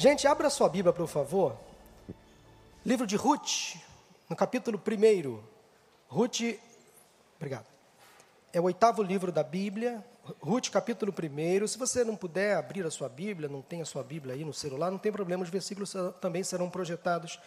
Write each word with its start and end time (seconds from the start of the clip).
Gente, 0.00 0.28
abra 0.28 0.48
sua 0.48 0.68
Bíblia, 0.68 0.92
por 0.92 1.08
favor. 1.08 1.56
Livro 2.86 3.04
de 3.04 3.16
Ruth, 3.16 3.74
no 4.30 4.36
capítulo 4.36 4.80
1. 4.80 5.42
Ruth, 6.06 6.56
obrigado. 7.34 7.66
É 8.52 8.60
o 8.60 8.64
oitavo 8.64 9.02
livro 9.02 9.32
da 9.32 9.42
Bíblia, 9.42 10.06
Ruth, 10.40 10.68
capítulo 10.70 11.12
1. 11.12 11.66
Se 11.66 11.76
você 11.76 12.04
não 12.04 12.14
puder 12.14 12.56
abrir 12.56 12.86
a 12.86 12.92
sua 12.92 13.08
Bíblia, 13.08 13.48
não 13.48 13.60
tem 13.60 13.82
a 13.82 13.84
sua 13.84 14.04
Bíblia 14.04 14.36
aí 14.36 14.44
no 14.44 14.54
celular, 14.54 14.88
não 14.88 14.98
tem 14.98 15.10
problema, 15.10 15.42
os 15.42 15.50
versículos 15.50 15.92
também 16.20 16.44
serão 16.44 16.70
projetados 16.70 17.40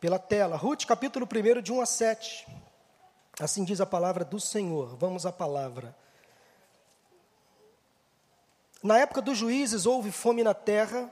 pela 0.00 0.18
tela. 0.18 0.56
Ruth, 0.56 0.86
capítulo 0.86 1.28
1, 1.32 1.62
de 1.62 1.72
1 1.72 1.80
a 1.80 1.86
7. 1.86 2.48
Assim 3.38 3.62
diz 3.62 3.80
a 3.80 3.86
palavra 3.86 4.24
do 4.24 4.40
Senhor. 4.40 4.96
Vamos 4.96 5.24
à 5.26 5.30
palavra. 5.30 5.94
Na 8.82 8.98
época 8.98 9.22
dos 9.22 9.38
juízes 9.38 9.86
houve 9.86 10.10
fome 10.10 10.42
na 10.42 10.54
terra. 10.54 11.08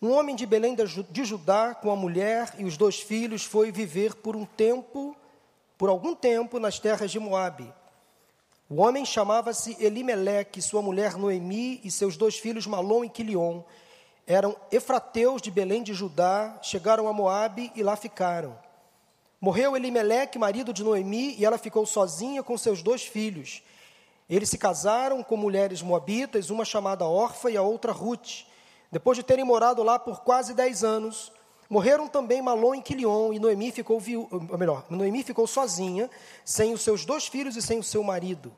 Um 0.00 0.12
homem 0.12 0.36
de 0.36 0.44
Belém 0.44 0.76
de 1.10 1.24
Judá, 1.24 1.74
com 1.74 1.90
a 1.90 1.96
mulher 1.96 2.54
e 2.58 2.64
os 2.64 2.76
dois 2.76 3.00
filhos, 3.00 3.44
foi 3.44 3.72
viver 3.72 4.14
por 4.14 4.36
um 4.36 4.44
tempo, 4.44 5.16
por 5.78 5.88
algum 5.88 6.14
tempo, 6.14 6.58
nas 6.58 6.78
terras 6.78 7.10
de 7.10 7.18
Moabe. 7.18 7.72
O 8.68 8.82
homem 8.82 9.06
chamava-se 9.06 9.74
Elimeleque, 9.82 10.60
sua 10.60 10.82
mulher 10.82 11.16
Noemi 11.16 11.80
e 11.82 11.90
seus 11.90 12.16
dois 12.16 12.36
filhos 12.36 12.66
Malom 12.66 13.04
e 13.04 13.08
Quilion. 13.08 13.62
Eram 14.26 14.54
efrateus 14.70 15.40
de 15.40 15.50
Belém 15.50 15.82
de 15.82 15.94
Judá, 15.94 16.58
chegaram 16.60 17.08
a 17.08 17.12
Moabe 17.12 17.72
e 17.74 17.82
lá 17.82 17.96
ficaram. 17.96 18.58
Morreu 19.40 19.76
Elimeleque, 19.76 20.38
marido 20.38 20.74
de 20.74 20.84
Noemi, 20.84 21.36
e 21.38 21.44
ela 21.44 21.56
ficou 21.56 21.86
sozinha 21.86 22.42
com 22.42 22.58
seus 22.58 22.82
dois 22.82 23.02
filhos. 23.02 23.62
Eles 24.28 24.50
se 24.50 24.58
casaram 24.58 25.22
com 25.22 25.38
mulheres 25.38 25.80
moabitas, 25.80 26.50
uma 26.50 26.66
chamada 26.66 27.06
Orfa 27.06 27.50
e 27.50 27.56
a 27.56 27.62
outra 27.62 27.92
Ruth. 27.92 28.44
Depois 28.96 29.14
de 29.14 29.22
terem 29.22 29.44
morado 29.44 29.82
lá 29.82 29.98
por 29.98 30.22
quase 30.22 30.54
dez 30.54 30.82
anos, 30.82 31.30
morreram 31.68 32.08
também 32.08 32.40
Malom 32.40 32.76
e 32.76 32.80
Quilion, 32.80 33.30
e 33.30 33.38
Noemi 33.38 33.70
ficou, 33.70 34.00
viu, 34.00 34.26
melhor, 34.58 34.86
Noemi 34.88 35.22
ficou 35.22 35.46
sozinha, 35.46 36.10
sem 36.46 36.72
os 36.72 36.80
seus 36.80 37.04
dois 37.04 37.26
filhos 37.26 37.56
e 37.56 37.60
sem 37.60 37.78
o 37.78 37.82
seu 37.82 38.02
marido. 38.02 38.50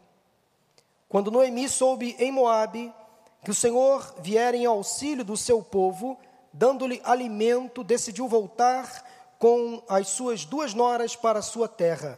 Quando 1.09 1.33
Noemi 1.33 1.69
soube 1.69 2.14
em 2.20 2.31
Moabe 2.31 2.94
que 3.42 3.50
o 3.50 3.55
Senhor 3.55 4.14
viera 4.20 4.56
em 4.56 4.64
auxílio 4.64 5.25
do 5.25 5.36
seu 5.36 5.61
povo, 5.61 6.16
dando-lhe 6.53 7.00
alimento, 7.03 7.83
decidiu 7.83 8.28
voltar 8.28 9.34
com 9.41 9.83
as 9.89 10.06
suas 10.06 10.44
duas 10.44 10.72
noras 10.72 11.16
para 11.16 11.41
a 11.41 11.42
sua 11.42 11.66
terra. 11.66 12.16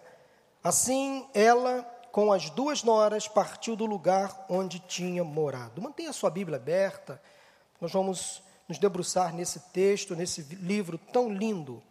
Assim, 0.63 1.27
ela 1.33 1.91
com 2.13 2.33
as 2.33 2.51
duas 2.51 2.83
noras, 2.83 3.29
partiu 3.29 3.75
do 3.77 3.87
lugar 3.87 4.45
onde 4.49 4.79
tinha 4.81 5.25
morado. 5.25 5.81
Mantenha 5.81 6.11
a 6.11 6.13
sua 6.13 6.29
Bíblia 6.29 6.59
aberta, 6.59 7.19
nós 7.81 7.93
vamos 7.93 8.43
nos 8.69 8.79
debruçar 8.79 9.35
nesse 9.35 9.59
texto, 9.73 10.15
nesse 10.15 10.43
livro 10.43 10.99
tão 10.99 11.33
lindo. 11.33 11.83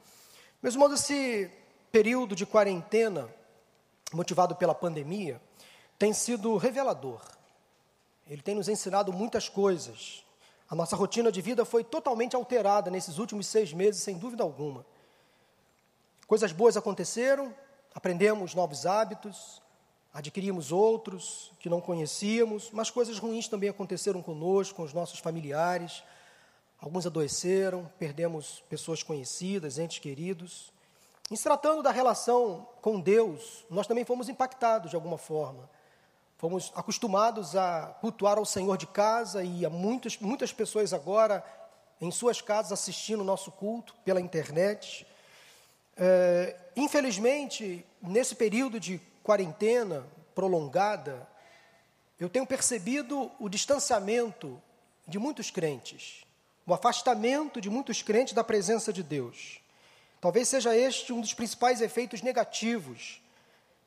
Meus 0.61 0.75
irmãos, 0.75 0.93
esse 0.93 1.51
período 1.91 2.35
de 2.35 2.45
quarentena, 2.45 3.27
motivado 4.13 4.55
pela 4.55 4.75
pandemia, 4.75 5.41
tem 5.97 6.13
sido 6.13 6.55
revelador. 6.57 7.21
Ele 8.27 8.41
tem 8.41 8.55
nos 8.55 8.69
ensinado 8.69 9.11
muitas 9.11 9.49
coisas. 9.49 10.23
A 10.69 10.75
nossa 10.75 10.95
rotina 10.95 11.31
de 11.31 11.41
vida 11.41 11.65
foi 11.65 11.83
totalmente 11.83 12.35
alterada 12.35 12.91
nesses 12.91 13.17
últimos 13.17 13.47
seis 13.47 13.73
meses, 13.73 14.03
sem 14.03 14.17
dúvida 14.17 14.43
alguma. 14.43 14.85
Coisas 16.27 16.51
boas 16.51 16.77
aconteceram, 16.77 17.53
aprendemos 17.93 18.53
novos 18.53 18.85
hábitos, 18.85 19.61
adquirimos 20.13 20.71
outros 20.71 21.51
que 21.59 21.69
não 21.69 21.79
conhecíamos, 21.79 22.69
mas 22.71 22.89
coisas 22.89 23.17
ruins 23.19 23.47
também 23.47 23.69
aconteceram 23.69 24.21
conosco, 24.21 24.75
com 24.75 24.83
os 24.83 24.93
nossos 24.93 25.19
familiares. 25.19 26.03
Alguns 26.79 27.05
adoeceram, 27.05 27.89
perdemos 27.99 28.63
pessoas 28.69 29.03
conhecidas, 29.03 29.77
entes 29.77 29.99
queridos. 29.99 30.71
Em 31.29 31.35
se 31.35 31.43
tratando 31.43 31.83
da 31.83 31.91
relação 31.91 32.67
com 32.81 32.99
Deus, 32.99 33.65
nós 33.69 33.85
também 33.85 34.03
fomos 34.03 34.29
impactados 34.29 34.89
de 34.89 34.95
alguma 34.95 35.17
forma. 35.17 35.69
Fomos 36.37 36.71
acostumados 36.73 37.55
a 37.55 37.97
cultuar 37.99 38.37
ao 38.37 38.45
Senhor 38.45 38.77
de 38.77 38.87
casa 38.87 39.43
e 39.43 39.65
há 39.65 39.69
muitas, 39.69 40.17
muitas 40.17 40.53
pessoas 40.53 40.93
agora 40.93 41.43
em 42.01 42.09
suas 42.11 42.41
casas 42.41 42.71
assistindo 42.71 43.21
o 43.21 43.25
nosso 43.25 43.51
culto 43.51 43.93
pela 44.05 44.21
internet. 44.21 45.05
É, 45.97 46.55
infelizmente, 46.77 47.85
nesse 48.01 48.35
período 48.35 48.79
de 48.79 49.01
quarentena 49.29 50.07
prolongada, 50.33 51.29
eu 52.19 52.27
tenho 52.27 52.47
percebido 52.47 53.31
o 53.39 53.47
distanciamento 53.47 54.59
de 55.07 55.19
muitos 55.19 55.51
crentes, 55.51 56.25
o 56.65 56.73
afastamento 56.73 57.61
de 57.61 57.69
muitos 57.69 58.01
crentes 58.01 58.33
da 58.33 58.43
presença 58.43 58.91
de 58.91 59.03
Deus. 59.03 59.59
Talvez 60.19 60.47
seja 60.47 60.75
este 60.75 61.13
um 61.13 61.21
dos 61.21 61.35
principais 61.35 61.79
efeitos 61.79 62.23
negativos 62.23 63.21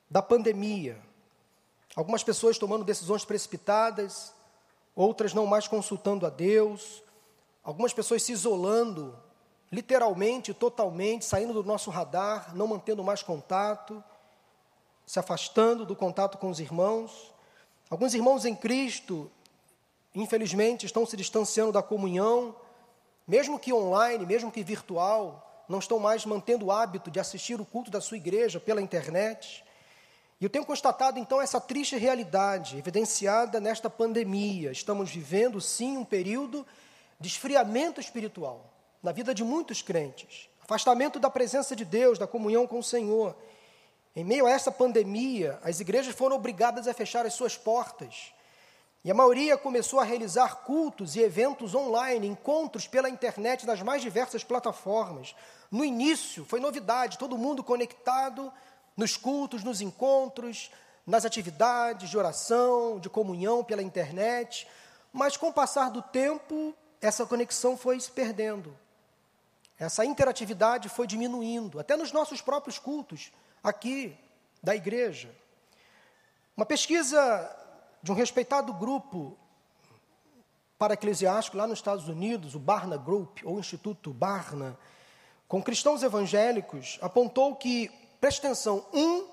da 0.08 0.22
pandemia. 0.22 0.96
Algumas 1.96 2.22
pessoas 2.22 2.56
tomando 2.56 2.84
decisões 2.84 3.24
precipitadas, 3.24 4.32
outras 4.94 5.34
não 5.34 5.44
mais 5.44 5.66
consultando 5.66 6.24
a 6.24 6.30
Deus, 6.30 7.02
algumas 7.64 7.92
pessoas 7.92 8.22
se 8.22 8.30
isolando, 8.30 9.18
literalmente, 9.72 10.54
totalmente, 10.54 11.24
saindo 11.24 11.52
do 11.52 11.64
nosso 11.64 11.90
radar, 11.90 12.54
não 12.54 12.68
mantendo 12.68 13.02
mais 13.02 13.24
contato 13.24 14.04
se 15.12 15.18
afastando 15.18 15.84
do 15.84 15.94
contato 15.94 16.38
com 16.38 16.48
os 16.48 16.58
irmãos. 16.58 17.34
Alguns 17.90 18.14
irmãos 18.14 18.46
em 18.46 18.54
Cristo, 18.54 19.30
infelizmente, 20.14 20.86
estão 20.86 21.04
se 21.04 21.18
distanciando 21.18 21.70
da 21.70 21.82
comunhão, 21.82 22.56
mesmo 23.28 23.58
que 23.58 23.74
online, 23.74 24.24
mesmo 24.24 24.50
que 24.50 24.64
virtual, 24.64 25.66
não 25.68 25.80
estão 25.80 25.98
mais 25.98 26.24
mantendo 26.24 26.64
o 26.64 26.72
hábito 26.72 27.10
de 27.10 27.20
assistir 27.20 27.60
o 27.60 27.66
culto 27.66 27.90
da 27.90 28.00
sua 28.00 28.16
igreja 28.16 28.58
pela 28.58 28.80
internet. 28.80 29.62
E 30.40 30.44
eu 30.44 30.48
tenho 30.48 30.64
constatado 30.64 31.18
então 31.18 31.42
essa 31.42 31.60
triste 31.60 31.94
realidade 31.98 32.78
evidenciada 32.78 33.60
nesta 33.60 33.90
pandemia. 33.90 34.72
Estamos 34.72 35.10
vivendo 35.10 35.60
sim 35.60 35.98
um 35.98 36.06
período 36.06 36.66
de 37.20 37.28
esfriamento 37.28 38.00
espiritual 38.00 38.64
na 39.02 39.12
vida 39.12 39.34
de 39.34 39.44
muitos 39.44 39.82
crentes, 39.82 40.48
afastamento 40.62 41.20
da 41.20 41.28
presença 41.28 41.76
de 41.76 41.84
Deus, 41.84 42.18
da 42.18 42.26
comunhão 42.26 42.66
com 42.66 42.78
o 42.78 42.82
Senhor. 42.82 43.36
Em 44.14 44.24
meio 44.24 44.46
a 44.46 44.50
essa 44.50 44.70
pandemia, 44.70 45.58
as 45.64 45.80
igrejas 45.80 46.14
foram 46.14 46.36
obrigadas 46.36 46.86
a 46.86 46.92
fechar 46.92 47.24
as 47.24 47.32
suas 47.32 47.56
portas. 47.56 48.32
E 49.02 49.10
a 49.10 49.14
maioria 49.14 49.56
começou 49.56 49.98
a 49.98 50.04
realizar 50.04 50.56
cultos 50.64 51.16
e 51.16 51.20
eventos 51.20 51.74
online, 51.74 52.26
encontros 52.26 52.86
pela 52.86 53.08
internet 53.08 53.66
nas 53.66 53.80
mais 53.80 54.02
diversas 54.02 54.44
plataformas. 54.44 55.34
No 55.70 55.84
início, 55.84 56.44
foi 56.44 56.60
novidade, 56.60 57.18
todo 57.18 57.38
mundo 57.38 57.64
conectado 57.64 58.52
nos 58.96 59.16
cultos, 59.16 59.64
nos 59.64 59.80
encontros, 59.80 60.70
nas 61.06 61.24
atividades 61.24 62.10
de 62.10 62.18
oração, 62.18 63.00
de 63.00 63.08
comunhão 63.08 63.64
pela 63.64 63.82
internet. 63.82 64.68
Mas 65.10 65.38
com 65.38 65.48
o 65.48 65.52
passar 65.52 65.90
do 65.90 66.02
tempo, 66.02 66.74
essa 67.00 67.24
conexão 67.24 67.78
foi 67.78 67.98
se 67.98 68.10
perdendo. 68.10 68.78
Essa 69.78 70.04
interatividade 70.04 70.90
foi 70.90 71.06
diminuindo, 71.06 71.80
até 71.80 71.96
nos 71.96 72.12
nossos 72.12 72.42
próprios 72.42 72.78
cultos 72.78 73.32
aqui 73.62 74.16
da 74.62 74.74
igreja. 74.74 75.34
Uma 76.56 76.66
pesquisa 76.66 77.56
de 78.02 78.10
um 78.10 78.14
respeitado 78.14 78.72
grupo 78.72 79.36
para 80.78 80.94
eclesiástico 80.94 81.56
lá 81.56 81.66
nos 81.66 81.78
Estados 81.78 82.08
Unidos, 82.08 82.54
o 82.54 82.58
Barna 82.58 82.96
Group, 82.96 83.38
ou 83.44 83.58
Instituto 83.58 84.12
Barna, 84.12 84.76
com 85.46 85.62
cristãos 85.62 86.02
evangélicos, 86.02 86.98
apontou 87.00 87.54
que, 87.54 87.88
preste 88.20 88.38
atenção, 88.38 88.84
um 88.92 89.28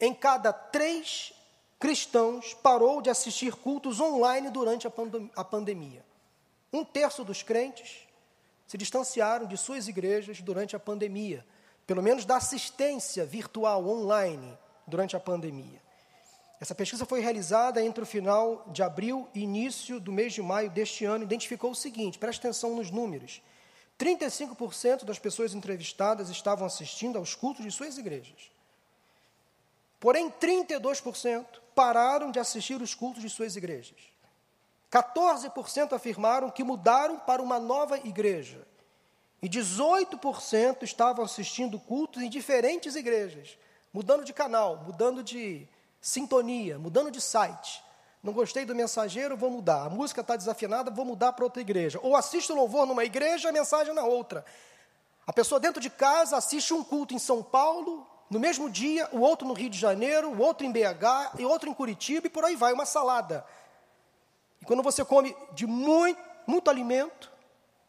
em 0.00 0.12
cada 0.12 0.52
três 0.52 1.32
cristãos 1.78 2.54
parou 2.54 3.00
de 3.00 3.08
assistir 3.08 3.54
cultos 3.54 4.00
online 4.00 4.50
durante 4.50 4.86
a, 4.86 4.90
pandem 4.90 5.30
a 5.36 5.44
pandemia. 5.44 6.04
Um 6.72 6.84
terço 6.84 7.24
dos 7.24 7.42
crentes 7.42 8.06
se 8.66 8.76
distanciaram 8.76 9.46
de 9.46 9.56
suas 9.56 9.88
igrejas 9.88 10.40
durante 10.40 10.74
a 10.74 10.78
pandemia 10.78 11.44
pelo 11.90 12.04
menos 12.04 12.24
da 12.24 12.36
assistência 12.36 13.26
virtual 13.26 13.84
online 13.84 14.56
durante 14.86 15.16
a 15.16 15.18
pandemia. 15.18 15.82
Essa 16.60 16.72
pesquisa 16.72 17.04
foi 17.04 17.18
realizada 17.18 17.84
entre 17.84 18.04
o 18.04 18.06
final 18.06 18.64
de 18.68 18.80
abril 18.80 19.28
e 19.34 19.40
início 19.40 19.98
do 19.98 20.12
mês 20.12 20.32
de 20.32 20.40
maio 20.40 20.70
deste 20.70 21.04
ano. 21.04 21.24
Identificou 21.24 21.72
o 21.72 21.74
seguinte: 21.74 22.16
preste 22.16 22.38
atenção 22.38 22.76
nos 22.76 22.92
números. 22.92 23.42
35% 23.98 25.04
das 25.04 25.18
pessoas 25.18 25.52
entrevistadas 25.52 26.28
estavam 26.28 26.64
assistindo 26.64 27.18
aos 27.18 27.34
cultos 27.34 27.64
de 27.64 27.72
suas 27.72 27.98
igrejas. 27.98 28.52
Porém, 29.98 30.30
32% 30.30 31.44
pararam 31.74 32.30
de 32.30 32.38
assistir 32.38 32.80
os 32.80 32.94
cultos 32.94 33.20
de 33.20 33.28
suas 33.28 33.56
igrejas. 33.56 33.98
14% 34.92 35.92
afirmaram 35.92 36.50
que 36.50 36.62
mudaram 36.62 37.18
para 37.18 37.42
uma 37.42 37.58
nova 37.58 37.98
igreja. 37.98 38.64
E 39.42 39.48
18% 39.48 40.82
estavam 40.82 41.24
assistindo 41.24 41.78
cultos 41.78 42.22
em 42.22 42.28
diferentes 42.28 42.94
igrejas, 42.94 43.56
mudando 43.92 44.24
de 44.24 44.32
canal, 44.32 44.84
mudando 44.86 45.22
de 45.22 45.66
sintonia, 46.00 46.78
mudando 46.78 47.10
de 47.10 47.20
site, 47.20 47.82
Não 48.22 48.34
gostei 48.34 48.66
do 48.66 48.74
mensageiro, 48.74 49.36
vou 49.36 49.50
mudar. 49.50 49.86
A 49.86 49.88
música 49.88 50.20
está 50.20 50.36
desafinada, 50.36 50.90
vou 50.90 51.06
mudar 51.06 51.32
para 51.32 51.44
outra 51.44 51.62
igreja. 51.62 51.98
Ou 52.02 52.14
assisto 52.14 52.54
louvor 52.54 52.86
numa 52.86 53.02
igreja, 53.02 53.48
a 53.48 53.52
mensagem 53.52 53.94
na 53.94 54.04
outra. 54.04 54.44
A 55.26 55.32
pessoa 55.32 55.58
dentro 55.58 55.80
de 55.80 55.88
casa 55.88 56.36
assiste 56.36 56.74
um 56.74 56.84
culto 56.84 57.14
em 57.14 57.18
São 57.18 57.42
Paulo, 57.42 58.06
no 58.28 58.38
mesmo 58.38 58.68
dia, 58.68 59.08
o 59.10 59.20
outro 59.20 59.48
no 59.48 59.54
Rio 59.54 59.70
de 59.70 59.78
Janeiro, 59.78 60.30
o 60.30 60.40
outro 60.40 60.66
em 60.66 60.70
BH, 60.70 61.38
e 61.38 61.44
outro 61.46 61.68
em 61.70 61.74
Curitiba, 61.74 62.26
e 62.26 62.30
por 62.30 62.44
aí 62.44 62.56
vai, 62.56 62.72
uma 62.72 62.84
salada. 62.84 63.44
E 64.60 64.64
quando 64.66 64.82
você 64.82 65.02
come 65.02 65.34
de 65.52 65.66
muito, 65.66 66.20
muito 66.46 66.68
alimento, 66.68 67.32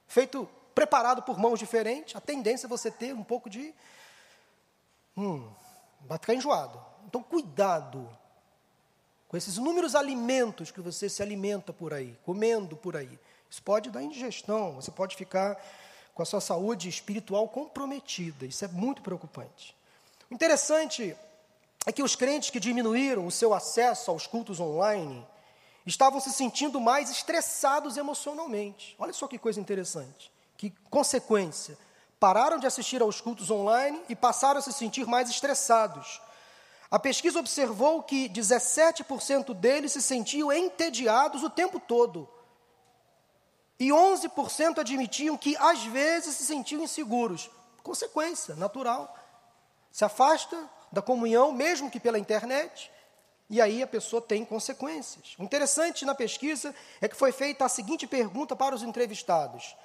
feito, 0.07 0.47
preparado 0.73 1.21
por 1.21 1.37
mãos 1.37 1.59
diferentes, 1.59 2.15
a 2.15 2.21
tendência 2.21 2.65
é 2.65 2.69
você 2.69 2.89
ter 2.89 3.13
um 3.13 3.23
pouco 3.23 3.49
de. 3.49 3.73
Hum, 5.17 5.49
vai 6.01 6.17
ficar 6.17 6.33
enjoado. 6.33 6.83
Então, 7.05 7.21
cuidado 7.21 8.09
com 9.27 9.37
esses 9.37 9.57
inúmeros 9.57 9.95
alimentos 9.95 10.71
que 10.71 10.81
você 10.81 11.07
se 11.07 11.21
alimenta 11.21 11.71
por 11.71 11.93
aí, 11.93 12.17
comendo 12.25 12.75
por 12.75 12.95
aí. 12.97 13.19
Isso 13.49 13.61
pode 13.63 13.89
dar 13.89 14.01
indigestão, 14.01 14.75
você 14.75 14.91
pode 14.91 15.15
ficar 15.15 15.61
com 16.13 16.21
a 16.21 16.25
sua 16.25 16.41
saúde 16.41 16.89
espiritual 16.89 17.47
comprometida. 17.47 18.45
Isso 18.45 18.63
é 18.63 18.67
muito 18.67 19.01
preocupante. 19.01 19.75
O 20.29 20.33
interessante 20.33 21.15
é 21.85 21.91
que 21.91 22.03
os 22.03 22.15
crentes 22.15 22.49
que 22.49 22.59
diminuíram 22.59 23.25
o 23.25 23.31
seu 23.31 23.53
acesso 23.53 24.11
aos 24.11 24.27
cultos 24.27 24.59
online 24.59 25.25
estavam 25.85 26.19
se 26.19 26.31
sentindo 26.31 26.79
mais 26.79 27.09
estressados 27.09 27.97
emocionalmente. 27.97 28.95
Olha 28.99 29.13
só 29.13 29.27
que 29.27 29.37
coisa 29.37 29.59
interessante, 29.59 30.30
que 30.61 30.73
consequência. 30.89 31.77
Pararam 32.19 32.59
de 32.59 32.67
assistir 32.67 33.01
aos 33.01 33.19
cultos 33.19 33.49
online 33.49 33.99
e 34.07 34.15
passaram 34.15 34.59
a 34.59 34.61
se 34.61 34.71
sentir 34.71 35.07
mais 35.07 35.29
estressados 35.29 36.21
a 36.91 36.99
pesquisa 36.99 37.39
observou 37.39 38.03
que 38.03 38.27
17% 38.27 39.53
deles 39.53 39.93
se 39.93 40.01
sentiam 40.01 40.51
entediados 40.51 41.41
o 41.41 41.49
tempo 41.49 41.79
todo. 41.79 42.27
E 43.79 43.87
11% 43.87 44.79
admitiam 44.79 45.37
que 45.37 45.55
às 45.55 45.85
vezes 45.85 46.35
se 46.35 46.45
sentiam 46.45 46.83
inseguros. 46.83 47.49
Consequência 47.81 48.55
natural. 48.55 49.15
Se 49.89 50.03
afasta 50.03 50.69
da 50.91 51.01
comunhão, 51.01 51.53
mesmo 51.53 51.89
que 51.89 51.97
pela 51.97 52.19
internet, 52.19 52.91
e 53.49 53.61
aí 53.61 53.81
a 53.81 53.87
pessoa 53.87 54.21
tem 54.21 54.43
consequências. 54.43 55.35
O 55.39 55.43
interessante 55.43 56.03
na 56.03 56.13
pesquisa 56.13 56.75
é 56.99 57.07
que 57.07 57.15
foi 57.15 57.31
feita 57.31 57.63
a 57.63 57.69
seguinte 57.69 58.05
pergunta 58.05 58.53
para 58.53 58.75
os 58.75 58.83
entrevistados: 58.83 59.77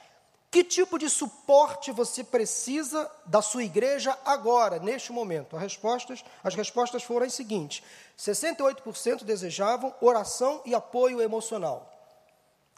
que 0.56 0.64
tipo 0.64 0.99
de 0.99 1.11
suporte 1.11 1.93
você 1.93 2.25
precisa 2.25 3.11
da 3.26 3.43
sua 3.43 3.62
igreja 3.62 4.19
agora, 4.25 4.79
neste 4.79 5.12
momento? 5.12 5.55
As 5.55 5.61
respostas, 5.61 6.25
as 6.43 6.55
respostas 6.55 7.03
foram 7.03 7.26
as 7.26 7.35
seguintes: 7.35 7.82
68% 8.19 9.23
desejavam 9.23 9.94
oração 10.00 10.62
e 10.64 10.75
apoio 10.75 11.20
emocional. 11.20 11.93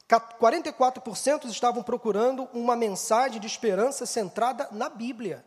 44% 0.09 1.45
estavam 1.45 1.81
procurando 1.85 2.49
uma 2.53 2.75
mensagem 2.75 3.41
de 3.41 3.47
esperança 3.47 4.05
centrada 4.07 4.69
na 4.73 4.89
Bíblia. 4.89 5.45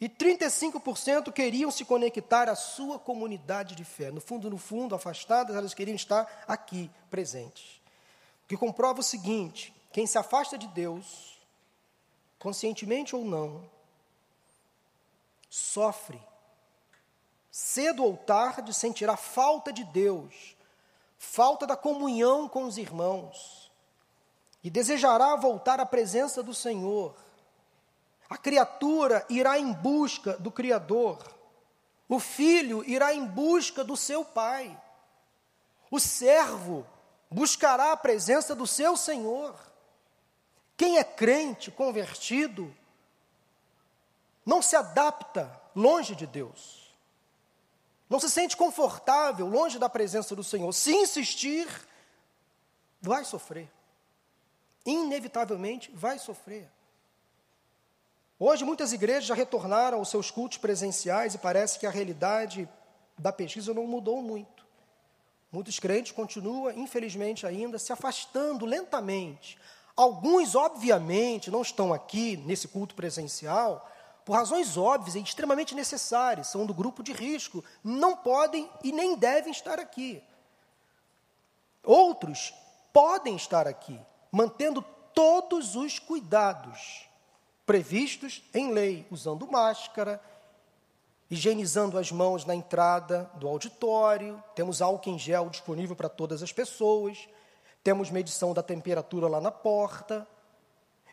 E 0.00 0.08
35% 0.08 1.32
queriam 1.32 1.70
se 1.70 1.84
conectar 1.84 2.48
à 2.48 2.56
sua 2.56 2.98
comunidade 2.98 3.76
de 3.76 3.84
fé. 3.84 4.10
No 4.10 4.20
fundo, 4.20 4.50
no 4.50 4.58
fundo, 4.58 4.92
afastadas, 4.92 5.54
elas 5.54 5.72
queriam 5.72 5.94
estar 5.94 6.42
aqui, 6.48 6.90
presentes. 7.08 7.80
O 8.44 8.48
que 8.48 8.56
comprova 8.56 8.98
o 8.98 9.04
seguinte: 9.04 9.75
quem 9.96 10.06
se 10.06 10.18
afasta 10.18 10.58
de 10.58 10.68
Deus, 10.68 11.40
conscientemente 12.38 13.16
ou 13.16 13.24
não, 13.24 13.66
sofre. 15.48 16.22
Cedo 17.50 18.04
ou 18.04 18.14
tarde 18.14 18.74
sentirá 18.74 19.16
falta 19.16 19.72
de 19.72 19.84
Deus, 19.84 20.54
falta 21.16 21.66
da 21.66 21.78
comunhão 21.78 22.46
com 22.46 22.64
os 22.64 22.76
irmãos, 22.76 23.72
e 24.62 24.68
desejará 24.68 25.34
voltar 25.34 25.80
à 25.80 25.86
presença 25.86 26.42
do 26.42 26.52
Senhor. 26.52 27.16
A 28.28 28.36
criatura 28.36 29.24
irá 29.30 29.58
em 29.58 29.72
busca 29.72 30.36
do 30.36 30.50
Criador, 30.50 31.26
o 32.06 32.20
filho 32.20 32.84
irá 32.84 33.14
em 33.14 33.24
busca 33.24 33.82
do 33.82 33.96
seu 33.96 34.26
pai, 34.26 34.78
o 35.90 35.98
servo 35.98 36.86
buscará 37.30 37.92
a 37.92 37.96
presença 37.96 38.54
do 38.54 38.66
seu 38.66 38.94
Senhor. 38.94 39.65
Quem 40.76 40.98
é 40.98 41.04
crente, 41.04 41.70
convertido, 41.70 42.74
não 44.44 44.60
se 44.60 44.76
adapta 44.76 45.50
longe 45.74 46.14
de 46.14 46.26
Deus. 46.26 46.86
Não 48.08 48.20
se 48.20 48.30
sente 48.30 48.56
confortável 48.56 49.46
longe 49.46 49.78
da 49.78 49.88
presença 49.88 50.36
do 50.36 50.44
Senhor. 50.44 50.72
Se 50.72 50.92
insistir, 50.92 51.66
vai 53.00 53.24
sofrer. 53.24 53.68
Inevitavelmente 54.84 55.90
vai 55.92 56.18
sofrer. 56.18 56.70
Hoje, 58.38 58.64
muitas 58.64 58.92
igrejas 58.92 59.24
já 59.24 59.34
retornaram 59.34 59.98
aos 59.98 60.10
seus 60.10 60.30
cultos 60.30 60.58
presenciais 60.58 61.34
e 61.34 61.38
parece 61.38 61.78
que 61.78 61.86
a 61.86 61.90
realidade 61.90 62.68
da 63.18 63.32
pesquisa 63.32 63.72
não 63.72 63.86
mudou 63.86 64.22
muito. 64.22 64.64
Muitos 65.50 65.78
crentes 65.78 66.12
continuam, 66.12 66.70
infelizmente, 66.72 67.46
ainda 67.46 67.78
se 67.78 67.92
afastando 67.92 68.66
lentamente, 68.66 69.58
Alguns, 69.96 70.54
obviamente, 70.54 71.50
não 71.50 71.62
estão 71.62 71.92
aqui 71.92 72.36
nesse 72.36 72.68
culto 72.68 72.94
presencial 72.94 73.90
por 74.26 74.34
razões 74.34 74.76
óbvias 74.76 75.14
e 75.14 75.20
extremamente 75.20 75.74
necessárias, 75.74 76.48
são 76.48 76.66
do 76.66 76.74
grupo 76.74 77.02
de 77.02 77.12
risco, 77.12 77.64
não 77.82 78.16
podem 78.16 78.68
e 78.82 78.90
nem 78.90 79.16
devem 79.16 79.52
estar 79.52 79.78
aqui. 79.78 80.22
Outros 81.82 82.52
podem 82.92 83.36
estar 83.36 83.68
aqui, 83.68 83.98
mantendo 84.32 84.84
todos 85.14 85.76
os 85.76 85.98
cuidados 86.00 87.06
previstos 87.64 88.42
em 88.52 88.72
lei, 88.72 89.06
usando 89.10 89.46
máscara, 89.46 90.20
higienizando 91.30 91.98
as 91.98 92.12
mãos 92.12 92.44
na 92.44 92.54
entrada 92.54 93.30
do 93.34 93.48
auditório, 93.48 94.42
temos 94.54 94.82
álcool 94.82 95.10
em 95.10 95.18
gel 95.18 95.48
disponível 95.50 95.96
para 95.96 96.08
todas 96.08 96.42
as 96.42 96.52
pessoas, 96.52 97.28
temos 97.86 98.10
medição 98.10 98.52
da 98.52 98.64
temperatura 98.64 99.28
lá 99.28 99.40
na 99.40 99.52
porta, 99.52 100.26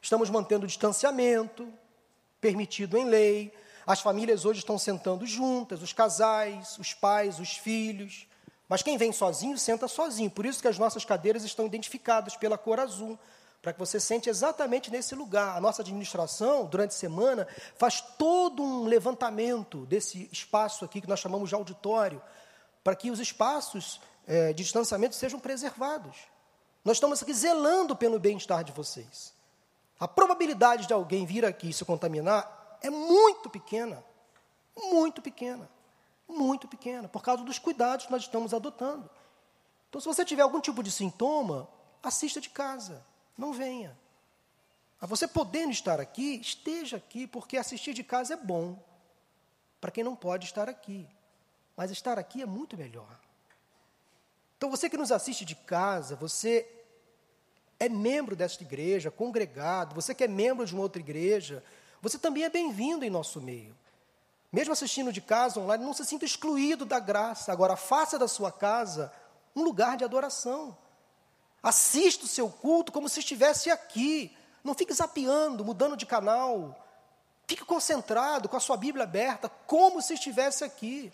estamos 0.01 0.31
mantendo 0.31 0.63
o 0.63 0.67
distanciamento, 0.67 1.71
permitido 2.41 2.97
em 2.97 3.05
lei. 3.05 3.53
As 3.85 4.01
famílias 4.01 4.43
hoje 4.43 4.57
estão 4.57 4.79
sentando 4.79 5.23
juntas, 5.23 5.83
os 5.83 5.93
casais, 5.93 6.75
os 6.79 6.91
pais, 6.91 7.37
os 7.37 7.55
filhos. 7.55 8.25
Mas 8.67 8.81
quem 8.81 8.97
vem 8.97 9.11
sozinho, 9.11 9.55
senta 9.55 9.87
sozinho. 9.87 10.31
Por 10.31 10.47
isso 10.47 10.63
que 10.63 10.67
as 10.67 10.79
nossas 10.79 11.05
cadeiras 11.05 11.43
estão 11.43 11.67
identificadas 11.67 12.35
pela 12.35 12.57
cor 12.57 12.79
azul, 12.79 13.19
para 13.61 13.71
que 13.71 13.77
você 13.77 13.99
sente 13.99 14.27
exatamente 14.27 14.89
nesse 14.89 15.13
lugar. 15.13 15.55
A 15.55 15.61
nossa 15.61 15.83
administração, 15.83 16.65
durante 16.65 16.89
a 16.89 16.97
semana, 16.97 17.47
faz 17.75 18.01
todo 18.17 18.63
um 18.63 18.85
levantamento 18.85 19.85
desse 19.85 20.27
espaço 20.31 20.83
aqui 20.83 21.01
que 21.01 21.07
nós 21.07 21.19
chamamos 21.19 21.49
de 21.49 21.53
auditório, 21.53 22.19
para 22.83 22.95
que 22.95 23.11
os 23.11 23.19
espaços 23.19 24.01
é, 24.25 24.47
de 24.47 24.63
distanciamento 24.63 25.13
sejam 25.13 25.39
preservados. 25.39 26.32
Nós 26.83 26.97
estamos 26.97 27.21
aqui 27.23 27.33
zelando 27.33 27.95
pelo 27.95 28.19
bem-estar 28.19 28.63
de 28.63 28.71
vocês. 28.71 29.33
A 29.99 30.07
probabilidade 30.07 30.85
de 30.85 30.93
alguém 30.93 31.25
vir 31.25 31.45
aqui 31.45 31.69
e 31.69 31.73
se 31.73 31.85
contaminar 31.85 32.77
é 32.81 32.89
muito 32.89 33.49
pequena. 33.49 34.03
Muito 34.75 35.21
pequena. 35.21 35.69
Muito 36.27 36.67
pequena, 36.67 37.07
por 37.07 37.21
causa 37.21 37.43
dos 37.43 37.59
cuidados 37.59 38.05
que 38.05 38.11
nós 38.11 38.23
estamos 38.23 38.53
adotando. 38.53 39.09
Então, 39.89 40.01
se 40.01 40.07
você 40.07 40.25
tiver 40.25 40.41
algum 40.41 40.59
tipo 40.59 40.81
de 40.81 40.91
sintoma, 40.91 41.69
assista 42.01 42.41
de 42.41 42.49
casa, 42.49 43.05
não 43.37 43.53
venha. 43.53 43.97
A 44.99 45.05
você 45.05 45.27
podendo 45.27 45.71
estar 45.71 45.99
aqui, 45.99 46.39
esteja 46.41 46.97
aqui, 46.97 47.27
porque 47.27 47.57
assistir 47.57 47.93
de 47.93 48.03
casa 48.03 48.33
é 48.33 48.37
bom 48.37 48.77
para 49.79 49.91
quem 49.91 50.03
não 50.03 50.15
pode 50.15 50.45
estar 50.45 50.69
aqui. 50.69 51.07
Mas 51.75 51.91
estar 51.91 52.17
aqui 52.17 52.41
é 52.41 52.45
muito 52.45 52.77
melhor. 52.77 53.19
Então, 54.63 54.71
você 54.71 54.89
que 54.89 54.95
nos 54.95 55.11
assiste 55.11 55.43
de 55.43 55.55
casa, 55.55 56.15
você 56.15 56.65
é 57.77 57.89
membro 57.89 58.33
desta 58.33 58.63
igreja, 58.63 59.11
congregado, 59.11 59.93
você 59.93 60.15
que 60.15 60.23
é 60.23 60.27
membro 60.29 60.65
de 60.65 60.73
uma 60.73 60.83
outra 60.83 61.01
igreja, 61.01 61.61
você 62.01 62.17
também 62.17 62.45
é 62.45 62.49
bem-vindo 62.49 63.03
em 63.03 63.09
nosso 63.09 63.41
meio. 63.41 63.75
Mesmo 64.49 64.71
assistindo 64.71 65.11
de 65.11 65.19
casa 65.19 65.59
online, 65.59 65.83
não 65.83 65.91
se 65.91 66.05
sinta 66.05 66.23
excluído 66.23 66.85
da 66.85 66.97
graça. 66.97 67.51
Agora, 67.51 67.75
faça 67.75 68.17
da 68.17 68.25
sua 68.25 68.53
casa 68.53 69.11
um 69.53 69.63
lugar 69.63 69.97
de 69.97 70.05
adoração. 70.05 70.77
Assista 71.61 72.23
o 72.23 72.29
seu 72.29 72.49
culto 72.49 72.93
como 72.93 73.09
se 73.09 73.19
estivesse 73.19 73.69
aqui. 73.69 74.33
Não 74.63 74.73
fique 74.73 74.93
zapeando, 74.93 75.65
mudando 75.65 75.97
de 75.97 76.05
canal. 76.05 76.73
Fique 77.49 77.65
concentrado 77.65 78.47
com 78.47 78.55
a 78.55 78.61
sua 78.61 78.77
Bíblia 78.77 79.03
aberta, 79.03 79.49
como 79.67 80.01
se 80.01 80.13
estivesse 80.13 80.63
aqui. 80.63 81.11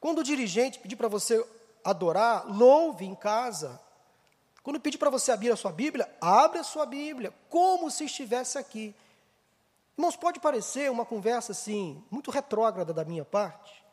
Quando 0.00 0.20
o 0.20 0.24
dirigente 0.24 0.78
pedir 0.78 0.96
para 0.96 1.08
você 1.08 1.46
adorar, 1.84 2.46
louve 2.46 3.04
em 3.04 3.14
casa. 3.14 3.80
Quando 4.62 4.80
pedir 4.80 4.98
para 4.98 5.10
você 5.10 5.32
abrir 5.32 5.50
a 5.50 5.56
sua 5.56 5.72
Bíblia, 5.72 6.08
abre 6.20 6.58
a 6.58 6.64
sua 6.64 6.84
Bíblia, 6.84 7.32
como 7.48 7.90
se 7.90 8.04
estivesse 8.04 8.58
aqui. 8.58 8.94
Irmãos, 9.96 10.16
pode 10.16 10.40
parecer 10.40 10.90
uma 10.90 11.04
conversa 11.04 11.52
assim, 11.52 12.02
muito 12.10 12.30
retrógrada 12.30 12.92
da 12.92 13.04
minha 13.04 13.24
parte, 13.24 13.84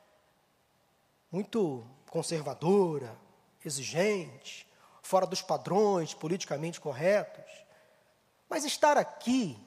muito 1.32 1.86
conservadora. 2.10 3.18
exigente, 3.64 4.68
fora 5.02 5.26
dos 5.26 5.42
padrões 5.42 6.14
politicamente 6.14 6.80
corretos. 6.80 7.52
Mas 8.50 8.64
estar 8.64 8.98
aqui, 8.98 9.58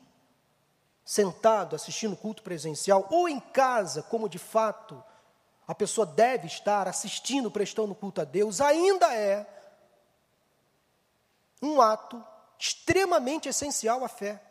sentado 1.05 1.77
assistindo 1.77 2.17
culto 2.17 2.43
presencial, 2.43 3.07
ou 3.11 3.29
em 3.29 3.39
casa, 3.39 4.03
como 4.03 4.29
de 4.29 4.39
fato 4.39 5.03
a 5.71 5.75
pessoa 5.75 6.05
deve 6.05 6.49
estar 6.49 6.89
assistindo, 6.89 7.49
prestando 7.49 7.95
culto 7.95 8.21
a 8.21 8.25
Deus, 8.25 8.61
ainda 8.61 9.15
é 9.15 9.47
um 11.63 11.81
ato 11.81 12.21
extremamente 12.59 13.49
essencial 13.49 14.05
à 14.05 14.09
fé. 14.09 14.43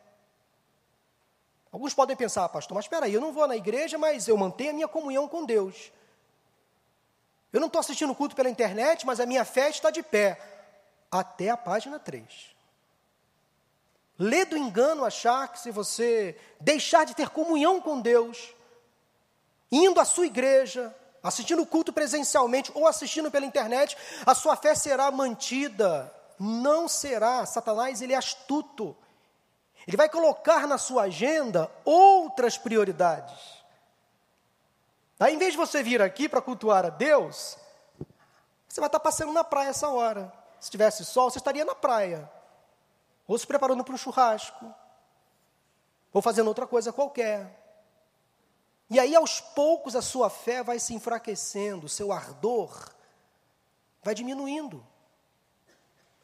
Alguns 1.74 1.94
podem 1.94 2.16
pensar, 2.16 2.48
pastor, 2.48 2.74
mas 2.74 2.86
espera 2.86 3.06
aí, 3.06 3.14
eu 3.14 3.20
não 3.20 3.34
vou 3.34 3.46
na 3.46 3.58
igreja, 3.58 3.98
mas 3.98 4.30
eu 4.30 4.38
mantenho 4.38 4.70
a 4.70 4.74
minha 4.74 4.88
comunhão 4.88 5.28
com 5.28 5.46
Deus. 5.46 5.92
Eu 7.52 7.60
não 7.60 7.68
estou 7.68 7.82
assistindo 7.82 8.16
culto 8.16 8.34
pela 8.34 8.50
internet, 8.50 9.06
mas 9.06 9.20
a 9.20 9.26
minha 9.26 9.44
fé 9.44 9.70
está 9.70 9.92
de 9.92 10.02
pé. 10.02 10.40
Até 11.12 11.50
a 11.50 11.58
página 11.58 12.00
3. 12.00 12.56
Lê 14.18 14.46
do 14.46 14.56
engano 14.56 15.04
achar 15.04 15.52
que 15.52 15.60
se 15.60 15.70
você 15.70 16.40
deixar 16.62 17.06
de 17.06 17.14
ter 17.14 17.28
comunhão 17.28 17.82
com 17.82 18.00
Deus, 18.00 18.56
indo 19.70 20.00
à 20.00 20.06
sua 20.06 20.26
igreja, 20.26 20.96
assistindo 21.24 21.62
o 21.62 21.66
culto 21.66 21.92
presencialmente 21.92 22.72
ou 22.74 22.88
assistindo 22.88 23.30
pela 23.30 23.46
internet, 23.46 23.98
a 24.26 24.34
sua 24.34 24.56
fé 24.56 24.74
será 24.76 25.12
mantida. 25.12 26.14
Não 26.40 26.88
será. 26.88 27.46
Satanás, 27.46 28.02
ele 28.02 28.14
é 28.14 28.18
astuto. 28.18 28.96
Ele 29.88 29.98
vai 29.98 30.08
colocar 30.08 30.68
na 30.68 30.78
sua 30.78 31.04
agenda 31.04 31.70
outras 31.84 32.58
prioridades. 32.58 33.60
Aí, 35.20 35.36
em 35.36 35.38
vez 35.38 35.52
de 35.52 35.58
você 35.58 35.84
vir 35.84 36.02
aqui 36.02 36.30
para 36.30 36.42
cultuar 36.42 36.86
a 36.86 36.90
Deus, 36.90 37.58
você 38.68 38.80
vai 38.80 38.88
estar 38.88 39.00
passando 39.00 39.34
na 39.34 39.44
praia 39.44 39.70
essa 39.70 39.90
hora. 39.90 40.32
Se 40.60 40.72
tivesse 40.72 41.04
sol, 41.04 41.30
você 41.30 41.40
estaria 41.40 41.66
na 41.66 41.76
praia. 41.76 42.30
Ou 43.28 43.38
se 43.38 43.46
preparando 43.46 43.84
para 43.84 43.94
um 43.94 43.98
churrasco. 43.98 44.74
Ou 46.14 46.22
fazendo 46.22 46.48
outra 46.48 46.66
coisa 46.66 46.94
qualquer. 46.94 47.59
E 48.90 49.00
aí, 49.00 49.16
aos 49.16 49.40
poucos, 49.40 49.96
a 49.96 50.02
sua 50.02 50.30
fé 50.30 50.64
vai 50.64 50.80
se 50.80 50.94
enfraquecendo, 50.94 51.86
o 51.86 51.90
seu 51.90 52.12
ardor 52.12 52.90
vai 54.02 54.16
diminuindo. 54.16 54.86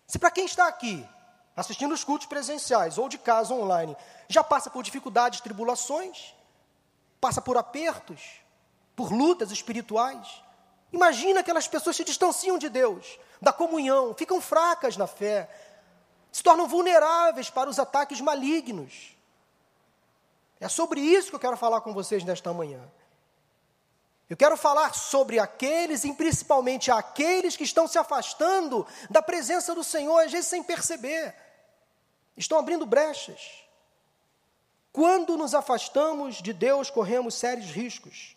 Se 0.08 0.18
para 0.18 0.32
quem 0.32 0.46
está 0.46 0.68
aqui, 0.68 1.08
assistindo 1.56 1.94
os 1.94 2.04
cultos 2.04 2.28
presenciais 2.28 2.98
ou 2.98 3.08
de 3.08 3.18
casa 3.18 3.54
online, 3.54 3.96
já 4.28 4.44
passa 4.44 4.70
por 4.70 4.84
dificuldades, 4.84 5.42
tribulações, 5.42 6.34
passa 7.22 7.42
por 7.42 7.58
apertos, 7.58 8.22
por 8.96 9.12
lutas 9.12 9.52
espirituais, 9.52 10.42
imagina 10.92 11.42
aquelas 11.42 11.68
pessoas 11.68 11.96
se 11.96 12.04
distanciam 12.04 12.58
de 12.58 12.70
Deus, 12.70 13.20
da 13.42 13.54
comunhão, 13.54 14.14
ficam 14.16 14.42
fracas 14.42 14.98
na 14.98 15.08
fé, 15.08 15.50
se 16.32 16.44
tornam 16.44 16.68
vulneráveis 16.68 17.50
para 17.50 17.70
os 17.70 17.80
ataques 17.80 18.20
malignos. 18.20 19.15
É 20.60 20.70
sobre 20.70 21.02
isso 21.02 21.30
que 21.30 21.36
eu 21.36 21.40
quero 21.40 21.58
falar 21.58 21.82
com 21.82 21.94
vocês 21.94 22.24
nesta 22.24 22.54
manhã. 22.54 22.82
Eu 24.30 24.36
quero 24.36 24.58
falar 24.58 24.94
sobre 24.96 25.38
aqueles, 25.38 26.04
e 26.04 26.14
principalmente 26.14 26.90
aqueles 26.90 27.56
que 27.56 27.64
estão 27.64 27.88
se 27.88 27.98
afastando 27.98 28.86
da 29.10 29.22
presença 29.22 29.76
do 29.76 29.84
Senhor, 29.84 30.20
às 30.20 30.32
vezes 30.32 30.48
sem 30.48 30.64
perceber, 30.64 31.36
estão 32.36 32.58
abrindo 32.58 32.86
brechas. 32.86 33.64
Quando 34.92 35.38
nos 35.38 35.54
afastamos 35.54 36.38
de 36.38 36.54
Deus, 36.54 36.90
corremos 36.90 37.36
sérios 37.36 37.70
riscos. 37.70 38.36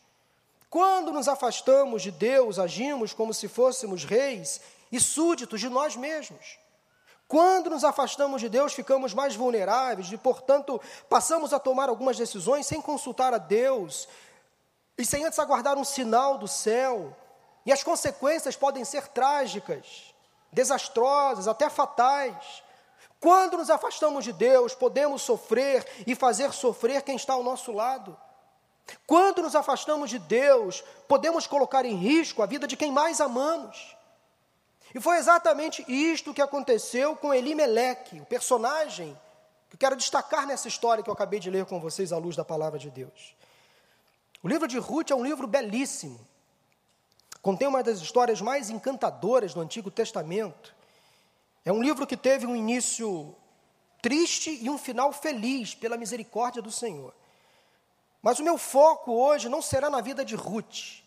Quando 0.69 1.13
nos 1.13 1.29
afastamos 1.29 2.03
de 2.03 2.11
Deus, 2.11 2.59
agimos 2.59 3.15
como 3.15 3.33
se 3.33 3.49
fôssemos 3.49 4.05
reis 4.05 4.61
e 4.93 5.01
súditos 5.01 5.61
de 5.61 5.71
nós 5.71 5.97
mesmos. 5.97 6.59
Quando 7.29 7.69
nos 7.69 7.85
afastamos 7.85 8.41
de 8.41 8.49
Deus, 8.49 8.73
ficamos 8.73 9.13
mais 9.13 9.37
vulneráveis 9.37 10.11
e, 10.11 10.17
portanto, 10.17 10.81
passamos 11.11 11.53
a 11.53 11.59
tomar 11.59 11.91
algumas 11.91 12.17
decisões 12.17 12.67
sem 12.67 12.81
consultar 12.81 13.35
a 13.35 13.39
Deus 13.39 14.09
e 14.97 15.05
sem 15.05 15.27
antes 15.27 15.39
aguardar 15.39 15.77
um 15.77 15.85
sinal 15.85 16.39
do 16.39 16.49
céu. 16.49 17.15
E 17.67 17.73
as 17.73 17.83
consequências 17.83 18.57
podem 18.57 18.83
ser 18.83 19.09
trágicas, 19.09 20.15
desastrosas, 20.51 21.47
até 21.47 21.69
fatais. 21.69 22.63
Quando 23.21 23.59
nos 23.59 23.69
afastamos 23.69 24.25
de 24.25 24.33
Deus, 24.33 24.75
podemos 24.75 25.21
sofrer 25.21 25.87
e 26.07 26.15
fazer 26.15 26.55
sofrer 26.55 27.03
quem 27.03 27.17
está 27.17 27.35
ao 27.35 27.43
nosso 27.43 27.73
lado. 27.73 28.17
Quando 29.07 29.43
nos 29.43 29.55
afastamos 29.55 30.09
de 30.09 30.19
Deus, 30.19 30.83
podemos 31.07 31.47
colocar 31.47 31.85
em 31.85 31.95
risco 31.95 32.43
a 32.43 32.47
vida 32.47 32.67
de 32.67 32.75
quem 32.75 32.91
mais 32.91 33.21
amamos. 33.21 33.98
E 34.95 35.00
foi 35.00 35.18
exatamente 35.18 35.85
isto 35.87 36.33
que 36.33 36.42
aconteceu 36.42 37.14
com 37.16 37.35
Elimeleque, 37.35 38.21
o 38.21 38.26
personagem 38.26 39.18
que 39.68 39.75
eu 39.75 39.78
quero 39.78 39.97
destacar 39.97 40.47
nessa 40.47 40.66
história 40.66 41.04
que 41.04 41.11
eu 41.11 41.14
acabei 41.14 41.38
de 41.38 41.50
ler 41.50 41.66
com 41.66 41.78
vocês 41.78 42.12
à 42.12 42.18
luz 42.18 42.35
da 42.35 42.45
palavra 42.45 42.78
de 42.78 42.90
Deus. 42.90 43.35
O 44.42 44.49
livro 44.49 44.66
de 44.66 44.78
Ruth 44.78 45.11
é 45.11 45.14
um 45.14 45.25
livro 45.25 45.47
belíssimo. 45.47 46.18
Contém 47.42 47.68
uma 47.68 47.83
das 47.83 48.00
histórias 48.00 48.40
mais 48.40 48.71
encantadoras 48.71 49.52
do 49.52 49.61
Antigo 49.61 49.90
Testamento. 49.90 50.75
É 51.64 51.73
um 51.73 51.83
livro 51.83 52.07
que 52.07 52.16
teve 52.16 52.47
um 52.47 52.57
início 52.57 53.35
triste 54.00 54.59
e 54.62 54.71
um 54.71 54.78
final 54.78 55.12
feliz 55.12 55.75
pela 55.75 55.97
misericórdia 55.97 56.62
do 56.62 56.73
Senhor. 56.73 57.14
Mas 58.23 58.38
o 58.38 58.45
meu 58.45 58.57
foco 58.57 59.12
hoje 59.12 59.49
não 59.49 59.61
será 59.61 59.90
na 59.90 60.00
vida 60.00 60.25
de 60.25 60.35
Ruth, 60.35 61.02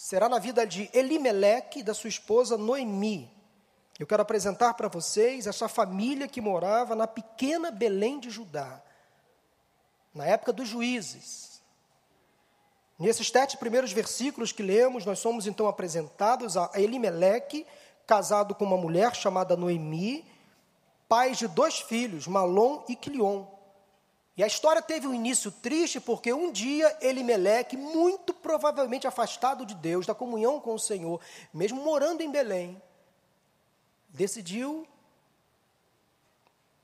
será 0.00 0.28
na 0.28 0.38
vida 0.38 0.64
de 0.64 0.88
Elimeleque 0.94 1.80
e 1.80 1.82
da 1.82 1.92
sua 1.92 2.06
esposa 2.06 2.56
Noemi. 2.56 3.28
Eu 3.98 4.06
quero 4.06 4.22
apresentar 4.22 4.74
para 4.74 4.86
vocês 4.86 5.44
essa 5.44 5.68
família 5.68 6.28
que 6.28 6.40
morava 6.40 6.94
na 6.94 7.08
pequena 7.08 7.72
Belém 7.72 8.20
de 8.20 8.30
Judá, 8.30 8.80
na 10.14 10.24
época 10.24 10.52
dos 10.52 10.68
juízes. 10.68 11.60
Nesses 12.96 13.28
sete 13.28 13.56
primeiros 13.56 13.90
versículos 13.92 14.52
que 14.52 14.62
lemos, 14.62 15.04
nós 15.04 15.18
somos 15.18 15.48
então 15.48 15.66
apresentados 15.66 16.56
a 16.56 16.70
Elimeleque, 16.76 17.66
casado 18.06 18.54
com 18.54 18.64
uma 18.64 18.76
mulher 18.76 19.16
chamada 19.16 19.56
Noemi, 19.56 20.24
pai 21.08 21.32
de 21.32 21.48
dois 21.48 21.80
filhos, 21.80 22.28
Malom 22.28 22.84
e 22.88 22.94
Quilion. 22.94 23.46
E 24.38 24.44
a 24.44 24.46
história 24.46 24.80
teve 24.80 25.04
um 25.04 25.12
início 25.12 25.50
triste 25.50 26.00
porque 26.00 26.32
um 26.32 26.52
dia 26.52 26.96
Elimeleque, 27.00 27.76
muito 27.76 28.32
provavelmente 28.32 29.04
afastado 29.04 29.66
de 29.66 29.74
Deus, 29.74 30.06
da 30.06 30.14
comunhão 30.14 30.60
com 30.60 30.74
o 30.74 30.78
Senhor, 30.78 31.20
mesmo 31.52 31.82
morando 31.82 32.20
em 32.20 32.30
Belém, 32.30 32.80
decidiu 34.10 34.86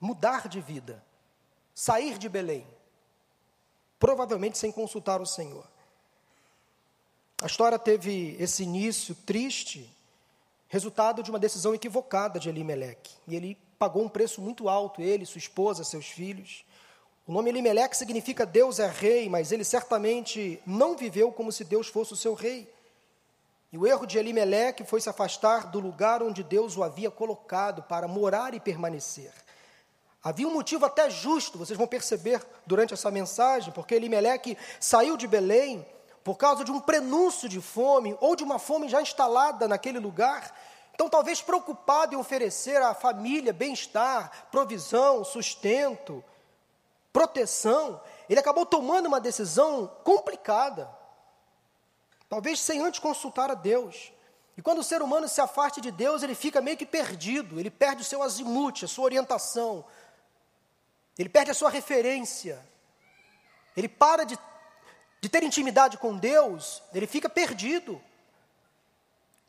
mudar 0.00 0.48
de 0.48 0.60
vida, 0.60 1.00
sair 1.72 2.18
de 2.18 2.28
Belém, 2.28 2.66
provavelmente 4.00 4.58
sem 4.58 4.72
consultar 4.72 5.22
o 5.22 5.26
Senhor. 5.26 5.64
A 7.40 7.46
história 7.46 7.78
teve 7.78 8.36
esse 8.40 8.64
início 8.64 9.14
triste, 9.14 9.88
resultado 10.66 11.22
de 11.22 11.30
uma 11.30 11.38
decisão 11.38 11.72
equivocada 11.72 12.40
de 12.40 12.48
Elimeleque. 12.48 13.14
E 13.28 13.36
ele 13.36 13.56
pagou 13.78 14.02
um 14.02 14.08
preço 14.08 14.42
muito 14.42 14.68
alto, 14.68 15.00
ele, 15.00 15.24
sua 15.24 15.38
esposa, 15.38 15.84
seus 15.84 16.06
filhos. 16.06 16.64
O 17.26 17.32
nome 17.32 17.48
Elimelec 17.48 17.96
significa 17.96 18.44
Deus 18.44 18.78
é 18.78 18.86
rei, 18.86 19.30
mas 19.30 19.50
ele 19.50 19.64
certamente 19.64 20.60
não 20.66 20.94
viveu 20.94 21.32
como 21.32 21.50
se 21.50 21.64
Deus 21.64 21.88
fosse 21.88 22.12
o 22.12 22.16
seu 22.16 22.34
rei. 22.34 22.70
E 23.72 23.78
o 23.78 23.86
erro 23.86 24.06
de 24.06 24.18
Elimelec 24.18 24.84
foi 24.84 25.00
se 25.00 25.08
afastar 25.08 25.68
do 25.70 25.80
lugar 25.80 26.22
onde 26.22 26.42
Deus 26.42 26.76
o 26.76 26.82
havia 26.82 27.10
colocado 27.10 27.82
para 27.82 28.06
morar 28.06 28.52
e 28.52 28.60
permanecer. 28.60 29.32
Havia 30.22 30.46
um 30.46 30.52
motivo 30.52 30.84
até 30.84 31.08
justo, 31.08 31.56
vocês 31.56 31.78
vão 31.78 31.86
perceber 31.86 32.42
durante 32.66 32.92
essa 32.92 33.10
mensagem, 33.10 33.72
porque 33.72 33.94
Elimelec 33.94 34.58
saiu 34.78 35.16
de 35.16 35.26
Belém 35.26 35.84
por 36.22 36.36
causa 36.36 36.62
de 36.62 36.70
um 36.70 36.80
prenúncio 36.80 37.48
de 37.48 37.60
fome 37.60 38.14
ou 38.20 38.36
de 38.36 38.44
uma 38.44 38.58
fome 38.58 38.86
já 38.86 39.00
instalada 39.00 39.66
naquele 39.66 39.98
lugar. 39.98 40.54
Então, 40.94 41.08
talvez 41.08 41.40
preocupado 41.40 42.14
em 42.14 42.18
oferecer 42.18 42.82
à 42.82 42.92
família 42.92 43.52
bem-estar, 43.52 44.46
provisão, 44.50 45.24
sustento, 45.24 46.22
proteção, 47.14 48.00
ele 48.28 48.40
acabou 48.40 48.66
tomando 48.66 49.06
uma 49.06 49.20
decisão 49.20 49.86
complicada, 50.02 50.90
talvez 52.28 52.58
sem 52.58 52.80
antes 52.80 52.98
consultar 52.98 53.52
a 53.52 53.54
Deus. 53.54 54.12
E 54.56 54.62
quando 54.62 54.80
o 54.80 54.82
ser 54.82 55.00
humano 55.00 55.28
se 55.28 55.40
afasta 55.40 55.80
de 55.80 55.92
Deus, 55.92 56.24
ele 56.24 56.34
fica 56.34 56.60
meio 56.60 56.76
que 56.76 56.84
perdido, 56.84 57.60
ele 57.60 57.70
perde 57.70 58.02
o 58.02 58.04
seu 58.04 58.20
azimute, 58.20 58.84
a 58.84 58.88
sua 58.88 59.04
orientação, 59.04 59.84
ele 61.16 61.28
perde 61.28 61.52
a 61.52 61.54
sua 61.54 61.70
referência, 61.70 62.60
ele 63.76 63.88
para 63.88 64.24
de, 64.24 64.36
de 65.20 65.28
ter 65.28 65.44
intimidade 65.44 65.96
com 65.96 66.18
Deus, 66.18 66.82
ele 66.92 67.06
fica 67.06 67.28
perdido. 67.28 68.02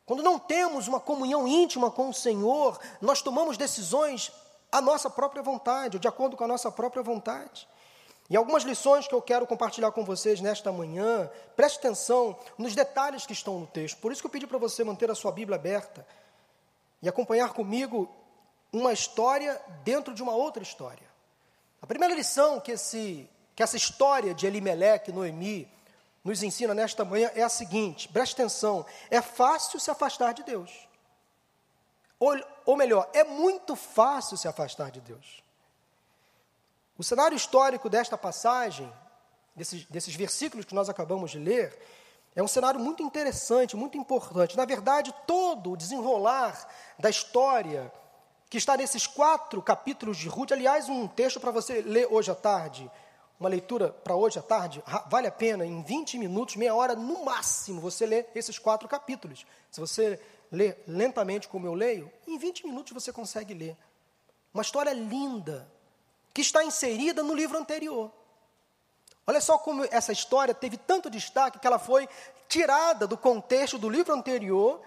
Quando 0.05 0.21
não 0.21 0.37
temos 0.37 0.87
uma 0.87 0.99
comunhão 0.99 1.47
íntima 1.47 1.89
com 1.89 2.09
o 2.09 2.13
Senhor, 2.13 2.79
nós 3.01 3.23
tomamos 3.23 3.57
decisões 3.57 4.31
a 4.77 4.81
nossa 4.81 5.09
própria 5.09 5.41
vontade, 5.41 5.95
ou 5.95 6.01
de 6.01 6.07
acordo 6.07 6.35
com 6.35 6.43
a 6.43 6.47
nossa 6.47 6.69
própria 6.69 7.01
vontade. 7.01 7.67
E 8.29 8.35
algumas 8.35 8.63
lições 8.63 9.07
que 9.07 9.13
eu 9.13 9.21
quero 9.21 9.47
compartilhar 9.47 9.91
com 9.91 10.03
vocês 10.03 10.41
nesta 10.41 10.71
manhã, 10.71 11.29
preste 11.55 11.77
atenção 11.77 12.37
nos 12.57 12.75
detalhes 12.75 13.25
que 13.25 13.31
estão 13.31 13.59
no 13.59 13.67
texto. 13.67 13.99
Por 13.99 14.11
isso 14.11 14.21
que 14.21 14.27
eu 14.27 14.31
pedi 14.31 14.45
para 14.45 14.57
você 14.57 14.83
manter 14.83 15.09
a 15.09 15.15
sua 15.15 15.31
Bíblia 15.31 15.55
aberta. 15.55 16.05
e 17.01 17.07
acompanhar 17.07 17.53
comigo 17.53 18.09
uma 18.73 18.91
história 18.91 19.61
dentro 19.83 20.13
de 20.13 20.23
uma 20.23 20.33
outra 20.33 20.63
história. 20.63 21.07
A 21.81 21.85
primeira 21.85 22.15
lição 22.15 22.59
que, 22.59 22.71
esse, 22.71 23.29
que 23.55 23.61
essa 23.61 23.77
história 23.77 24.33
de 24.33 24.47
Elimelec, 24.47 25.11
Noemi, 25.11 25.71
nos 26.23 26.41
ensina 26.41 26.73
nesta 26.73 27.05
manhã 27.05 27.29
é 27.35 27.43
a 27.43 27.49
seguinte: 27.49 28.09
preste 28.09 28.33
atenção, 28.33 28.85
é 29.09 29.21
fácil 29.21 29.79
se 29.79 29.91
afastar 29.91 30.33
de 30.33 30.43
Deus. 30.43 30.71
Ou, 32.19 32.35
ou 32.65 32.77
melhor, 32.77 33.09
é 33.13 33.23
muito 33.23 33.75
fácil 33.75 34.37
se 34.37 34.47
afastar 34.47 34.91
de 34.91 35.01
Deus. 35.01 35.43
O 36.97 37.03
cenário 37.03 37.35
histórico 37.35 37.89
desta 37.89 38.17
passagem, 38.17 38.91
desses, 39.55 39.85
desses 39.85 40.15
versículos 40.15 40.65
que 40.65 40.75
nós 40.75 40.89
acabamos 40.89 41.31
de 41.31 41.39
ler, 41.39 41.77
é 42.35 42.43
um 42.43 42.47
cenário 42.47 42.79
muito 42.79 43.01
interessante, 43.03 43.75
muito 43.75 43.97
importante. 43.97 44.57
Na 44.57 44.65
verdade, 44.65 45.13
todo 45.25 45.71
o 45.71 45.77
desenrolar 45.77 46.67
da 46.99 47.09
história 47.09 47.91
que 48.49 48.57
está 48.57 48.77
nesses 48.77 49.07
quatro 49.07 49.61
capítulos 49.61 50.17
de 50.17 50.27
Ruth, 50.27 50.51
aliás, 50.51 50.87
um 50.87 51.07
texto 51.07 51.39
para 51.39 51.51
você 51.51 51.81
ler 51.81 52.07
hoje 52.11 52.31
à 52.31 52.35
tarde, 52.35 52.89
uma 53.39 53.49
leitura 53.49 53.89
para 53.89 54.15
hoje 54.15 54.39
à 54.39 54.41
tarde, 54.41 54.83
vale 55.07 55.27
a 55.27 55.31
pena, 55.31 55.65
em 55.65 55.81
20 55.81 56.17
minutos, 56.17 56.55
meia 56.55 56.73
hora 56.73 56.95
no 56.95 57.25
máximo, 57.25 57.81
você 57.81 58.05
lê 58.05 58.25
esses 58.33 58.57
quatro 58.57 58.87
capítulos. 58.87 59.45
Se 59.71 59.79
você 59.79 60.19
ler 60.55 60.83
lentamente 60.87 61.47
como 61.47 61.67
eu 61.67 61.73
leio, 61.73 62.11
em 62.27 62.37
20 62.37 62.65
minutos 62.65 62.93
você 62.93 63.11
consegue 63.13 63.53
ler. 63.53 63.77
Uma 64.53 64.63
história 64.63 64.93
linda, 64.93 65.69
que 66.33 66.41
está 66.41 66.63
inserida 66.63 67.21
no 67.21 67.33
livro 67.33 67.57
anterior. 67.57 68.11
Olha 69.27 69.41
só 69.41 69.57
como 69.57 69.83
essa 69.85 70.11
história 70.11 70.53
teve 70.53 70.77
tanto 70.77 71.09
destaque 71.09 71.59
que 71.59 71.67
ela 71.67 71.79
foi 71.79 72.07
tirada 72.47 73.07
do 73.07 73.17
contexto 73.17 73.77
do 73.77 73.89
livro 73.89 74.13
anterior 74.13 74.81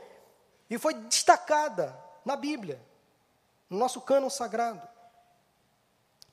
e 0.70 0.78
foi 0.78 0.94
destacada 0.94 1.98
na 2.24 2.36
Bíblia, 2.36 2.80
no 3.68 3.78
nosso 3.78 4.00
cânon 4.00 4.30
sagrado. 4.30 4.86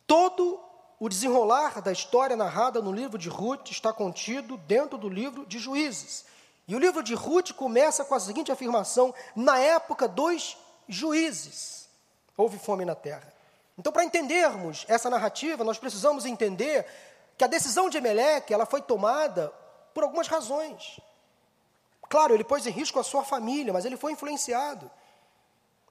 Todo 0.06 0.60
o 1.00 1.10
desenrolar 1.10 1.82
da 1.82 1.92
história 1.92 2.36
narrada 2.36 2.82
no 2.82 2.92
livro 2.92 3.18
de 3.18 3.28
Ruth 3.28 3.72
está 3.72 3.92
contido 3.92 4.56
dentro 4.58 4.98
do 4.98 5.10
livro 5.10 5.46
de 5.46 5.60
Juízes. 5.60 6.26
E 6.68 6.76
o 6.76 6.80
livro 6.80 7.04
de 7.04 7.14
Ruth 7.14 7.52
começa 7.54 8.04
com 8.04 8.16
a 8.16 8.20
seguinte 8.20 8.52
afirmação: 8.52 9.14
na 9.36 9.60
época 9.60 10.08
dos 10.08 10.58
juízes, 10.88 11.88
houve 12.36 12.58
fome 12.58 12.86
na 12.86 12.96
terra. 12.96 13.34
Então, 13.78 13.92
para 13.92 14.06
entendermos 14.06 14.86
essa 14.88 15.10
narrativa, 15.10 15.64
nós 15.64 15.78
precisamos 15.78 16.26
entender 16.26 16.86
que 17.38 17.44
a 17.44 17.48
decisão 17.48 17.90
de 17.90 17.98
Emelec 17.98 18.54
ela 18.54 18.66
foi 18.66 18.82
tomada 18.82 19.52
por 19.94 20.04
algumas 20.04 20.28
razões. 20.28 21.00
Claro, 22.08 22.34
ele 22.34 22.44
pôs 22.44 22.66
em 22.66 22.72
risco 22.72 23.00
a 23.00 23.04
sua 23.04 23.24
família, 23.24 23.74
mas 23.74 23.84
ele 23.84 23.98
foi 23.98 24.14
influenciado. 24.14 24.90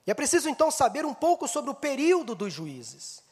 E 0.06 0.10
é 0.10 0.14
preciso 0.14 0.48
então 0.48 0.70
saber 0.70 1.04
um 1.04 1.14
pouco 1.14 1.48
sobre 1.48 1.70
o 1.70 1.74
período 1.74 2.34
dos 2.34 2.52
juízes, 2.52 3.22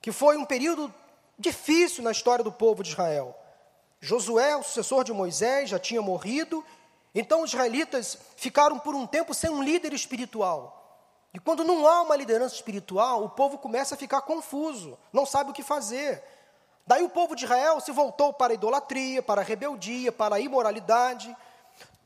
que 0.00 0.12
foi 0.12 0.36
um 0.36 0.44
período 0.44 0.92
difícil 1.38 2.02
na 2.02 2.10
história 2.10 2.42
do 2.42 2.52
povo 2.52 2.82
de 2.82 2.90
Israel. 2.90 3.36
Josué, 4.00 4.56
o 4.56 4.62
sucessor 4.62 5.04
de 5.04 5.12
Moisés, 5.12 5.70
já 5.70 5.78
tinha 5.78 6.00
morrido, 6.00 6.64
então 7.14 7.42
os 7.42 7.50
israelitas 7.50 8.18
ficaram 8.36 8.78
por 8.78 8.94
um 8.94 9.06
tempo 9.06 9.34
sem 9.34 9.50
um 9.50 9.62
líder 9.62 9.92
espiritual. 9.92 10.74
E 11.34 11.38
quando 11.38 11.64
não 11.64 11.86
há 11.86 12.02
uma 12.02 12.16
liderança 12.16 12.54
espiritual, 12.54 13.24
o 13.24 13.30
povo 13.30 13.58
começa 13.58 13.94
a 13.94 13.98
ficar 13.98 14.22
confuso, 14.22 14.98
não 15.12 15.26
sabe 15.26 15.50
o 15.50 15.52
que 15.52 15.62
fazer. 15.62 16.22
Daí 16.86 17.04
o 17.04 17.10
povo 17.10 17.36
de 17.36 17.44
Israel 17.44 17.80
se 17.80 17.92
voltou 17.92 18.32
para 18.32 18.52
a 18.52 18.54
idolatria, 18.54 19.22
para 19.22 19.42
a 19.42 19.44
rebeldia, 19.44 20.10
para 20.10 20.36
a 20.36 20.40
imoralidade. 20.40 21.36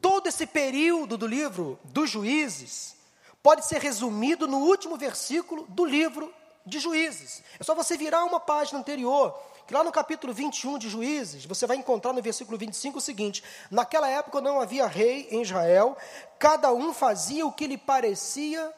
Todo 0.00 0.26
esse 0.26 0.46
período 0.46 1.16
do 1.16 1.26
livro 1.26 1.78
dos 1.84 2.10
juízes 2.10 2.96
pode 3.42 3.64
ser 3.64 3.80
resumido 3.80 4.48
no 4.48 4.58
último 4.58 4.96
versículo 4.96 5.66
do 5.68 5.84
livro 5.84 6.32
de 6.64 6.78
Juízes. 6.78 7.42
É 7.58 7.64
só 7.64 7.74
você 7.74 7.96
virar 7.96 8.24
uma 8.24 8.40
página 8.40 8.78
anterior, 8.78 9.36
que 9.66 9.74
lá 9.74 9.84
no 9.84 9.92
capítulo 9.92 10.32
21 10.32 10.78
de 10.78 10.88
Juízes, 10.88 11.44
você 11.44 11.66
vai 11.66 11.76
encontrar 11.76 12.12
no 12.12 12.22
versículo 12.22 12.58
25 12.58 12.98
o 12.98 13.00
seguinte: 13.00 13.42
Naquela 13.70 14.08
época 14.08 14.40
não 14.40 14.60
havia 14.60 14.86
rei 14.86 15.28
em 15.30 15.42
Israel, 15.42 15.96
cada 16.38 16.72
um 16.72 16.92
fazia 16.92 17.46
o 17.46 17.52
que 17.52 17.66
lhe 17.66 17.78
parecia 17.78 18.72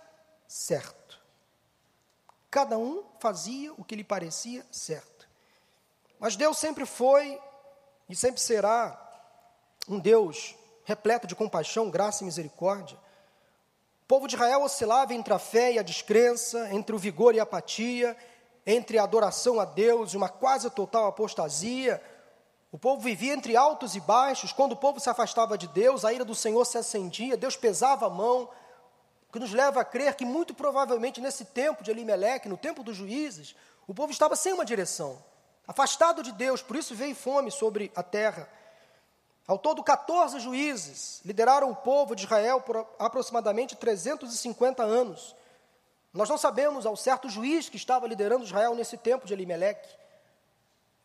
certo. 0.47 1.21
Cada 2.51 2.79
um 2.79 3.03
fazia 3.19 3.73
o 3.75 3.85
que 3.85 3.97
lhe 3.97 4.05
parecia 4.05 4.65
certo. 4.71 5.29
Mas 6.19 6.37
Deus 6.37 6.59
sempre 6.59 6.87
foi 6.87 7.41
e 8.09 8.15
sempre 8.15 8.41
será 8.41 9.01
um 9.89 9.99
Deus 9.99 10.55
repleto 10.85 11.27
de 11.27 11.35
compaixão, 11.35 11.91
graça 11.91 12.23
e 12.23 12.27
misericórdia. 12.27 12.97
O 14.05 14.07
povo 14.07 14.29
de 14.29 14.35
Israel 14.35 14.63
oscilava 14.63 15.15
entre 15.15 15.33
a 15.33 15.39
fé 15.39 15.73
e 15.73 15.79
a 15.79 15.83
descrença, 15.83 16.73
entre 16.73 16.95
o 16.95 16.99
vigor 16.99 17.35
e 17.35 17.41
a 17.41 17.43
apatia, 17.43 18.17
entre 18.67 18.99
a 18.99 19.03
adoração 19.03 19.61
a 19.61 19.65
Deus 19.65 20.13
e 20.13 20.17
uma 20.17 20.29
quase 20.29 20.71
total 20.71 21.07
apostasia. 21.07 22.03
O 22.73 22.79
povo 22.79 23.01
vivia 23.01 23.35
entre 23.35 23.57
altos 23.57 23.95
e 23.95 24.01
baixos. 24.01 24.53
Quando 24.53 24.73
o 24.73 24.77
povo 24.77 24.99
se 24.99 25.09
afastava 25.09 25.57
de 25.57 25.69
Deus, 25.69 26.05
a 26.05 26.13
ira 26.13 26.25
do 26.25 26.35
Senhor 26.35 26.65
se 26.65 26.79
acendia, 26.79 27.37
Deus 27.37 27.57
pesava 27.57 28.07
a 28.07 28.11
mão, 28.11 28.49
o 29.29 29.33
que 29.33 29.39
nos 29.39 29.53
leva 29.53 29.81
a 29.81 29.85
crer 29.85 30.15
que 30.15 30.25
muito 30.25 30.55
provavelmente 30.55 31.21
nesse 31.21 31.45
tempo 31.45 31.83
de 31.83 31.91
Elimelec, 31.91 32.49
no 32.49 32.57
tempo 32.57 32.83
dos 32.83 32.97
juízes, 32.97 33.55
o 33.87 33.95
povo 33.95 34.13
estava 34.13 34.37
sem 34.37 34.53
uma 34.53 34.65
direção 34.65 35.23
afastado 35.67 36.23
de 36.23 36.33
Deus, 36.33 36.63
por 36.63 36.77
isso 36.77 36.95
veio 36.95 37.15
fome 37.15 37.51
sobre 37.51 37.91
a 37.95 38.03
terra. 38.03 38.49
Ao 39.47 39.59
todo, 39.59 39.83
14 39.83 40.41
juízes 40.41 41.21
lideraram 41.25 41.71
o 41.71 41.77
povo 41.77 42.15
de 42.15 42.25
Israel 42.25 42.61
por 42.61 42.87
aproximadamente 42.99 43.77
350 43.77 44.83
anos. 44.83 45.35
Nós 46.15 46.29
não 46.29 46.39
sabemos 46.39 46.87
ao 46.87 46.97
certo 46.97 47.29
juiz 47.29 47.69
que 47.69 47.77
estava 47.77 48.07
liderando 48.07 48.45
Israel 48.45 48.77
nesse 48.77 48.97
tempo 48.97 49.27
de 49.27 49.33
Elimelec, 49.33 49.85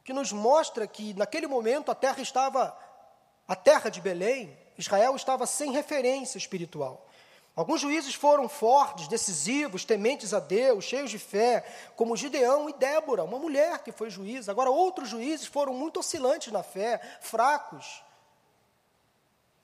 que 0.03 0.13
nos 0.13 0.31
mostra 0.31 0.85
que 0.85 1.15
naquele 1.15 1.47
momento 1.47 1.89
a 1.91 1.95
terra 1.95 2.21
estava, 2.21 2.77
a 3.47 3.55
terra 3.55 3.89
de 3.89 3.99
Belém, 3.99 4.55
Israel 4.77 5.15
estava 5.15 5.47
sem 5.47 5.71
referência 5.71 6.37
espiritual. 6.37 7.07
Alguns 7.55 7.81
juízes 7.81 8.13
foram 8.13 8.47
fortes, 8.47 9.07
decisivos, 9.07 9.83
tementes 9.83 10.33
a 10.33 10.39
Deus, 10.39 10.85
cheios 10.85 11.09
de 11.09 11.17
fé, 11.17 11.65
como 11.95 12.15
Gideão 12.15 12.69
e 12.69 12.73
Débora, 12.73 13.23
uma 13.23 13.39
mulher 13.39 13.79
que 13.79 13.91
foi 13.91 14.11
juíza. 14.11 14.51
Agora, 14.51 14.69
outros 14.69 15.09
juízes 15.09 15.47
foram 15.47 15.73
muito 15.73 15.99
oscilantes 15.99 16.53
na 16.53 16.61
fé, 16.61 17.01
fracos, 17.19 18.03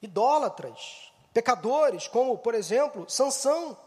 idólatras, 0.01 1.13
pecadores, 1.31 2.07
como, 2.07 2.35
por 2.37 2.55
exemplo, 2.55 3.07
Sansão. 3.07 3.77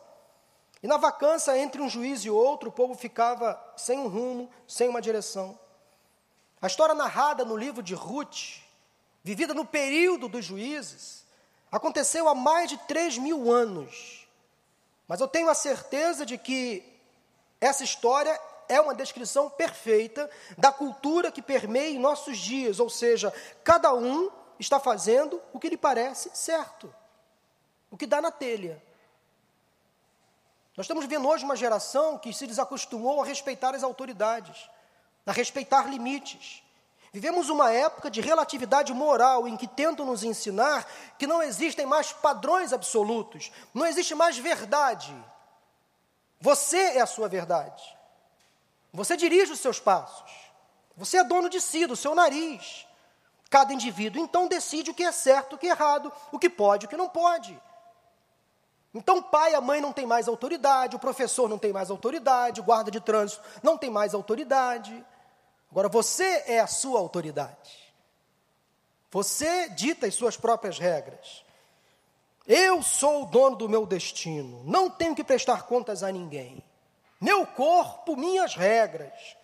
E 0.83 0.87
na 0.87 0.97
vacância 0.97 1.57
entre 1.59 1.83
um 1.83 1.89
juiz 1.89 2.25
e 2.25 2.31
outro, 2.31 2.69
o 2.69 2.73
povo 2.73 2.95
ficava 2.95 3.61
sem 3.77 3.99
um 3.99 4.09
rumo, 4.09 4.51
sem 4.67 4.89
uma 4.89 5.01
direção. 5.01 5.59
A 6.61 6.67
história 6.67 6.95
narrada 6.95 7.45
no 7.45 7.57
livro 7.57 7.83
de 7.83 7.95
Ruth, 7.95 8.61
vivida 9.23 9.55
no 9.55 9.65
período 9.65 10.29
dos 10.29 10.45
juízes, 10.45 11.19
Aconteceu 11.71 12.29
há 12.29 12.35
mais 12.35 12.71
de 12.71 12.79
3 12.79 13.19
mil 13.19 13.51
anos. 13.51 14.27
Mas 15.07 15.21
eu 15.21 15.29
tenho 15.29 15.49
a 15.49 15.55
certeza 15.55 16.25
de 16.25 16.39
que 16.39 16.83
essa 17.61 17.85
história 17.85 18.39
é 18.69 18.81
uma 18.81 18.95
descrição 18.95 19.49
perfeita 19.51 20.31
da 20.57 20.73
cultura 20.73 21.31
que 21.31 21.43
permeia 21.43 21.91
em 21.91 21.99
nossos 21.99 22.39
dias, 22.39 22.81
ou 22.81 22.91
seja, 22.91 23.33
cada 23.65 23.95
um 23.95 24.31
está 24.59 24.79
fazendo 24.81 25.41
o 25.53 25.59
que 25.59 25.69
lhe 25.69 25.77
parece 25.77 26.31
certo, 26.35 26.93
o 27.91 27.97
que 27.97 28.07
dá 28.07 28.21
na 28.21 28.31
telha. 28.31 28.83
Nós 30.79 30.85
estamos 30.85 31.07
vendo 31.07 31.27
hoje 31.27 31.45
uma 31.45 31.57
geração 31.57 32.17
que 32.17 32.33
se 32.33 32.47
desacostumou 32.47 33.21
a 33.21 33.27
respeitar 33.27 33.75
as 33.75 33.83
autoridades, 33.83 34.71
a 35.27 35.33
respeitar 35.33 35.91
limites, 35.91 36.63
Vivemos 37.13 37.49
uma 37.49 37.73
época 37.73 38.11
de 38.11 38.21
relatividade 38.21 38.93
moral 38.93 39.49
em 39.49 39.57
que 39.57 39.67
tentam 39.67 40.05
nos 40.05 40.23
ensinar 40.23 40.87
que 41.19 41.27
não 41.27 41.43
existem 41.43 41.87
mais 41.87 42.13
padrões 42.13 42.73
absolutos, 42.73 43.51
não 43.73 43.87
existe 43.87 44.15
mais 44.15 44.37
verdade. 44.37 45.17
Você 46.41 46.77
é 46.77 47.01
a 47.01 47.07
sua 47.07 47.27
verdade. 47.27 47.83
Você 48.93 49.17
dirige 49.17 49.51
os 49.53 49.59
seus 49.59 49.81
passos. 49.81 50.31
Você 50.97 51.17
é 51.17 51.25
dono 51.25 51.49
de 51.49 51.61
si, 51.61 51.87
do 51.87 51.97
seu 51.97 52.15
nariz. 52.15 52.87
Cada 53.49 53.73
indivíduo 53.73 54.23
então 54.23 54.47
decide 54.47 54.91
o 54.91 54.95
que 54.95 55.03
é 55.03 55.11
certo, 55.11 55.55
o 55.55 55.59
que 55.59 55.67
é 55.67 55.71
errado, 55.71 56.13
o 56.31 56.39
que 56.39 56.51
pode, 56.51 56.85
o 56.85 56.89
que 56.89 56.97
não 56.97 57.09
pode. 57.09 57.59
Então, 58.99 59.19
o 59.19 59.23
pai 59.23 59.53
e 59.53 59.55
a 59.55 59.61
mãe 59.61 59.81
não 59.81 59.93
têm 59.93 60.05
mais 60.05 60.27
autoridade, 60.27 60.97
o 60.97 60.99
professor 60.99 61.49
não 61.49 61.57
tem 61.57 61.73
mais 61.73 61.89
autoridade, 61.89 62.61
o 62.61 62.65
guarda 62.65 62.91
de 62.91 62.99
trânsito 63.01 63.41
não 63.63 63.79
tem 63.79 63.89
mais 63.89 64.13
autoridade. 64.13 65.07
Agora 65.71 65.89
você 65.89 66.43
é 66.49 66.59
a 66.59 66.67
sua 66.67 66.99
autoridade. 66.99 67.95
Você 69.13 69.69
dita 69.69 70.09
as 70.09 70.17
suas 70.17 70.37
próprias 70.37 70.81
regras. 70.81 71.45
Eu 72.45 72.83
sou 72.83 73.23
o 73.23 73.27
dono 73.27 73.55
do 73.55 73.69
meu 73.69 73.87
destino. 73.87 74.65
Não 74.65 74.91
tenho 74.91 75.15
que 75.15 75.23
prestar 75.23 75.63
contas 75.63 76.03
a 76.03 76.11
ninguém. 76.11 76.61
Meu 77.21 77.47
corpo, 77.47 78.17
minhas 78.17 78.57
regras. 78.57 79.37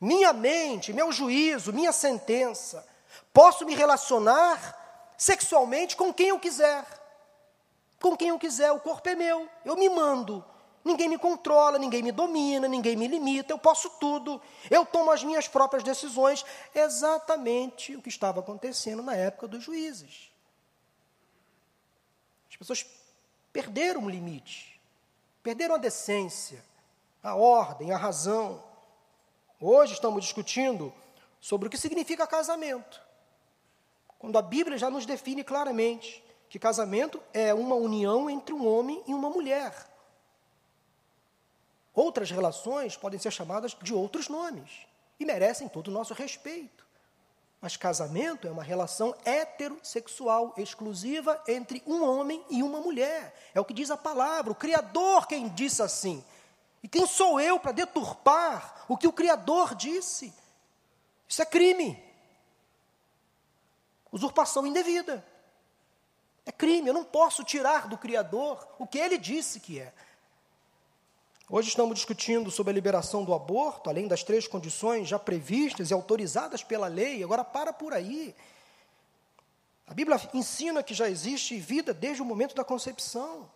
Minha 0.00 0.32
mente, 0.32 0.90
meu 0.90 1.12
juízo, 1.12 1.70
minha 1.70 1.92
sentença. 1.92 2.86
Posso 3.30 3.66
me 3.66 3.74
relacionar 3.74 5.12
sexualmente 5.18 5.96
com 5.96 6.14
quem 6.14 6.28
eu 6.28 6.38
quiser. 6.38 6.82
Com 8.00 8.16
quem 8.16 8.28
eu 8.28 8.38
quiser, 8.38 8.70
o 8.72 8.80
corpo 8.80 9.08
é 9.08 9.14
meu, 9.14 9.48
eu 9.64 9.76
me 9.76 9.88
mando. 9.88 10.44
Ninguém 10.84 11.08
me 11.08 11.18
controla, 11.18 11.78
ninguém 11.78 12.00
me 12.00 12.12
domina, 12.12 12.68
ninguém 12.68 12.94
me 12.94 13.08
limita, 13.08 13.52
eu 13.52 13.58
posso 13.58 13.90
tudo, 13.98 14.40
eu 14.70 14.86
tomo 14.86 15.10
as 15.10 15.24
minhas 15.24 15.48
próprias 15.48 15.82
decisões. 15.82 16.44
Exatamente 16.72 17.96
o 17.96 18.02
que 18.02 18.08
estava 18.08 18.38
acontecendo 18.38 19.02
na 19.02 19.14
época 19.14 19.48
dos 19.48 19.64
juízes. 19.64 20.30
As 22.48 22.56
pessoas 22.56 22.86
perderam 23.52 24.04
o 24.04 24.10
limite, 24.10 24.80
perderam 25.42 25.74
a 25.74 25.78
decência, 25.78 26.64
a 27.22 27.34
ordem, 27.34 27.90
a 27.90 27.96
razão. 27.96 28.62
Hoje 29.60 29.94
estamos 29.94 30.22
discutindo 30.22 30.94
sobre 31.40 31.66
o 31.66 31.70
que 31.70 31.76
significa 31.76 32.26
casamento. 32.26 33.02
Quando 34.18 34.38
a 34.38 34.42
Bíblia 34.42 34.78
já 34.78 34.88
nos 34.88 35.04
define 35.04 35.42
claramente 35.42 36.24
que 36.48 36.58
casamento 36.58 37.22
é 37.32 37.52
uma 37.52 37.74
união 37.74 38.30
entre 38.30 38.54
um 38.54 38.66
homem 38.66 39.02
e 39.06 39.14
uma 39.14 39.30
mulher. 39.30 39.74
Outras 41.94 42.30
relações 42.30 42.96
podem 42.96 43.18
ser 43.18 43.30
chamadas 43.30 43.74
de 43.80 43.94
outros 43.94 44.28
nomes 44.28 44.86
e 45.18 45.24
merecem 45.24 45.68
todo 45.68 45.88
o 45.88 45.90
nosso 45.90 46.12
respeito. 46.12 46.86
Mas 47.60 47.76
casamento 47.76 48.46
é 48.46 48.50
uma 48.50 48.62
relação 48.62 49.14
heterossexual 49.24 50.52
exclusiva 50.58 51.42
entre 51.48 51.82
um 51.86 52.04
homem 52.04 52.44
e 52.50 52.62
uma 52.62 52.80
mulher. 52.80 53.34
É 53.54 53.60
o 53.60 53.64
que 53.64 53.72
diz 53.72 53.90
a 53.90 53.96
palavra, 53.96 54.52
o 54.52 54.54
Criador 54.54 55.26
quem 55.26 55.48
disse 55.48 55.82
assim. 55.82 56.22
E 56.82 56.88
quem 56.88 57.06
sou 57.06 57.40
eu 57.40 57.58
para 57.58 57.72
deturpar 57.72 58.84
o 58.88 58.96
que 58.96 59.08
o 59.08 59.12
Criador 59.12 59.74
disse? 59.74 60.32
Isso 61.26 61.42
é 61.42 61.46
crime. 61.46 62.00
Usurpação 64.12 64.66
indevida. 64.66 65.26
É 66.46 66.52
crime, 66.52 66.88
eu 66.88 66.94
não 66.94 67.04
posso 67.04 67.42
tirar 67.42 67.88
do 67.88 67.98
Criador 67.98 68.64
o 68.78 68.86
que 68.86 68.98
ele 68.98 69.18
disse 69.18 69.58
que 69.58 69.80
é. 69.80 69.92
Hoje 71.50 71.68
estamos 71.68 71.96
discutindo 71.96 72.50
sobre 72.52 72.70
a 72.70 72.74
liberação 72.74 73.24
do 73.24 73.34
aborto, 73.34 73.90
além 73.90 74.06
das 74.06 74.22
três 74.22 74.46
condições 74.46 75.08
já 75.08 75.18
previstas 75.18 75.90
e 75.90 75.94
autorizadas 75.94 76.62
pela 76.62 76.86
lei. 76.86 77.22
Agora, 77.22 77.44
para 77.44 77.72
por 77.72 77.92
aí. 77.92 78.34
A 79.88 79.94
Bíblia 79.94 80.20
ensina 80.34 80.82
que 80.82 80.94
já 80.94 81.08
existe 81.08 81.58
vida 81.58 81.92
desde 81.92 82.22
o 82.22 82.24
momento 82.24 82.54
da 82.54 82.64
concepção. 82.64 83.50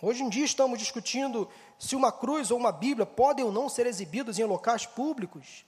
Hoje 0.00 0.22
em 0.24 0.28
dia 0.28 0.44
estamos 0.44 0.78
discutindo 0.78 1.48
se 1.78 1.94
uma 1.94 2.10
cruz 2.10 2.50
ou 2.50 2.58
uma 2.58 2.72
Bíblia 2.72 3.06
podem 3.06 3.44
ou 3.44 3.52
não 3.52 3.68
ser 3.68 3.86
exibidos 3.86 4.38
em 4.38 4.44
locais 4.44 4.86
públicos. 4.86 5.64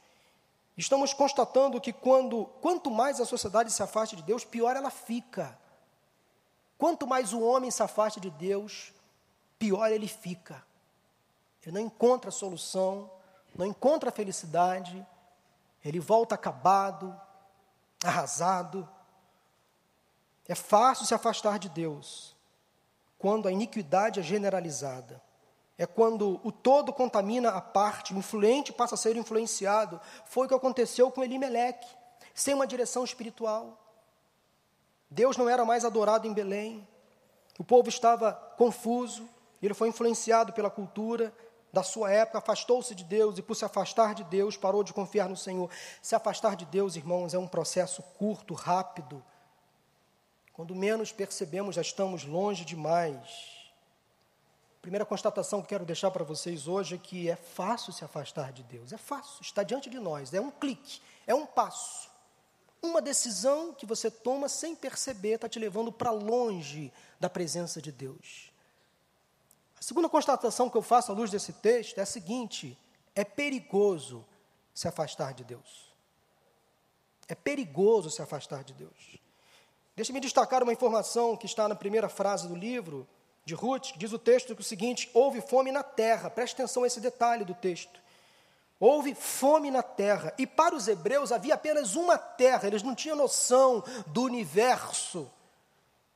Estamos 0.77 1.15
constatando 1.15 1.81
que 1.81 1.93
quando, 1.93 2.47
quanto 2.61 2.91
mais 2.91 3.21
a 3.21 3.25
sociedade 3.25 3.73
se 3.73 3.81
afasta 3.81 4.17
de 4.17 4.23
Deus, 4.23 4.45
pior 4.45 4.75
ela 4.75 4.91
fica. 4.91 5.57
Quanto 6.77 7.07
mais 7.07 7.33
o 7.33 7.41
homem 7.41 7.71
se 7.71 7.83
afasta 7.83 8.21
de 8.21 8.31
Deus, 8.31 8.93
pior 9.59 9.91
ele 9.91 10.09
fica. 10.09 10.65
Ele 11.63 11.73
não 11.73 11.81
encontra 11.81 12.31
solução, 12.31 13.11
não 13.55 13.65
encontra 13.65 14.11
felicidade, 14.11 15.07
ele 15.85 16.01
volta 16.01 16.35
acabado, 16.35 17.19
arrasado. 18.03 18.89
É 20.47 20.55
fácil 20.55 21.07
se 21.07 21.15
afastar 21.15 21.59
de 21.59 21.69
Deus 21.69 22.35
quando 23.19 23.49
a 23.49 23.53
iniquidade 23.53 24.21
é 24.21 24.23
generalizada. 24.23 25.23
É 25.77 25.87
quando 25.87 26.41
o 26.45 26.53
todo 26.53 26.93
contamina 26.93 27.51
a 27.51 27.61
parte, 27.61 28.15
o 28.15 28.19
influente 28.19 28.73
passa 28.73 28.95
a 28.95 28.99
ser 28.99 29.17
influenciado. 29.17 30.01
Foi 30.25 30.47
o 30.47 30.49
que 30.49 30.55
aconteceu 30.55 31.11
com 31.11 31.25
Elimeleque, 31.25 31.89
sem 32.33 32.55
uma 32.55 32.67
direção 32.67 33.03
espiritual. 33.03 33.84
Deus 35.15 35.37
não 35.37 35.49
era 35.49 35.65
mais 35.65 35.85
adorado 35.85 36.27
em 36.27 36.33
Belém. 36.33 36.87
O 37.59 37.65
povo 37.65 37.89
estava 37.89 38.33
confuso, 38.57 39.29
ele 39.63 39.75
foi 39.75 39.89
influenciado 39.89 40.53
pela 40.53 40.69
cultura 40.69 41.33
da 41.73 41.83
sua 41.83 42.11
época, 42.11 42.39
afastou-se 42.39 42.95
de 42.95 43.03
Deus 43.03 43.39
e, 43.39 43.43
por 43.43 43.55
se 43.55 43.65
afastar 43.65 44.15
de 44.15 44.23
Deus, 44.25 44.57
parou 44.57 44.85
de 44.85 44.93
confiar 44.93 45.29
no 45.29 45.37
Senhor. 45.37 45.71
Se 46.03 46.15
afastar 46.15 46.55
de 46.55 46.65
Deus, 46.67 46.97
irmãos, 46.97 47.35
é 47.35 47.39
um 47.39 47.49
processo 47.49 48.03
curto, 48.19 48.55
rápido. 48.55 49.25
Quando 50.53 50.75
menos 50.75 51.11
percebemos, 51.11 51.75
já 51.77 51.83
estamos 51.83 52.25
longe 52.25 52.65
demais 52.65 53.55
primeira 54.85 55.07
constatação 55.07 55.63
que 55.63 55.69
quero 55.69 55.87
deixar 55.87 56.11
para 56.11 56.23
vocês 56.25 56.69
hoje 56.69 56.97
é 56.97 56.99
que 56.99 57.31
é 57.31 57.37
fácil 57.37 57.91
se 57.91 58.05
afastar 58.05 58.53
de 58.53 58.63
Deus. 58.63 58.93
É 58.93 58.99
fácil, 58.99 59.41
está 59.41 59.63
diante 59.63 59.89
de 59.89 59.99
nós. 59.99 60.35
É 60.35 60.39
um 60.39 60.51
clique, 60.51 61.01
é 61.27 61.35
um 61.35 61.47
passo. 61.47 62.11
Uma 62.85 63.01
decisão 63.01 63.73
que 63.73 63.87
você 63.87 64.11
toma 64.11 64.47
sem 64.47 64.77
perceber 64.77 65.37
está 65.37 65.49
te 65.49 65.59
levando 65.59 65.91
para 65.91 66.11
longe 66.11 66.93
da 67.19 67.31
presença 67.31 67.81
de 67.81 67.91
Deus. 67.91 68.53
A 69.81 69.83
segunda 69.83 70.07
constatação 70.07 70.69
que 70.69 70.77
eu 70.77 70.83
faço 70.83 71.11
à 71.11 71.15
luz 71.15 71.31
desse 71.31 71.55
texto 71.55 71.97
é 71.97 72.03
a 72.03 72.07
seguinte: 72.07 72.79
é 73.15 73.25
perigoso 73.25 74.23
se 74.75 74.87
afastar 74.87 75.33
de 75.33 75.45
Deus. 75.45 75.95
É 77.27 77.35
perigoso 77.35 78.11
se 78.11 78.21
afastar 78.21 78.63
de 78.63 78.75
Deus. 78.75 79.19
Deixe-me 79.97 80.21
destacar 80.21 80.63
uma 80.63 80.73
informação 80.73 81.39
que 81.39 81.47
está 81.47 81.67
na 81.67 81.75
primeira 81.75 82.11
frase 82.11 82.47
do 82.47 82.55
livro, 82.55 83.09
de 83.47 83.55
Ruth, 83.55 83.93
diz 83.97 84.13
o 84.13 84.19
texto 84.19 84.53
o 84.53 84.63
seguinte: 84.63 85.11
houve 85.15 85.41
fome 85.41 85.73
na 85.73 85.83
terra. 85.83 86.29
Preste 86.29 86.53
atenção 86.53 86.85
a 86.85 86.87
esse 86.87 87.01
detalhe 87.01 87.47
do 87.47 87.55
texto. 87.55 88.04
Houve 88.87 89.15
fome 89.15 89.71
na 89.71 89.83
terra. 89.83 90.35
E 90.37 90.47
para 90.47 90.75
os 90.75 90.89
hebreus 90.89 91.33
havia 91.33 91.55
apenas 91.55 91.97
uma 91.97 92.19
terra, 92.19 92.67
eles 92.67 92.83
não 92.83 92.95
tinham 92.95 93.17
noção 93.17 93.83
do 94.09 94.25
universo, 94.25 95.33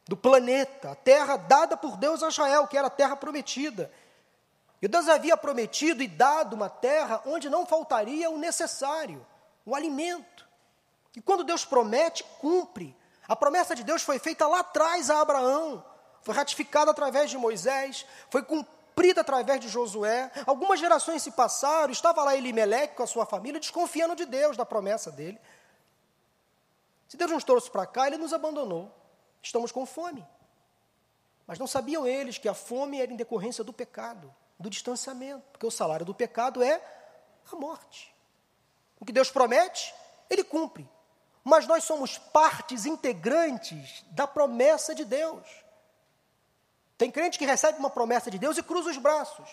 do 0.07 0.15
planeta, 0.15 0.91
a 0.91 0.95
terra 0.95 1.39
dada 1.39 1.79
por 1.79 1.97
Deus 1.97 2.23
a 2.23 2.29
Israel, 2.29 2.67
que 2.67 2.77
era 2.77 2.89
a 2.89 2.91
terra 2.91 3.17
prometida. 3.17 3.91
E 4.83 4.87
Deus 4.87 5.09
havia 5.09 5.35
prometido 5.35 6.03
e 6.03 6.07
dado 6.07 6.53
uma 6.53 6.69
terra 6.69 7.23
onde 7.25 7.49
não 7.49 7.65
faltaria 7.65 8.29
o 8.29 8.37
necessário, 8.37 9.27
o 9.65 9.75
alimento. 9.75 10.47
E 11.17 11.23
quando 11.23 11.45
Deus 11.45 11.65
promete, 11.65 12.23
cumpre. 12.39 12.95
A 13.27 13.35
promessa 13.35 13.75
de 13.75 13.83
Deus 13.83 14.03
foi 14.03 14.19
feita 14.19 14.47
lá 14.47 14.61
atrás 14.61 15.09
a 15.09 15.23
Abraão 15.23 15.83
foi 16.29 16.35
ratificada 16.35 16.91
através 16.91 17.31
de 17.31 17.39
Moisés, 17.39 18.05
foi 18.29 18.43
cumprida 18.43 18.78
através 19.21 19.61
de 19.61 19.69
Josué. 19.69 20.31
Algumas 20.47 20.81
gerações 20.81 21.23
se 21.23 21.31
passaram, 21.31 21.93
estava 21.93 22.25
lá 22.25 22.37
Elimeleque 22.37 22.97
com 22.97 23.03
a 23.03 23.07
sua 23.07 23.25
família, 23.25 23.61
desconfiando 23.61 24.17
de 24.17 24.25
Deus, 24.25 24.57
da 24.57 24.67
promessa 24.67 25.11
dele. 25.11 25.39
Se 27.09 27.17
Deus 27.17 27.31
nos 27.31 27.45
trouxe 27.45 27.71
para 27.71 27.87
cá, 27.87 28.07
Ele 28.07 28.19
nos 28.19 28.33
abandonou. 28.33 28.93
Estamos 29.43 29.73
com 29.73 29.87
fome. 29.87 30.27
Mas 31.47 31.59
não 31.59 31.67
sabiam 31.67 32.07
eles 32.07 32.37
que 32.37 32.49
a 32.49 32.55
fome 32.55 33.01
era 33.01 33.11
em 33.11 33.17
decorrência 33.17 33.65
do 33.65 33.73
pecado, 33.73 34.35
do 34.59 34.69
distanciamento, 34.69 35.43
porque 35.51 35.67
o 35.67 35.71
salário 35.71 36.05
do 36.05 36.15
pecado 36.15 36.63
é 36.63 36.83
a 37.51 37.57
morte. 37.57 38.15
O 39.01 39.05
que 39.07 39.13
Deus 39.13 39.31
promete, 39.31 39.95
Ele 40.29 40.45
cumpre. 40.45 40.89
Mas 41.43 41.67
nós 41.67 41.85
somos 41.85 42.19
partes 42.19 42.85
integrantes 42.85 44.05
da 44.11 44.27
promessa 44.27 44.95
de 44.95 45.05
Deus. 45.05 45.47
Tem 46.99 47.13
crente 47.13 47.39
que 47.39 47.47
recebe 47.47 47.79
uma 47.79 47.89
promessa 47.89 48.29
de 48.29 48.39
Deus 48.39 48.59
e 48.59 48.63
cruza 48.63 48.91
os 48.91 48.99
braços. 48.99 49.49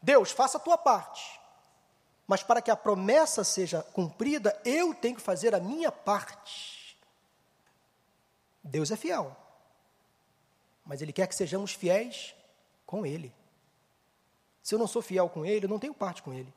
Deus, 0.00 0.30
faça 0.30 0.56
a 0.56 0.60
tua 0.60 0.78
parte. 0.78 1.40
Mas 2.28 2.44
para 2.44 2.62
que 2.62 2.70
a 2.70 2.76
promessa 2.76 3.42
seja 3.42 3.82
cumprida, 3.92 4.58
eu 4.64 4.94
tenho 4.94 5.16
que 5.16 5.20
fazer 5.20 5.52
a 5.52 5.58
minha 5.58 5.90
parte. 5.90 6.96
Deus 8.62 8.92
é 8.92 8.96
fiel. 8.96 9.36
Mas 10.84 11.02
Ele 11.02 11.12
quer 11.12 11.26
que 11.26 11.34
sejamos 11.34 11.72
fiéis 11.72 12.36
com 12.86 13.04
Ele. 13.04 13.34
Se 14.62 14.76
eu 14.76 14.78
não 14.78 14.86
sou 14.86 15.02
fiel 15.02 15.28
com 15.28 15.44
Ele, 15.44 15.66
eu 15.66 15.70
não 15.70 15.78
tenho 15.80 15.92
parte 15.92 16.22
com 16.22 16.32
Ele. 16.32 16.54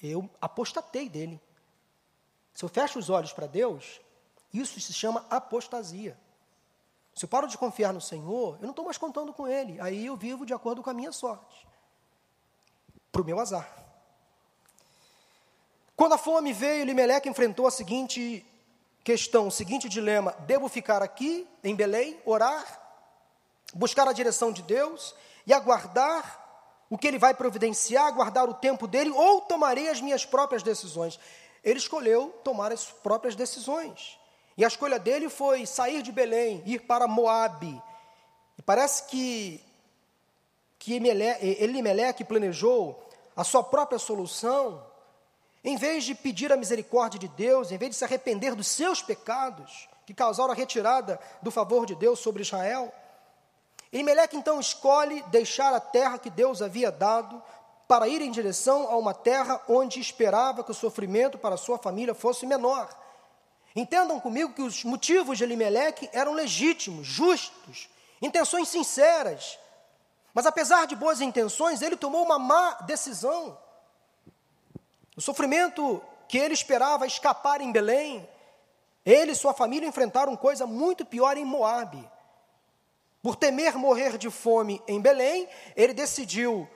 Eu 0.00 0.30
apostatei 0.40 1.08
dele. 1.08 1.40
Se 2.54 2.64
eu 2.64 2.68
fecho 2.68 2.98
os 2.98 3.10
olhos 3.10 3.32
para 3.32 3.48
Deus, 3.48 4.00
isso 4.54 4.80
se 4.80 4.92
chama 4.92 5.26
apostasia. 5.28 6.16
Se 7.14 7.24
eu 7.24 7.28
paro 7.28 7.46
de 7.46 7.58
confiar 7.58 7.92
no 7.92 8.00
Senhor, 8.00 8.56
eu 8.56 8.62
não 8.62 8.70
estou 8.70 8.84
mais 8.84 8.96
contando 8.96 9.32
com 9.32 9.46
Ele. 9.46 9.80
Aí 9.80 10.06
eu 10.06 10.16
vivo 10.16 10.46
de 10.46 10.54
acordo 10.54 10.82
com 10.82 10.90
a 10.90 10.94
minha 10.94 11.12
sorte. 11.12 11.66
Para 13.10 13.22
o 13.22 13.24
meu 13.24 13.38
azar. 13.38 13.68
Quando 15.96 16.14
a 16.14 16.18
fome 16.18 16.52
veio, 16.52 16.84
Limeleque 16.84 17.28
enfrentou 17.28 17.66
a 17.66 17.70
seguinte 17.70 18.46
questão, 19.04 19.48
o 19.48 19.50
seguinte 19.50 19.88
dilema: 19.88 20.32
devo 20.46 20.68
ficar 20.68 21.02
aqui, 21.02 21.46
em 21.62 21.74
Belém, 21.74 22.18
orar, 22.24 22.64
buscar 23.74 24.08
a 24.08 24.12
direção 24.12 24.52
de 24.52 24.62
Deus 24.62 25.14
e 25.46 25.52
aguardar 25.52 26.38
o 26.88 26.96
que 26.96 27.06
Ele 27.06 27.18
vai 27.18 27.34
providenciar, 27.34 28.06
aguardar 28.06 28.48
o 28.48 28.54
tempo 28.54 28.86
dele, 28.86 29.10
ou 29.10 29.42
tomarei 29.42 29.88
as 29.88 30.00
minhas 30.00 30.24
próprias 30.24 30.62
decisões? 30.62 31.20
Ele 31.62 31.78
escolheu 31.78 32.34
tomar 32.42 32.72
as 32.72 32.86
próprias 32.86 33.36
decisões. 33.36 34.18
E 34.56 34.64
a 34.64 34.68
escolha 34.68 34.98
dele 34.98 35.28
foi 35.28 35.66
sair 35.66 36.02
de 36.02 36.12
Belém, 36.12 36.62
ir 36.66 36.80
para 36.80 37.06
Moabe. 37.06 37.80
E 38.58 38.62
parece 38.62 39.04
que, 39.04 39.62
que 40.78 40.94
Elimeleque 40.94 42.24
planejou 42.24 43.02
a 43.36 43.44
sua 43.44 43.62
própria 43.62 43.98
solução, 43.98 44.84
em 45.62 45.76
vez 45.76 46.04
de 46.04 46.14
pedir 46.14 46.52
a 46.52 46.56
misericórdia 46.56 47.18
de 47.18 47.28
Deus, 47.28 47.70
em 47.70 47.78
vez 47.78 47.90
de 47.90 47.96
se 47.96 48.04
arrepender 48.04 48.54
dos 48.54 48.66
seus 48.66 49.02
pecados, 49.02 49.88
que 50.04 50.12
causaram 50.12 50.52
a 50.52 50.56
retirada 50.56 51.20
do 51.40 51.50
favor 51.50 51.86
de 51.86 51.94
Deus 51.94 52.18
sobre 52.18 52.42
Israel, 52.42 52.92
Elimeleque 53.92 54.36
então 54.36 54.60
escolhe 54.60 55.22
deixar 55.28 55.74
a 55.74 55.80
terra 55.80 56.18
que 56.18 56.30
Deus 56.30 56.62
havia 56.62 56.92
dado 56.92 57.42
para 57.88 58.06
ir 58.06 58.22
em 58.22 58.30
direção 58.30 58.88
a 58.88 58.96
uma 58.96 59.12
terra 59.12 59.60
onde 59.68 59.98
esperava 59.98 60.62
que 60.62 60.70
o 60.70 60.74
sofrimento 60.74 61.36
para 61.36 61.56
sua 61.56 61.76
família 61.76 62.14
fosse 62.14 62.46
menor. 62.46 62.88
Entendam 63.74 64.18
comigo 64.18 64.52
que 64.52 64.62
os 64.62 64.82
motivos 64.84 65.38
de 65.38 65.44
Elimeleque 65.44 66.08
eram 66.12 66.32
legítimos, 66.32 67.06
justos, 67.06 67.88
intenções 68.20 68.68
sinceras. 68.68 69.58
Mas 70.34 70.46
apesar 70.46 70.86
de 70.86 70.96
boas 70.96 71.20
intenções, 71.20 71.82
ele 71.82 71.96
tomou 71.96 72.24
uma 72.24 72.38
má 72.38 72.72
decisão. 72.82 73.56
O 75.16 75.20
sofrimento 75.20 76.02
que 76.28 76.38
ele 76.38 76.54
esperava 76.54 77.06
escapar 77.06 77.60
em 77.60 77.72
Belém, 77.72 78.28
ele 79.04 79.32
e 79.32 79.36
sua 79.36 79.52
família 79.52 79.88
enfrentaram 79.88 80.36
coisa 80.36 80.66
muito 80.66 81.04
pior 81.04 81.36
em 81.36 81.44
Moabe. 81.44 82.08
Por 83.22 83.36
temer 83.36 83.76
morrer 83.76 84.16
de 84.16 84.30
fome 84.30 84.82
em 84.88 85.00
Belém, 85.00 85.48
ele 85.76 85.92
decidiu 85.92 86.68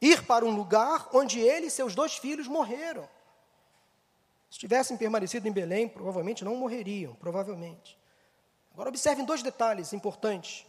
ir 0.00 0.24
para 0.24 0.44
um 0.44 0.50
lugar 0.50 1.08
onde 1.12 1.40
ele 1.40 1.66
e 1.66 1.70
seus 1.70 1.94
dois 1.94 2.16
filhos 2.16 2.46
morreram. 2.46 3.08
Se 4.50 4.58
tivessem 4.58 4.96
permanecido 4.96 5.46
em 5.46 5.52
Belém, 5.52 5.88
provavelmente 5.88 6.44
não 6.44 6.56
morreriam, 6.56 7.14
provavelmente. 7.14 7.98
Agora 8.72 8.88
observem 8.88 9.24
dois 9.24 9.42
detalhes 9.42 9.92
importantes 9.92 10.66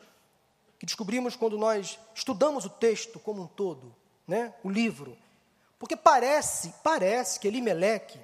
que 0.77 0.85
descobrimos 0.85 1.35
quando 1.35 1.57
nós 1.57 1.99
estudamos 2.15 2.65
o 2.65 2.69
texto 2.69 3.19
como 3.19 3.43
um 3.43 3.47
todo, 3.47 3.95
né? 4.27 4.53
O 4.63 4.69
livro. 4.69 5.17
Porque 5.77 5.95
parece, 5.95 6.73
parece 6.83 7.39
que 7.39 7.47
Elimeleque 7.47 8.19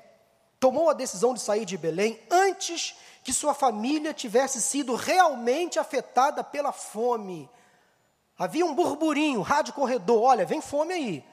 tomou 0.60 0.90
a 0.90 0.94
decisão 0.94 1.34
de 1.34 1.40
sair 1.40 1.66
de 1.66 1.78
Belém 1.78 2.20
antes 2.30 2.96
que 3.24 3.34
sua 3.34 3.54
família 3.54 4.14
tivesse 4.14 4.62
sido 4.62 4.96
realmente 4.96 5.80
afetada 5.80 6.44
pela 6.44 6.72
fome. 6.72 7.50
Havia 8.38 8.66
um 8.66 8.76
burburinho, 8.76 9.42
rádio 9.42 9.74
corredor, 9.74 10.22
olha, 10.22 10.46
vem 10.46 10.62
fome 10.62 10.94
aí. 10.94 11.26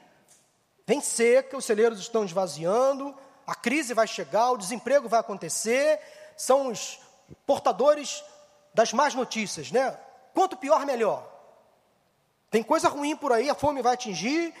Vem 0.85 1.01
seca, 1.01 1.57
os 1.57 1.65
celeiros 1.65 1.99
estão 1.99 2.25
esvaziando, 2.25 3.15
a 3.45 3.55
crise 3.55 3.93
vai 3.93 4.07
chegar, 4.07 4.51
o 4.51 4.57
desemprego 4.57 5.09
vai 5.09 5.19
acontecer, 5.19 5.99
são 6.37 6.67
os 6.67 6.99
portadores 7.45 8.23
das 8.73 8.93
más 8.93 9.13
notícias, 9.13 9.71
né? 9.71 9.97
Quanto 10.33 10.57
pior, 10.57 10.85
melhor. 10.85 11.27
Tem 12.49 12.63
coisa 12.63 12.87
ruim 12.87 13.15
por 13.15 13.31
aí, 13.31 13.49
a 13.49 13.55
fome 13.55 13.81
vai 13.81 13.93
atingir, 13.93 14.53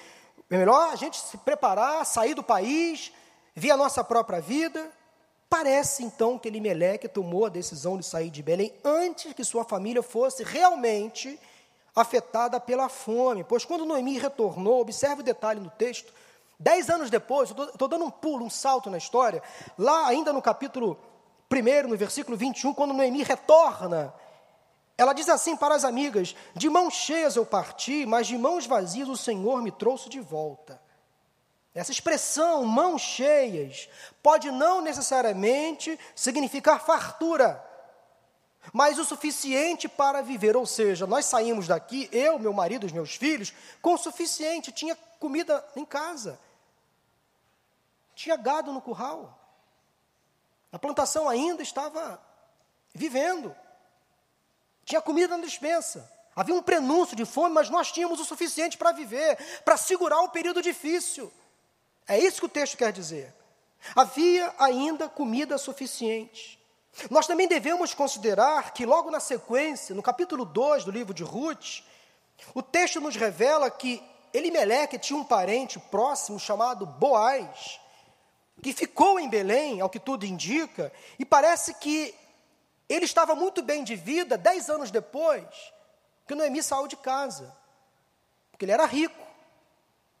é 0.49 0.57
melhor 0.57 0.91
a 0.91 0.95
gente 0.95 1.17
se 1.17 1.37
preparar, 1.37 2.05
sair 2.05 2.33
do 2.33 2.43
país, 2.43 3.11
ver 3.55 3.71
a 3.71 3.77
nossa 3.77 4.03
própria 4.03 4.41
vida. 4.41 4.91
Parece 5.49 6.03
então 6.03 6.39
que 6.39 6.47
Elimeleque 6.47 7.07
tomou 7.07 7.45
a 7.45 7.49
decisão 7.49 7.97
de 7.97 8.05
sair 8.05 8.29
de 8.29 8.41
Belém 8.41 8.73
antes 8.83 9.33
que 9.33 9.43
sua 9.43 9.63
família 9.63 10.01
fosse 10.01 10.43
realmente 10.43 11.39
afetada 11.95 12.59
pela 12.59 12.89
fome. 12.89 13.43
Pois 13.43 13.63
quando 13.63 13.85
Noemi 13.85 14.17
retornou, 14.17 14.81
observe 14.81 15.21
o 15.21 15.23
detalhe 15.23 15.59
no 15.59 15.69
texto, 15.69 16.11
dez 16.63 16.89
anos 16.89 17.09
depois, 17.09 17.49
estou 17.49 17.87
dando 17.87 18.05
um 18.05 18.09
pulo, 18.09 18.45
um 18.45 18.49
salto 18.49 18.89
na 18.89 18.97
história, 18.97 19.43
lá 19.77 20.07
ainda 20.07 20.31
no 20.31 20.41
capítulo 20.41 20.97
1, 21.51 21.87
no 21.89 21.97
versículo 21.97 22.37
21, 22.37 22.73
quando 22.73 22.93
Noemi 22.93 23.21
retorna, 23.21 24.13
ela 24.97 25.13
diz 25.13 25.27
assim 25.27 25.57
para 25.57 25.75
as 25.75 25.83
amigas: 25.83 26.35
De 26.55 26.69
mãos 26.69 26.93
cheias 26.93 27.35
eu 27.35 27.45
parti, 27.45 28.05
mas 28.05 28.27
de 28.27 28.37
mãos 28.37 28.65
vazias 28.65 29.09
o 29.09 29.17
Senhor 29.17 29.61
me 29.61 29.71
trouxe 29.71 30.07
de 30.07 30.21
volta. 30.21 30.81
Essa 31.75 31.91
expressão, 31.91 32.63
mãos 32.63 33.01
cheias, 33.01 33.89
pode 34.21 34.49
não 34.49 34.81
necessariamente 34.81 35.99
significar 36.15 36.79
fartura 36.79 37.61
mas 38.71 38.97
o 38.97 39.03
suficiente 39.03 39.89
para 39.89 40.21
viver. 40.21 40.55
Ou 40.55 40.65
seja, 40.65 41.05
nós 41.05 41.25
saímos 41.25 41.67
daqui, 41.67 42.07
eu, 42.11 42.39
meu 42.39 42.53
marido, 42.53 42.85
os 42.85 42.91
meus 42.91 43.15
filhos, 43.15 43.51
com 43.81 43.95
o 43.95 43.97
suficiente, 43.97 44.71
tinha 44.71 44.95
comida 45.19 45.65
em 45.75 45.83
casa, 45.83 46.39
tinha 48.15 48.35
gado 48.35 48.71
no 48.71 48.81
curral, 48.81 49.39
a 50.71 50.79
plantação 50.79 51.29
ainda 51.29 51.61
estava 51.61 52.21
vivendo, 52.93 53.55
tinha 54.85 55.01
comida 55.01 55.37
na 55.37 55.43
dispensa. 55.43 56.11
Havia 56.35 56.55
um 56.55 56.63
prenúncio 56.63 57.15
de 57.15 57.25
fome, 57.25 57.53
mas 57.53 57.69
nós 57.69 57.91
tínhamos 57.91 58.19
o 58.19 58.25
suficiente 58.25 58.75
para 58.77 58.91
viver, 58.91 59.37
para 59.63 59.77
segurar 59.77 60.21
o 60.21 60.29
período 60.29 60.61
difícil. 60.63 61.31
É 62.07 62.17
isso 62.17 62.39
que 62.39 62.45
o 62.47 62.49
texto 62.49 62.75
quer 62.75 62.91
dizer. 62.91 63.33
Havia 63.95 64.53
ainda 64.57 65.07
comida 65.07 65.57
suficiente. 65.57 66.59
Nós 67.09 67.27
também 67.27 67.47
devemos 67.47 67.93
considerar 67.93 68.73
que, 68.73 68.85
logo 68.85 69.11
na 69.11 69.19
sequência, 69.19 69.95
no 69.95 70.01
capítulo 70.01 70.45
2 70.45 70.85
do 70.85 70.91
livro 70.91 71.13
de 71.13 71.23
Ruth, 71.23 71.83
o 72.53 72.61
texto 72.61 72.99
nos 72.99 73.15
revela 73.15 73.69
que 73.69 74.03
Elimeleque 74.33 74.97
tinha 74.97 75.17
um 75.17 75.23
parente 75.23 75.79
próximo 75.79 76.39
chamado 76.39 76.85
Boaz, 76.85 77.79
que 78.61 78.73
ficou 78.73 79.19
em 79.19 79.29
Belém, 79.29 79.81
ao 79.81 79.89
que 79.89 79.99
tudo 79.99 80.25
indica, 80.25 80.91
e 81.17 81.25
parece 81.25 81.73
que 81.75 82.15
ele 82.87 83.05
estava 83.05 83.35
muito 83.35 83.61
bem 83.61 83.83
de 83.83 83.95
vida 83.95 84.37
dez 84.37 84.69
anos 84.69 84.91
depois 84.91 85.45
que 86.27 86.35
Noemi 86.35 86.61
saiu 86.61 86.87
de 86.87 86.95
casa, 86.95 87.55
porque 88.51 88.65
ele 88.65 88.71
era 88.71 88.85
rico. 88.85 89.25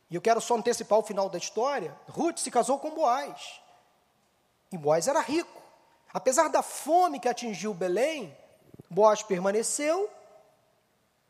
E 0.09 0.15
eu 0.15 0.21
quero 0.21 0.41
só 0.41 0.55
antecipar 0.55 0.99
o 0.99 1.03
final 1.03 1.29
da 1.29 1.37
história: 1.37 1.95
Ruth 2.07 2.39
se 2.39 2.51
casou 2.51 2.79
com 2.79 2.91
Boaz, 2.91 3.61
e 4.71 4.77
Boaz 4.77 5.07
era 5.07 5.19
rico. 5.21 5.61
Apesar 6.13 6.47
da 6.49 6.61
fome 6.61 7.19
que 7.19 7.27
atingiu 7.27 7.73
Belém, 7.73 8.35
Boaz 8.89 9.23
permaneceu 9.23 10.09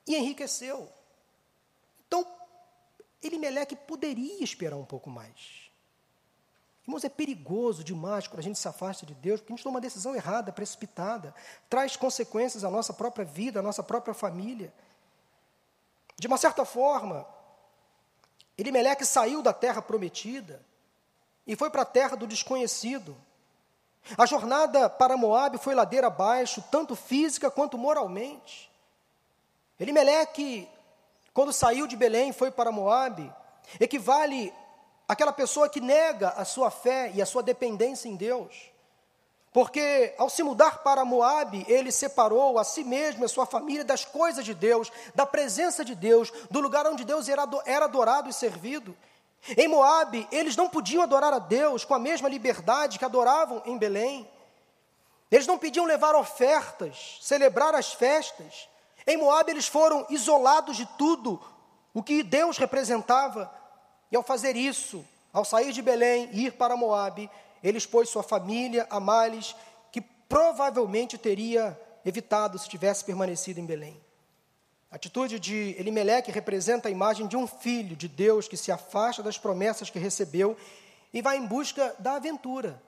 e 0.06 0.16
enriqueceu. 0.16 0.90
Então, 2.06 2.28
Elimeleque 3.22 3.76
poderia 3.76 4.44
esperar 4.44 4.76
um 4.76 4.86
pouco 4.86 5.10
mais. 5.10 5.72
Irmãos, 6.86 7.04
é 7.04 7.10
perigoso 7.10 7.84
demais 7.84 8.28
quando 8.28 8.40
a 8.40 8.44
gente 8.44 8.60
se 8.60 8.68
afasta 8.68 9.06
de 9.06 9.14
Deus, 9.14 9.40
porque 9.40 9.54
a 9.54 9.56
gente 9.56 9.64
toma 9.64 9.76
uma 9.76 9.82
decisão 9.82 10.14
errada, 10.14 10.52
precipitada, 10.52 11.34
traz 11.70 11.96
consequências 11.96 12.64
à 12.64 12.70
nossa 12.70 12.94
própria 12.94 13.24
vida, 13.24 13.60
à 13.60 13.64
nossa 13.64 13.82
própria 13.82 14.14
família. 14.14 14.74
De 16.18 16.28
uma 16.28 16.38
certa 16.38 16.66
forma, 16.66 17.26
Elimeleque 18.58 19.06
saiu 19.06 19.42
da 19.42 19.54
terra 19.54 19.82
prometida 19.82 20.62
e 21.48 21.56
foi 21.56 21.70
para 21.70 21.84
a 21.84 21.86
terra 21.86 22.18
do 22.18 22.28
desconhecido. 22.28 23.16
A 24.18 24.26
jornada 24.26 24.90
para 24.90 25.16
Moabe 25.16 25.58
foi 25.58 25.74
ladeira 25.74 26.08
abaixo, 26.08 26.62
tanto 26.70 26.96
física 26.96 27.50
quanto 27.50 27.78
moralmente. 27.78 28.70
Elimeleque, 29.80 30.68
quando 31.34 31.54
saiu 31.54 31.88
de 31.88 31.96
Belém 31.96 32.34
foi 32.34 32.52
para 32.52 32.72
Moabe, 32.72 33.34
equivale 33.80 34.54
àquela 35.14 35.32
pessoa 35.32 35.70
que 35.70 35.80
nega 35.80 36.30
a 36.30 36.44
sua 36.44 36.70
fé 36.70 37.12
e 37.14 37.22
a 37.22 37.26
sua 37.26 37.44
dependência 37.44 38.10
em 38.10 38.16
Deus. 38.16 38.72
Porque 39.52 40.16
ao 40.18 40.30
se 40.30 40.42
mudar 40.42 40.80
para 40.80 41.06
Moabe, 41.06 41.64
ele 41.68 41.92
separou 41.92 42.58
a 42.58 42.64
si 42.64 42.84
mesmo 42.84 43.24
e 43.24 43.26
a 43.26 43.30
sua 43.30 43.46
família 43.46 43.86
das 43.86 44.04
coisas 44.04 44.44
de 44.44 44.56
Deus, 44.56 44.92
da 45.14 45.28
presença 45.28 45.86
de 45.86 45.94
Deus, 45.94 46.32
do 46.50 46.60
lugar 46.60 46.88
onde 46.88 47.06
Deus 47.06 47.30
era 47.30 47.84
adorado 47.86 48.28
e 48.28 48.34
servido. 48.34 48.98
Em 49.56 49.68
Moabe, 49.68 50.28
eles 50.32 50.56
não 50.56 50.68
podiam 50.68 51.04
adorar 51.04 51.34
a 51.34 51.40
Deus 51.40 51.86
com 51.86 51.94
a 51.94 52.00
mesma 52.00 52.28
liberdade 52.28 52.98
que 52.98 53.06
adoravam 53.06 53.62
em 53.66 53.78
Belém. 53.78 54.28
Eles 55.30 55.46
não 55.46 55.60
podiam 55.60 55.86
levar 55.86 56.16
ofertas, 56.16 57.20
celebrar 57.22 57.76
as 57.76 57.94
festas. 57.94 58.68
Em 59.06 59.18
Moabe, 59.18 59.52
eles 59.52 59.68
foram 59.68 60.08
isolados 60.10 60.76
de 60.76 60.88
tudo 60.98 61.40
o 61.94 62.02
que 62.02 62.24
Deus 62.24 62.58
representava. 62.58 63.54
E 64.14 64.16
ao 64.16 64.22
fazer 64.22 64.56
isso, 64.56 65.04
ao 65.34 65.44
sair 65.44 65.74
de 65.74 65.82
Belém 65.82 66.30
e 66.32 66.46
ir 66.46 66.54
para 66.54 66.78
Moabe, 66.78 67.28
ele 67.64 67.80
expôs 67.80 68.08
sua 68.10 68.22
família 68.22 68.86
a 68.88 69.00
males 69.00 69.56
que 69.92 70.02
provavelmente 70.02 71.18
teria 71.18 71.76
evitado 72.06 72.60
se 72.60 72.70
tivesse 72.70 73.04
permanecido 73.04 73.60
em 73.60 73.66
Belém. 73.66 74.00
A 74.92 74.98
atitude 74.98 75.40
de 75.40 75.76
Elimeleque 75.80 76.30
representa 76.30 76.88
a 76.90 76.92
imagem 76.92 77.26
de 77.26 77.36
um 77.36 77.48
filho 77.48 77.96
de 77.96 78.08
Deus 78.08 78.48
que 78.48 78.56
se 78.56 78.72
afasta 78.72 79.24
das 79.24 79.40
promessas 79.40 79.90
que 79.90 79.98
recebeu 79.98 80.56
e 81.12 81.20
vai 81.20 81.38
em 81.38 81.48
busca 81.48 81.96
da 81.98 82.18
aventura 82.18 82.80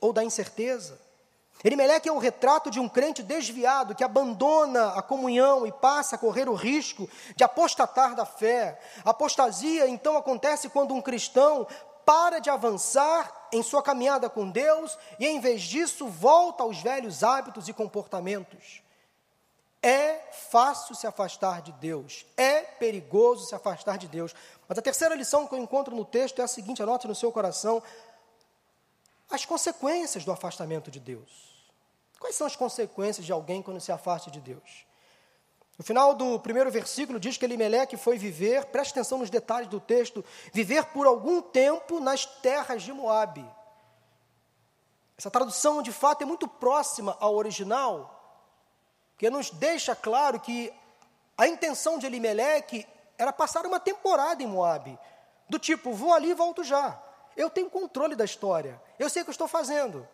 ou 0.00 0.14
da 0.14 0.24
incerteza. 0.24 0.98
Elimeleque 1.64 2.08
é 2.08 2.12
o 2.12 2.18
retrato 2.18 2.70
de 2.70 2.80
um 2.80 2.88
crente 2.88 3.22
desviado 3.22 3.94
que 3.94 4.02
abandona 4.02 4.88
a 4.90 5.02
comunhão 5.02 5.66
e 5.66 5.70
passa 5.70 6.16
a 6.16 6.18
correr 6.18 6.48
o 6.48 6.54
risco 6.54 7.08
de 7.36 7.44
apostatar 7.44 8.14
da 8.14 8.26
fé. 8.26 8.80
A 9.04 9.10
apostasia 9.10 9.88
então 9.88 10.16
acontece 10.16 10.68
quando 10.68 10.92
um 10.92 11.00
cristão 11.00 11.66
para 12.04 12.40
de 12.40 12.50
avançar 12.50 13.48
em 13.52 13.62
sua 13.62 13.82
caminhada 13.82 14.28
com 14.28 14.50
Deus 14.50 14.98
e, 15.20 15.26
em 15.26 15.38
vez 15.38 15.62
disso, 15.62 16.08
volta 16.08 16.64
aos 16.64 16.80
velhos 16.80 17.22
hábitos 17.22 17.68
e 17.68 17.72
comportamentos. 17.72 18.82
É 19.80 20.20
fácil 20.50 20.94
se 20.94 21.06
afastar 21.06 21.60
de 21.60 21.72
Deus, 21.72 22.24
é 22.36 22.62
perigoso 22.62 23.46
se 23.46 23.54
afastar 23.54 23.98
de 23.98 24.06
Deus. 24.06 24.34
Mas 24.68 24.78
a 24.78 24.82
terceira 24.82 25.14
lição 25.14 25.46
que 25.46 25.54
eu 25.54 25.58
encontro 25.58 25.94
no 25.94 26.04
texto 26.04 26.40
é 26.40 26.44
a 26.44 26.48
seguinte: 26.48 26.82
anote 26.82 27.06
no 27.06 27.14
seu 27.14 27.30
coração 27.30 27.82
as 29.30 29.44
consequências 29.44 30.24
do 30.24 30.30
afastamento 30.30 30.90
de 30.90 31.00
Deus. 31.00 31.51
Quais 32.22 32.36
são 32.36 32.46
as 32.46 32.54
consequências 32.54 33.26
de 33.26 33.32
alguém 33.32 33.60
quando 33.60 33.80
se 33.80 33.90
afasta 33.90 34.30
de 34.30 34.40
Deus? 34.40 34.86
No 35.76 35.84
final 35.84 36.14
do 36.14 36.38
primeiro 36.38 36.70
versículo 36.70 37.18
diz 37.18 37.36
que 37.36 37.44
Elimeleque 37.44 37.96
foi 37.96 38.16
viver, 38.16 38.66
preste 38.66 38.92
atenção 38.92 39.18
nos 39.18 39.28
detalhes 39.28 39.68
do 39.68 39.80
texto, 39.80 40.24
viver 40.52 40.84
por 40.86 41.04
algum 41.04 41.42
tempo 41.42 41.98
nas 41.98 42.24
terras 42.24 42.84
de 42.84 42.92
Moabe. 42.92 43.44
Essa 45.18 45.32
tradução 45.32 45.82
de 45.82 45.90
fato 45.90 46.22
é 46.22 46.24
muito 46.24 46.46
próxima 46.46 47.16
ao 47.18 47.34
original, 47.34 48.46
que 49.18 49.28
nos 49.28 49.50
deixa 49.50 49.96
claro 49.96 50.38
que 50.38 50.72
a 51.36 51.48
intenção 51.48 51.98
de 51.98 52.06
Elimeleque 52.06 52.86
era 53.18 53.32
passar 53.32 53.66
uma 53.66 53.80
temporada 53.80 54.44
em 54.44 54.46
Moabe, 54.46 54.96
do 55.48 55.58
tipo, 55.58 55.92
vou 55.92 56.14
ali 56.14 56.30
e 56.30 56.34
volto 56.34 56.62
já. 56.62 57.02
Eu 57.36 57.50
tenho 57.50 57.68
controle 57.68 58.14
da 58.14 58.24
história, 58.24 58.80
eu 58.96 59.10
sei 59.10 59.22
o 59.22 59.24
que 59.24 59.32
estou 59.32 59.48
fazendo. 59.48 60.08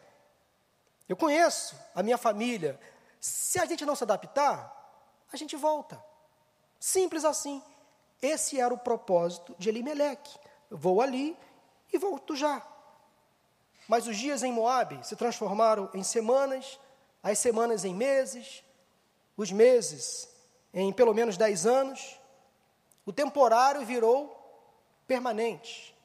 Eu 1.09 1.17
conheço 1.17 1.75
a 1.95 2.03
minha 2.03 2.19
família. 2.19 2.79
Se 3.21 3.59
a 3.59 3.65
gente 3.65 3.85
não 3.85 3.97
se 3.97 4.05
adaptar, 4.05 4.75
a 5.33 5.37
gente 5.37 5.57
volta. 5.57 6.03
Simples 6.79 7.25
assim. 7.25 7.63
Esse 8.21 8.61
era 8.61 8.75
o 8.75 8.79
propósito 8.79 9.55
de 9.59 9.69
Elimeleque. 9.69 10.39
Vou 10.71 11.01
ali 11.01 11.37
e 11.93 11.99
volto 11.99 12.37
já. 12.37 12.63
Mas 13.87 14.07
os 14.07 14.17
dias 14.17 14.43
em 14.43 14.53
Moabe 14.53 15.01
se 15.07 15.17
transformaram 15.17 15.89
em 15.95 16.03
semanas, 16.03 16.79
as 17.23 17.39
semanas 17.39 17.85
em 17.85 17.95
meses, 17.95 18.63
os 19.37 19.51
meses 19.51 20.29
em 20.75 20.93
pelo 20.93 21.15
menos 21.15 21.37
dez 21.37 21.65
anos. 21.65 22.21
O 23.07 23.13
temporário 23.13 23.85
virou 23.87 24.37
permanente. 25.07 25.97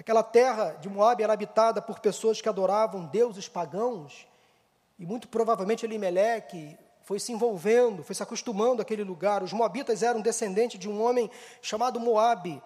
Aquela 0.00 0.22
terra 0.22 0.78
de 0.80 0.88
Moabe 0.88 1.22
era 1.22 1.34
habitada 1.34 1.82
por 1.82 2.00
pessoas 2.00 2.40
que 2.40 2.48
adoravam 2.48 3.04
deuses 3.04 3.50
pagãos, 3.50 4.26
e 4.98 5.04
muito 5.04 5.28
provavelmente 5.28 5.84
Elimeleque 5.84 6.74
foi 7.02 7.20
se 7.20 7.32
envolvendo, 7.32 8.02
foi 8.02 8.14
se 8.14 8.22
acostumando 8.22 8.80
àquele 8.80 9.04
lugar. 9.04 9.42
Os 9.42 9.52
moabitas 9.52 10.02
eram 10.02 10.22
descendentes 10.22 10.80
de 10.80 10.88
um 10.88 11.02
homem 11.02 11.30
chamado 11.60 12.00
Moabe, 12.00 12.62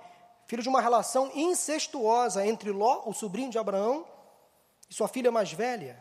filho 0.47 0.63
de 0.63 0.69
uma 0.69 0.81
relação 0.81 1.29
incestuosa 1.35 2.47
entre 2.47 2.71
Ló, 2.71 3.03
o 3.05 3.13
sobrinho 3.13 3.51
de 3.51 3.59
Abraão, 3.59 4.07
e 4.89 4.95
sua 4.95 5.09
filha 5.09 5.33
mais 5.33 5.53
velha. 5.53 5.99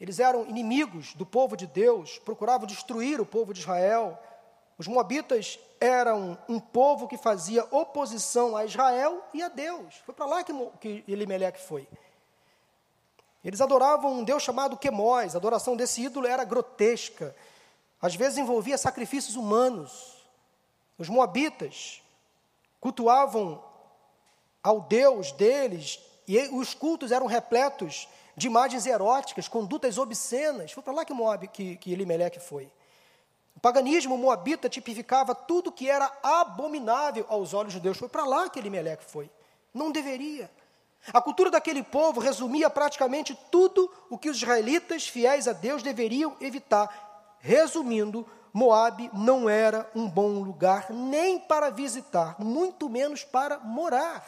Eles 0.00 0.18
eram 0.18 0.46
inimigos 0.46 1.12
do 1.12 1.26
povo 1.26 1.58
de 1.58 1.66
Deus, 1.66 2.18
procuravam 2.20 2.66
destruir 2.66 3.20
o 3.20 3.26
povo 3.26 3.52
de 3.52 3.60
Israel. 3.60 4.18
Os 4.78 4.86
moabitas 4.86 5.58
eram 5.80 6.38
um 6.48 6.60
povo 6.60 7.08
que 7.08 7.18
fazia 7.18 7.66
oposição 7.72 8.56
a 8.56 8.64
Israel 8.64 9.24
e 9.34 9.42
a 9.42 9.48
Deus. 9.48 9.96
Foi 10.06 10.14
para 10.14 10.24
lá 10.24 10.44
que, 10.44 10.52
que 11.50 11.60
foi. 11.60 11.88
Eles 13.44 13.60
adoravam 13.60 14.12
um 14.12 14.24
Deus 14.24 14.42
chamado 14.42 14.76
Quemós, 14.76 15.34
a 15.34 15.38
adoração 15.38 15.76
desse 15.76 16.02
ídolo 16.02 16.26
era 16.26 16.44
grotesca, 16.44 17.34
às 18.00 18.14
vezes 18.14 18.38
envolvia 18.38 18.78
sacrifícios 18.78 19.34
humanos. 19.36 20.16
Os 20.96 21.08
moabitas 21.08 22.02
cultuavam 22.80 23.62
ao 24.62 24.80
Deus 24.82 25.32
deles, 25.32 26.00
e 26.26 26.38
os 26.52 26.74
cultos 26.74 27.10
eram 27.10 27.26
repletos 27.26 28.08
de 28.36 28.46
imagens 28.46 28.86
eróticas, 28.86 29.48
condutas 29.48 29.98
obscenas. 29.98 30.70
Foi 30.70 30.82
para 30.82 30.92
lá 30.92 31.04
que, 31.04 31.12
Moab, 31.12 31.48
que, 31.48 31.76
que 31.76 31.90
foi. 32.38 32.70
O 33.58 33.60
paganismo 33.60 34.16
moabita 34.16 34.68
tipificava 34.68 35.34
tudo 35.34 35.72
que 35.72 35.90
era 35.90 36.08
abominável 36.22 37.26
aos 37.28 37.52
olhos 37.52 37.72
de 37.72 37.80
Deus. 37.80 37.98
Foi 37.98 38.08
para 38.08 38.24
lá 38.24 38.48
que 38.48 38.56
Elimeleque 38.56 39.04
foi. 39.04 39.28
Não 39.74 39.90
deveria. 39.90 40.48
A 41.12 41.20
cultura 41.20 41.50
daquele 41.50 41.82
povo 41.82 42.20
resumia 42.20 42.70
praticamente 42.70 43.36
tudo 43.50 43.92
o 44.08 44.16
que 44.16 44.30
os 44.30 44.36
israelitas 44.36 45.08
fiéis 45.08 45.48
a 45.48 45.52
Deus 45.52 45.82
deveriam 45.82 46.36
evitar. 46.40 47.34
Resumindo, 47.40 48.24
Moabe 48.52 49.10
não 49.12 49.48
era 49.48 49.90
um 49.92 50.08
bom 50.08 50.40
lugar 50.40 50.90
nem 50.90 51.40
para 51.40 51.68
visitar, 51.68 52.36
muito 52.38 52.88
menos 52.88 53.24
para 53.24 53.58
morar, 53.58 54.24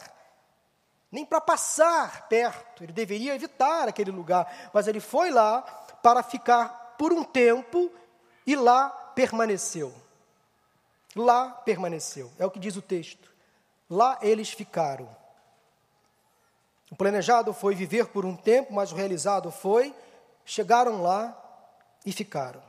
nem 1.09 1.25
para 1.25 1.39
passar 1.39 2.27
perto. 2.27 2.83
Ele 2.83 2.91
deveria 2.91 3.33
evitar 3.33 3.87
aquele 3.87 4.11
lugar, 4.11 4.71
mas 4.73 4.89
ele 4.89 4.99
foi 4.99 5.31
lá 5.31 5.61
para 6.03 6.21
ficar 6.21 6.95
por 6.97 7.13
um 7.13 7.23
tempo 7.23 7.89
e 8.45 8.57
lá 8.57 8.97
permaneceu. 9.21 9.93
Lá 11.15 11.49
permaneceu, 11.49 12.31
é 12.39 12.45
o 12.45 12.49
que 12.49 12.57
diz 12.57 12.75
o 12.75 12.81
texto. 12.81 13.31
Lá 13.87 14.17
eles 14.21 14.49
ficaram. 14.49 15.07
O 16.89 16.95
planejado 16.95 17.53
foi 17.53 17.75
viver 17.75 18.07
por 18.07 18.25
um 18.25 18.35
tempo, 18.35 18.73
mas 18.73 18.91
o 18.91 18.95
realizado 18.95 19.51
foi, 19.51 19.93
chegaram 20.43 21.03
lá 21.03 21.37
e 22.03 22.11
ficaram. 22.11 22.63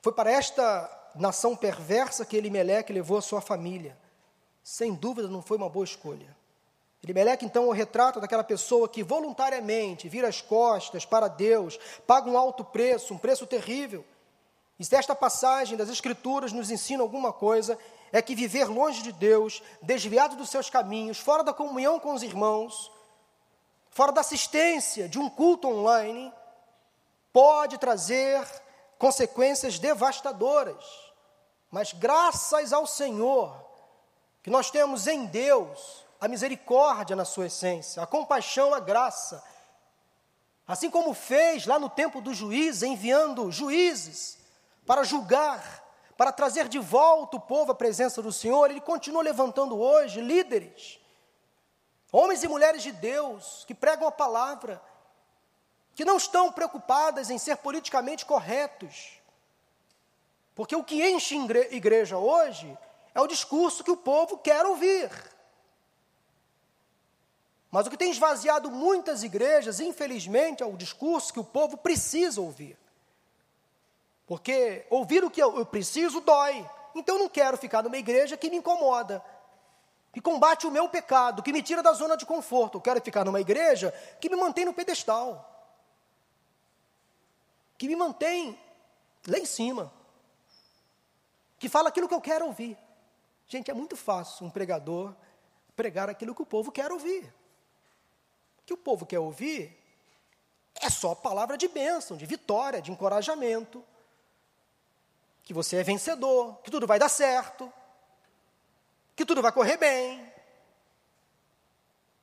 Foi 0.00 0.12
para 0.12 0.30
esta 0.30 0.90
nação 1.14 1.54
perversa 1.54 2.24
que 2.24 2.36
Elimeleque 2.36 2.92
levou 2.92 3.18
a 3.18 3.22
sua 3.22 3.42
família. 3.42 3.94
Sem 4.62 4.94
dúvida 4.94 5.28
não 5.28 5.42
foi 5.42 5.58
uma 5.58 5.68
boa 5.68 5.84
escolha. 5.84 6.34
Elimeleque, 7.02 7.44
então, 7.44 7.68
o 7.68 7.72
retrato 7.72 8.20
daquela 8.20 8.42
pessoa 8.42 8.88
que 8.88 9.02
voluntariamente 9.02 10.08
vira 10.08 10.28
as 10.28 10.40
costas 10.40 11.04
para 11.04 11.28
Deus, 11.28 11.78
paga 12.06 12.30
um 12.30 12.38
alto 12.38 12.64
preço, 12.64 13.12
um 13.12 13.18
preço 13.18 13.46
terrível, 13.46 14.02
e 14.84 14.86
se 14.86 14.94
esta 14.94 15.14
passagem 15.14 15.78
das 15.78 15.88
Escrituras 15.88 16.52
nos 16.52 16.70
ensina 16.70 17.02
alguma 17.02 17.32
coisa, 17.32 17.78
é 18.12 18.20
que 18.20 18.34
viver 18.34 18.66
longe 18.66 19.02
de 19.02 19.12
Deus, 19.12 19.62
desviado 19.80 20.36
dos 20.36 20.50
seus 20.50 20.68
caminhos, 20.68 21.18
fora 21.18 21.42
da 21.42 21.54
comunhão 21.54 21.98
com 21.98 22.12
os 22.12 22.22
irmãos, 22.22 22.92
fora 23.88 24.12
da 24.12 24.20
assistência 24.20 25.08
de 25.08 25.18
um 25.18 25.30
culto 25.30 25.68
online, 25.68 26.30
pode 27.32 27.78
trazer 27.78 28.46
consequências 28.98 29.78
devastadoras. 29.78 30.84
Mas 31.70 31.94
graças 31.94 32.70
ao 32.70 32.86
Senhor, 32.86 33.56
que 34.42 34.50
nós 34.50 34.70
temos 34.70 35.06
em 35.06 35.24
Deus 35.24 36.04
a 36.20 36.28
misericórdia 36.28 37.16
na 37.16 37.24
sua 37.24 37.46
essência, 37.46 38.02
a 38.02 38.06
compaixão, 38.06 38.74
a 38.74 38.80
graça. 38.80 39.42
Assim 40.68 40.90
como 40.90 41.14
fez 41.14 41.64
lá 41.64 41.78
no 41.78 41.88
tempo 41.88 42.20
do 42.20 42.34
juiz, 42.34 42.82
enviando 42.82 43.50
juízes 43.50 44.43
para 44.86 45.04
julgar, 45.04 45.82
para 46.16 46.32
trazer 46.32 46.68
de 46.68 46.78
volta 46.78 47.36
o 47.36 47.40
povo 47.40 47.72
à 47.72 47.74
presença 47.74 48.22
do 48.22 48.32
Senhor, 48.32 48.70
Ele 48.70 48.80
continua 48.80 49.22
levantando 49.22 49.78
hoje 49.78 50.20
líderes, 50.20 51.00
homens 52.12 52.42
e 52.42 52.48
mulheres 52.48 52.82
de 52.82 52.92
Deus, 52.92 53.64
que 53.66 53.74
pregam 53.74 54.06
a 54.06 54.12
palavra, 54.12 54.80
que 55.94 56.04
não 56.04 56.16
estão 56.16 56.52
preocupadas 56.52 57.30
em 57.30 57.38
ser 57.38 57.56
politicamente 57.56 58.24
corretos, 58.24 59.20
porque 60.54 60.76
o 60.76 60.84
que 60.84 61.04
enche 61.04 61.36
igreja 61.70 62.16
hoje 62.16 62.78
é 63.14 63.20
o 63.20 63.26
discurso 63.26 63.82
que 63.82 63.90
o 63.90 63.96
povo 63.96 64.38
quer 64.38 64.64
ouvir. 64.64 65.10
Mas 67.70 67.88
o 67.88 67.90
que 67.90 67.96
tem 67.96 68.12
esvaziado 68.12 68.70
muitas 68.70 69.24
igrejas, 69.24 69.80
infelizmente, 69.80 70.62
é 70.62 70.66
o 70.66 70.76
discurso 70.76 71.32
que 71.32 71.40
o 71.40 71.44
povo 71.44 71.76
precisa 71.76 72.40
ouvir. 72.40 72.78
Porque 74.26 74.86
ouvir 74.88 75.22
o 75.24 75.30
que 75.30 75.42
eu, 75.42 75.64
preciso 75.66 76.20
dói. 76.20 76.68
Então 76.94 77.18
não 77.18 77.28
quero 77.28 77.56
ficar 77.56 77.82
numa 77.82 77.98
igreja 77.98 78.36
que 78.36 78.48
me 78.48 78.56
incomoda, 78.56 79.22
que 80.12 80.20
combate 80.20 80.66
o 80.66 80.70
meu 80.70 80.88
pecado, 80.88 81.42
que 81.42 81.52
me 81.52 81.62
tira 81.62 81.82
da 81.82 81.92
zona 81.92 82.16
de 82.16 82.24
conforto. 82.24 82.78
Eu 82.78 82.82
quero 82.82 83.00
ficar 83.00 83.24
numa 83.24 83.40
igreja 83.40 83.92
que 84.20 84.30
me 84.30 84.36
mantém 84.36 84.64
no 84.64 84.72
pedestal, 84.72 85.50
que 87.76 87.88
me 87.88 87.96
mantém 87.96 88.58
lá 89.26 89.38
em 89.38 89.44
cima, 89.44 89.92
que 91.58 91.68
fala 91.68 91.88
aquilo 91.88 92.08
que 92.08 92.14
eu 92.14 92.20
quero 92.20 92.46
ouvir. 92.46 92.78
Gente, 93.46 93.70
é 93.70 93.74
muito 93.74 93.96
fácil 93.96 94.46
um 94.46 94.50
pregador 94.50 95.14
pregar 95.76 96.08
aquilo 96.08 96.34
que 96.34 96.42
o 96.42 96.46
povo 96.46 96.70
quer 96.70 96.90
ouvir. 96.92 97.24
O 98.60 98.66
que 98.66 98.72
o 98.72 98.78
povo 98.78 99.04
quer 99.04 99.18
ouvir 99.18 99.76
é 100.80 100.88
só 100.88 101.14
palavra 101.14 101.58
de 101.58 101.68
bênção, 101.68 102.16
de 102.16 102.24
vitória, 102.24 102.80
de 102.80 102.90
encorajamento 102.90 103.84
que 105.44 105.52
você 105.52 105.76
é 105.76 105.82
vencedor, 105.82 106.58
que 106.62 106.70
tudo 106.70 106.86
vai 106.86 106.98
dar 106.98 107.08
certo, 107.08 107.70
que 109.14 109.24
tudo 109.26 109.42
vai 109.42 109.52
correr 109.52 109.76
bem. 109.76 110.32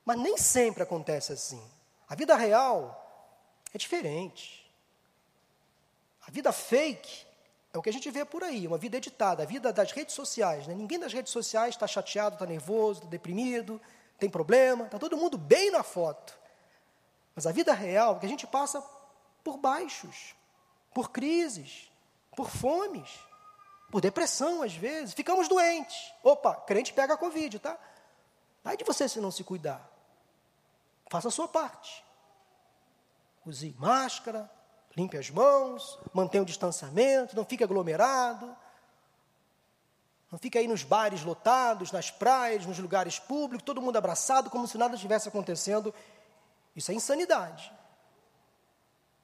Mas 0.04 0.18
nem 0.18 0.36
sempre 0.36 0.82
acontece 0.82 1.32
assim. 1.32 1.62
A 2.08 2.14
vida 2.14 2.34
real 2.34 2.98
é 3.72 3.78
diferente. 3.78 4.62
A 6.26 6.30
vida 6.30 6.52
fake 6.52 7.26
é 7.72 7.78
o 7.78 7.82
que 7.82 7.88
a 7.88 7.92
gente 7.92 8.10
vê 8.10 8.24
por 8.24 8.42
aí, 8.42 8.66
uma 8.66 8.76
vida 8.76 8.96
editada, 8.96 9.42
a 9.42 9.46
vida 9.46 9.72
das 9.72 9.92
redes 9.92 10.14
sociais. 10.14 10.66
Né? 10.66 10.74
Ninguém 10.74 10.98
das 10.98 11.12
redes 11.12 11.32
sociais 11.32 11.74
está 11.74 11.86
chateado, 11.86 12.34
está 12.34 12.46
nervoso, 12.46 13.00
está 13.00 13.10
deprimido, 13.10 13.80
tem 14.18 14.28
problema, 14.28 14.86
está 14.86 14.98
todo 14.98 15.16
mundo 15.16 15.38
bem 15.38 15.70
na 15.70 15.82
foto. 15.82 16.36
Mas 17.34 17.46
a 17.46 17.52
vida 17.52 17.72
real 17.72 18.16
é 18.16 18.18
que 18.18 18.26
a 18.26 18.28
gente 18.28 18.46
passa 18.46 18.82
por 19.42 19.56
baixos, 19.56 20.34
por 20.92 21.10
crises, 21.10 21.90
por 22.34 22.50
fomes, 22.50 23.10
por 23.90 24.00
depressão 24.00 24.62
às 24.62 24.74
vezes, 24.74 25.14
ficamos 25.14 25.48
doentes. 25.48 26.12
Opa, 26.22 26.54
crente 26.54 26.92
pega 26.92 27.14
a 27.14 27.16
Covid, 27.16 27.58
tá? 27.58 27.78
Aí 28.64 28.76
de 28.76 28.84
você 28.84 29.08
se 29.08 29.20
não 29.20 29.30
se 29.30 29.44
cuidar. 29.44 29.88
Faça 31.10 31.28
a 31.28 31.30
sua 31.30 31.48
parte. 31.48 32.04
Use 33.44 33.74
máscara, 33.78 34.50
limpe 34.96 35.18
as 35.18 35.28
mãos, 35.30 35.98
mantenha 36.14 36.42
o 36.42 36.46
distanciamento, 36.46 37.36
não 37.36 37.44
fique 37.44 37.64
aglomerado. 37.64 38.56
Não 40.30 40.38
fica 40.38 40.58
aí 40.58 40.66
nos 40.66 40.82
bares 40.82 41.22
lotados, 41.22 41.92
nas 41.92 42.10
praias, 42.10 42.64
nos 42.64 42.78
lugares 42.78 43.18
públicos, 43.18 43.62
todo 43.62 43.82
mundo 43.82 43.98
abraçado, 43.98 44.48
como 44.48 44.66
se 44.66 44.78
nada 44.78 44.94
estivesse 44.94 45.28
acontecendo. 45.28 45.94
Isso 46.74 46.90
é 46.90 46.94
insanidade. 46.94 47.70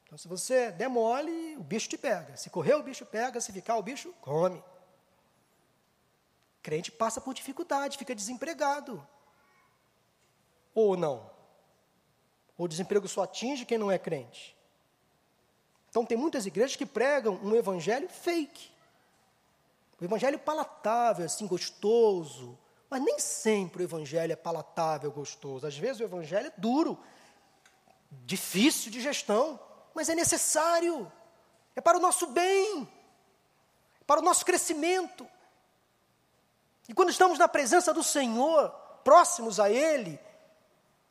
Então, 0.08 0.16
se 0.16 0.26
você 0.26 0.72
der 0.72 0.88
mole, 0.88 1.54
o 1.58 1.62
bicho 1.62 1.86
te 1.86 1.98
pega. 1.98 2.34
Se 2.34 2.48
correr, 2.48 2.72
o 2.72 2.82
bicho 2.82 3.04
pega. 3.04 3.42
Se 3.42 3.52
ficar, 3.52 3.76
o 3.76 3.82
bicho 3.82 4.10
come. 4.22 4.64
Crente 6.62 6.90
passa 6.90 7.20
por 7.20 7.34
dificuldade, 7.34 7.98
fica 7.98 8.14
desempregado. 8.14 9.06
Ou 10.74 10.96
não? 10.96 11.30
O 12.56 12.66
desemprego 12.66 13.06
só 13.06 13.24
atinge 13.24 13.66
quem 13.66 13.76
não 13.76 13.90
é 13.90 13.98
crente? 13.98 14.56
Então, 15.90 16.06
tem 16.06 16.16
muitas 16.16 16.46
igrejas 16.46 16.74
que 16.74 16.86
pregam 16.86 17.38
um 17.42 17.54
evangelho 17.54 18.08
fake. 18.08 18.70
O 20.00 20.04
evangelho 20.04 20.38
palatável, 20.38 21.26
assim, 21.26 21.46
gostoso. 21.46 22.58
Mas 22.88 23.02
nem 23.02 23.18
sempre 23.18 23.82
o 23.82 23.84
evangelho 23.84 24.32
é 24.32 24.36
palatável, 24.36 25.12
gostoso. 25.12 25.66
Às 25.66 25.76
vezes 25.76 26.00
o 26.00 26.04
evangelho 26.04 26.46
é 26.46 26.52
duro, 26.56 26.98
difícil 28.24 28.90
de 28.90 29.02
gestão, 29.02 29.60
mas 29.98 30.08
é 30.08 30.14
necessário. 30.14 31.10
É 31.76 31.80
para 31.80 31.98
o 31.98 32.00
nosso 32.00 32.28
bem, 32.28 32.88
para 34.06 34.20
o 34.20 34.22
nosso 34.22 34.44
crescimento. 34.44 35.28
E 36.88 36.94
quando 36.94 37.10
estamos 37.10 37.38
na 37.38 37.48
presença 37.48 37.92
do 37.92 38.02
Senhor, 38.02 38.70
próximos 39.04 39.60
a 39.60 39.68
Ele, 39.68 40.18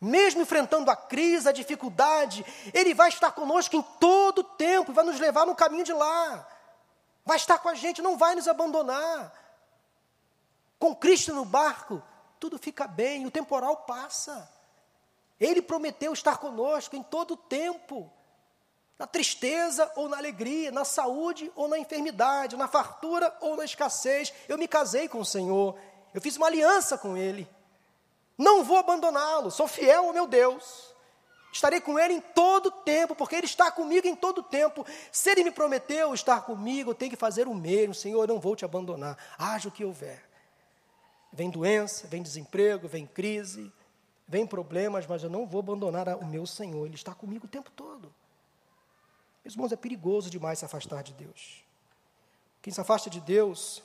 mesmo 0.02 0.42
enfrentando 0.42 0.90
a 0.90 0.96
crise, 0.96 1.48
a 1.48 1.52
dificuldade, 1.52 2.46
Ele 2.74 2.94
vai 2.94 3.10
estar 3.10 3.32
conosco 3.32 3.76
em 3.76 3.82
todo 4.00 4.40
o 4.40 4.44
tempo 4.44 4.94
vai 4.94 5.06
nos 5.06 5.20
levar 5.20 5.46
no 5.46 5.56
caminho 5.56 5.84
de 5.84 5.94
lá 5.94 6.48
vai 7.28 7.36
estar 7.36 7.60
com 7.60 7.68
a 7.68 7.76
gente, 7.76 8.02
não 8.02 8.18
vai 8.18 8.36
nos 8.36 8.48
abandonar. 8.48 9.34
Com 10.80 10.96
Cristo 10.96 11.34
no 11.34 11.44
barco, 11.44 12.02
tudo 12.40 12.58
fica 12.58 12.88
bem, 12.88 13.26
o 13.26 13.32
temporal 13.32 13.76
passa. 13.78 14.50
Ele 15.38 15.62
prometeu 15.62 16.14
estar 16.14 16.38
conosco 16.38 16.96
em 16.96 17.04
todo 17.04 17.34
o 17.34 17.38
tempo, 17.38 18.10
na 18.98 19.06
tristeza 19.06 19.91
ou 19.95 20.10
na 20.10 20.18
alegria, 20.18 20.72
na 20.72 20.84
saúde 20.84 21.52
ou 21.56 21.68
na 21.68 21.78
enfermidade, 21.78 22.58
na 22.58 22.68
fartura 22.68 23.36
ou 23.41 23.56
na 23.56 23.64
escassez. 23.64 24.34
Eu 24.48 24.58
me 24.58 24.68
casei 24.68 25.08
com 25.08 25.20
o 25.20 25.26
Senhor, 25.26 25.78
eu 26.14 26.22
fiz 26.22 26.36
uma 26.36 26.48
aliança 26.48 26.98
com 26.98 27.16
Ele. 27.16 27.48
Não 28.38 28.64
vou 28.64 28.78
abandoná-lo, 28.78 29.52
sou 29.52 29.68
fiel 29.68 30.06
ao 30.06 30.14
meu 30.14 30.28
Deus. 30.28 30.95
Estarei 31.52 31.80
com 31.82 31.98
Ele 31.98 32.14
em 32.14 32.22
todo 32.22 32.70
tempo, 32.70 33.16
porque 33.16 33.36
Ele 33.36 33.45
está 33.45 33.72
comigo 33.72 34.08
em 34.08 34.16
todo 34.16 34.43
tempo. 34.43 34.86
Se 35.12 35.32
Ele 35.32 35.43
me 35.43 35.52
prometeu 35.52 36.14
estar 36.14 36.41
comigo, 36.41 36.91
eu 36.91 36.95
tenho 36.95 37.12
que 37.12 37.18
fazer 37.18 37.48
o 37.48 37.54
mesmo. 37.54 37.95
Senhor, 37.95 38.22
eu 38.22 38.28
não 38.28 38.39
vou 38.39 38.56
te 38.56 38.66
abandonar, 38.66 39.18
haja 39.38 39.70
o 39.70 39.72
que 39.72 39.86
houver. 39.86 40.24
Vem 41.32 41.50
doença, 41.50 42.08
vem 42.08 42.22
desemprego, 42.22 42.88
vem 42.88 43.06
crise, 43.06 43.72
vem 44.28 44.45
problemas, 44.45 45.06
mas 45.08 45.24
eu 45.24 45.30
não 45.30 45.45
vou 45.48 45.60
abandonar 45.60 46.08
o 46.18 46.26
meu 46.26 46.45
Senhor. 46.45 46.86
Ele 46.86 46.95
está 46.95 47.14
comigo 47.14 47.45
o 47.45 47.50
tempo 47.50 47.72
todo. 47.72 48.14
Meus 49.48 49.56
irmãos, 49.56 49.72
é 49.72 49.78
perigoso 49.78 50.30
demais 50.30 50.60
se 50.60 50.66
afastar 50.66 51.02
de 51.02 51.14
Deus. 51.14 51.64
Quem 52.62 52.74
se 52.74 52.82
afasta 52.82 53.10
de 53.10 53.22
Deus 53.22 53.82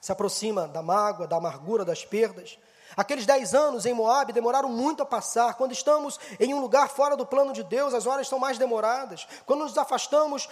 se 0.00 0.10
aproxima 0.10 0.66
da 0.66 0.80
mágoa, 0.80 1.26
da 1.26 1.36
amargura, 1.36 1.84
das 1.84 2.04
perdas 2.04 2.58
Aqueles 2.96 3.24
dez 3.24 3.54
anos 3.54 3.86
em 3.86 3.94
Moab 3.94 4.32
demoraram 4.32 4.68
muito 4.68 5.02
a 5.02 5.06
passar. 5.06 5.54
Quando 5.54 5.72
estamos 5.72 6.18
em 6.38 6.52
um 6.52 6.60
lugar 6.60 6.88
fora 6.88 7.16
do 7.16 7.24
plano 7.24 7.52
de 7.52 7.62
Deus, 7.62 7.94
as 7.94 8.06
horas 8.06 8.28
são 8.28 8.38
mais 8.38 8.58
demoradas. 8.58 9.26
Quando 9.46 9.60
nos 9.60 9.78
afastamos 9.78 10.48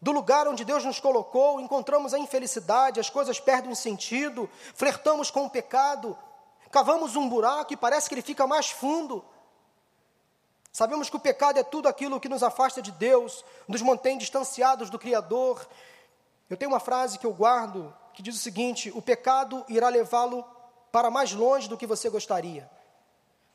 do 0.00 0.12
lugar 0.12 0.46
onde 0.48 0.64
Deus 0.64 0.84
nos 0.84 1.00
colocou, 1.00 1.60
encontramos 1.60 2.12
a 2.12 2.18
infelicidade, 2.18 3.00
as 3.00 3.08
coisas 3.08 3.40
perdem 3.40 3.74
sentido, 3.74 4.50
flertamos 4.74 5.30
com 5.30 5.46
o 5.46 5.50
pecado, 5.50 6.18
cavamos 6.70 7.16
um 7.16 7.28
buraco 7.28 7.72
e 7.72 7.76
parece 7.76 8.08
que 8.08 8.14
ele 8.14 8.22
fica 8.22 8.46
mais 8.46 8.68
fundo. 8.68 9.24
Sabemos 10.72 11.10
que 11.10 11.16
o 11.16 11.20
pecado 11.20 11.58
é 11.58 11.62
tudo 11.62 11.86
aquilo 11.86 12.18
que 12.18 12.28
nos 12.28 12.42
afasta 12.42 12.80
de 12.80 12.90
Deus, 12.90 13.44
nos 13.68 13.82
mantém 13.82 14.16
distanciados 14.16 14.88
do 14.88 14.98
Criador. 14.98 15.68
Eu 16.48 16.56
tenho 16.56 16.70
uma 16.70 16.80
frase 16.80 17.18
que 17.18 17.26
eu 17.26 17.32
guardo 17.32 17.94
que 18.14 18.22
diz 18.22 18.34
o 18.34 18.38
seguinte: 18.38 18.90
o 18.94 19.02
pecado 19.02 19.64
irá 19.68 19.88
levá-lo 19.88 20.44
para 20.90 21.10
mais 21.10 21.32
longe 21.32 21.68
do 21.68 21.76
que 21.76 21.86
você 21.86 22.08
gostaria. 22.08 22.70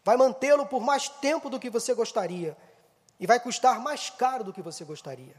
Vai 0.04 0.16
mantê-lo 0.16 0.66
por 0.66 0.80
mais 0.80 1.10
tempo 1.10 1.50
do 1.50 1.60
que 1.60 1.70
você 1.70 1.94
gostaria. 1.94 2.56
E 3.20 3.26
vai 3.26 3.40
custar 3.40 3.80
mais 3.80 4.12
caro 4.12 4.44
do 4.44 4.54
que 4.54 4.62
você 4.62 4.86
gostaria. 4.86 5.36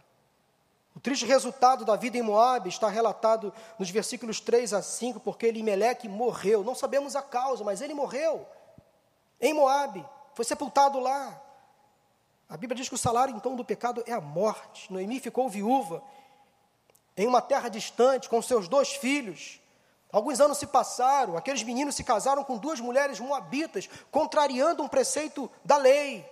O 0.96 1.00
triste 1.00 1.24
resultado 1.24 1.84
da 1.84 1.94
vida 1.94 2.18
em 2.18 2.22
Moab 2.22 2.68
está 2.68 2.88
relatado 2.88 3.54
nos 3.78 3.88
versículos 3.88 4.40
3 4.40 4.74
a 4.74 4.82
5, 4.82 5.20
porque 5.20 5.46
Elimeleque 5.46 6.08
morreu. 6.08 6.64
Não 6.64 6.74
sabemos 6.74 7.14
a 7.14 7.22
causa, 7.22 7.62
mas 7.62 7.80
ele 7.80 7.94
morreu 7.94 8.44
em 9.40 9.54
Moab, 9.54 10.04
foi 10.34 10.44
sepultado 10.44 10.98
lá. 10.98 11.40
A 12.48 12.56
Bíblia 12.56 12.76
diz 12.76 12.88
que 12.88 12.94
o 12.94 12.98
salário 12.98 13.36
então 13.36 13.54
do 13.54 13.64
pecado 13.64 14.02
é 14.06 14.12
a 14.12 14.20
morte. 14.20 14.90
Noemi 14.90 15.20
ficou 15.20 15.48
viúva 15.48 16.02
em 17.16 17.26
uma 17.26 17.42
terra 17.42 17.68
distante 17.68 18.28
com 18.28 18.40
seus 18.40 18.68
dois 18.68 18.92
filhos. 18.92 19.60
Alguns 20.10 20.40
anos 20.40 20.56
se 20.56 20.66
passaram, 20.66 21.36
aqueles 21.36 21.62
meninos 21.62 21.94
se 21.94 22.02
casaram 22.02 22.42
com 22.42 22.56
duas 22.56 22.80
mulheres 22.80 23.20
moabitas, 23.20 23.90
contrariando 24.10 24.82
um 24.82 24.88
preceito 24.88 25.50
da 25.62 25.76
lei, 25.76 26.26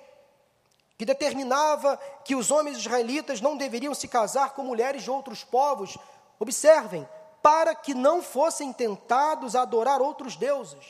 que 0.97 1.05
determinava 1.05 1.99
que 2.25 2.35
os 2.35 2.51
homens 2.51 2.79
israelitas 2.79 3.43
não 3.43 3.55
deveriam 3.55 3.93
se 3.93 4.09
casar 4.09 4.55
com 4.55 4.63
mulheres 4.63 5.03
de 5.03 5.11
outros 5.11 5.45
povos. 5.45 5.99
Observem, 6.39 7.07
para 7.43 7.75
que 7.75 7.93
não 7.93 8.23
fossem 8.23 8.73
tentados 8.73 9.55
a 9.55 9.63
adorar 9.63 10.01
outros 10.01 10.37
deuses. 10.37 10.87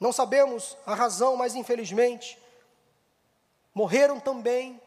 Não 0.00 0.12
sabemos 0.12 0.76
a 0.84 0.94
razão, 0.94 1.36
mas 1.36 1.54
infelizmente, 1.54 2.39
morreram 3.80 4.20
também 4.20 4.78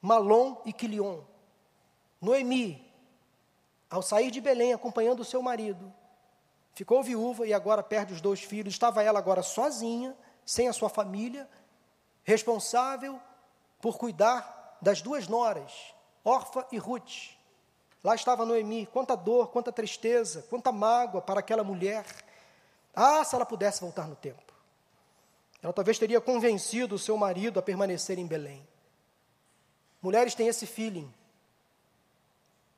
Malom 0.00 0.56
e 0.64 0.72
Quilion. 0.72 1.20
Noemi, 2.20 2.92
ao 3.88 4.02
sair 4.02 4.28
de 4.32 4.40
Belém, 4.40 4.72
acompanhando 4.72 5.20
o 5.20 5.24
seu 5.24 5.40
marido, 5.40 5.92
ficou 6.74 7.00
viúva 7.00 7.46
e 7.46 7.54
agora 7.54 7.80
perde 7.80 8.12
os 8.12 8.20
dois 8.20 8.40
filhos. 8.40 8.74
Estava 8.74 9.04
ela 9.04 9.20
agora 9.20 9.40
sozinha, 9.40 10.16
sem 10.44 10.66
a 10.66 10.72
sua 10.72 10.88
família, 10.88 11.48
responsável 12.24 13.20
por 13.80 13.96
cuidar 13.96 14.78
das 14.82 15.00
duas 15.00 15.28
noras, 15.28 15.72
Orfa 16.24 16.66
e 16.72 16.78
Ruth. 16.78 17.36
Lá 18.02 18.16
estava 18.16 18.44
Noemi, 18.44 18.84
quanta 18.86 19.16
dor, 19.16 19.52
quanta 19.52 19.70
tristeza, 19.70 20.42
quanta 20.50 20.72
mágoa 20.72 21.22
para 21.22 21.38
aquela 21.38 21.62
mulher. 21.62 22.04
Ah, 22.92 23.22
se 23.22 23.36
ela 23.36 23.46
pudesse 23.46 23.80
voltar 23.80 24.08
no 24.08 24.16
tempo. 24.16 24.51
Ela 25.62 25.72
talvez 25.72 25.98
teria 25.98 26.20
convencido 26.20 26.96
o 26.96 26.98
seu 26.98 27.16
marido 27.16 27.58
a 27.58 27.62
permanecer 27.62 28.18
em 28.18 28.26
Belém. 28.26 28.66
Mulheres 30.02 30.34
têm 30.34 30.48
esse 30.48 30.66
feeling. 30.66 31.12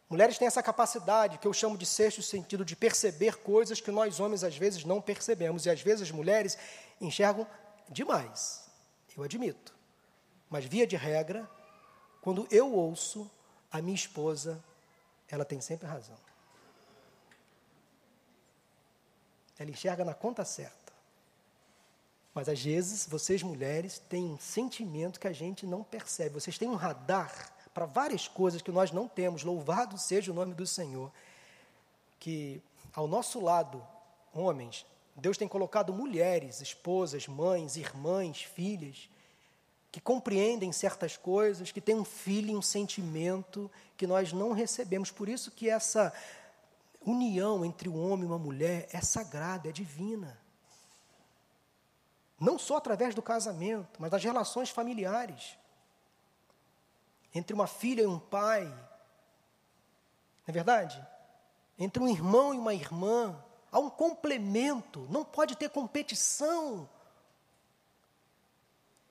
Mulheres 0.08 0.36
têm 0.36 0.46
essa 0.46 0.62
capacidade, 0.62 1.38
que 1.38 1.48
eu 1.48 1.52
chamo 1.52 1.78
de 1.78 1.86
sexto 1.86 2.22
sentido, 2.22 2.64
de 2.64 2.76
perceber 2.76 3.38
coisas 3.38 3.80
que 3.80 3.90
nós 3.90 4.20
homens 4.20 4.44
às 4.44 4.56
vezes 4.56 4.84
não 4.84 5.00
percebemos. 5.00 5.64
E 5.64 5.70
às 5.70 5.80
vezes 5.80 6.02
as 6.02 6.10
mulheres 6.10 6.58
enxergam 7.00 7.46
demais, 7.88 8.68
eu 9.16 9.24
admito. 9.24 9.74
Mas, 10.50 10.66
via 10.66 10.86
de 10.86 10.94
regra, 10.94 11.48
quando 12.20 12.46
eu 12.50 12.70
ouço 12.70 13.28
a 13.72 13.80
minha 13.80 13.94
esposa, 13.94 14.62
ela 15.28 15.44
tem 15.44 15.60
sempre 15.60 15.86
razão. 15.88 16.18
Ela 19.58 19.70
enxerga 19.70 20.04
na 20.04 20.14
conta 20.14 20.44
certa. 20.44 20.83
Mas 22.34 22.48
às 22.48 22.60
vezes 22.60 23.06
vocês 23.06 23.42
mulheres 23.42 23.98
têm 23.98 24.24
um 24.24 24.38
sentimento 24.38 25.20
que 25.20 25.28
a 25.28 25.32
gente 25.32 25.66
não 25.66 25.84
percebe. 25.84 26.34
Vocês 26.34 26.58
têm 26.58 26.68
um 26.68 26.74
radar 26.74 27.52
para 27.72 27.86
várias 27.86 28.26
coisas 28.26 28.60
que 28.60 28.72
nós 28.72 28.90
não 28.90 29.06
temos. 29.06 29.44
Louvado 29.44 29.96
seja 29.96 30.32
o 30.32 30.34
nome 30.34 30.52
do 30.52 30.66
Senhor. 30.66 31.12
Que 32.18 32.60
ao 32.92 33.06
nosso 33.06 33.40
lado, 33.40 33.80
homens, 34.32 34.84
Deus 35.14 35.36
tem 35.36 35.46
colocado 35.46 35.92
mulheres, 35.92 36.60
esposas, 36.60 37.28
mães, 37.28 37.76
irmãs, 37.76 38.42
filhas, 38.42 39.08
que 39.92 40.00
compreendem 40.00 40.72
certas 40.72 41.16
coisas, 41.16 41.70
que 41.70 41.80
têm 41.80 41.94
um 41.94 42.04
feeling, 42.04 42.56
um 42.56 42.62
sentimento 42.62 43.70
que 43.96 44.08
nós 44.08 44.32
não 44.32 44.50
recebemos. 44.50 45.12
Por 45.12 45.28
isso 45.28 45.52
que 45.52 45.70
essa 45.70 46.12
união 47.00 47.64
entre 47.64 47.88
um 47.88 48.10
homem 48.10 48.24
e 48.24 48.26
uma 48.26 48.38
mulher 48.38 48.88
é 48.92 49.00
sagrada, 49.00 49.68
é 49.68 49.72
divina. 49.72 50.36
Não 52.44 52.58
só 52.58 52.76
através 52.76 53.14
do 53.14 53.22
casamento, 53.22 53.98
mas 53.98 54.10
das 54.10 54.22
relações 54.22 54.68
familiares 54.68 55.56
entre 57.34 57.54
uma 57.54 57.66
filha 57.66 58.02
e 58.02 58.06
um 58.06 58.18
pai, 58.18 58.64
não 58.66 58.76
é 60.46 60.52
verdade? 60.52 61.04
Entre 61.78 62.02
um 62.02 62.08
irmão 62.08 62.54
e 62.54 62.58
uma 62.58 62.74
irmã, 62.74 63.42
há 63.72 63.78
um 63.78 63.88
complemento, 63.88 65.08
não 65.10 65.24
pode 65.24 65.56
ter 65.56 65.70
competição. 65.70 66.86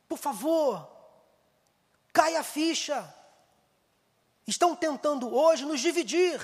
Por 0.07 0.19
favor, 0.19 0.87
caia 2.13 2.39
a 2.39 2.43
ficha. 2.43 3.13
Estão 4.45 4.75
tentando 4.75 5.35
hoje 5.35 5.65
nos 5.65 5.81
dividir. 5.81 6.39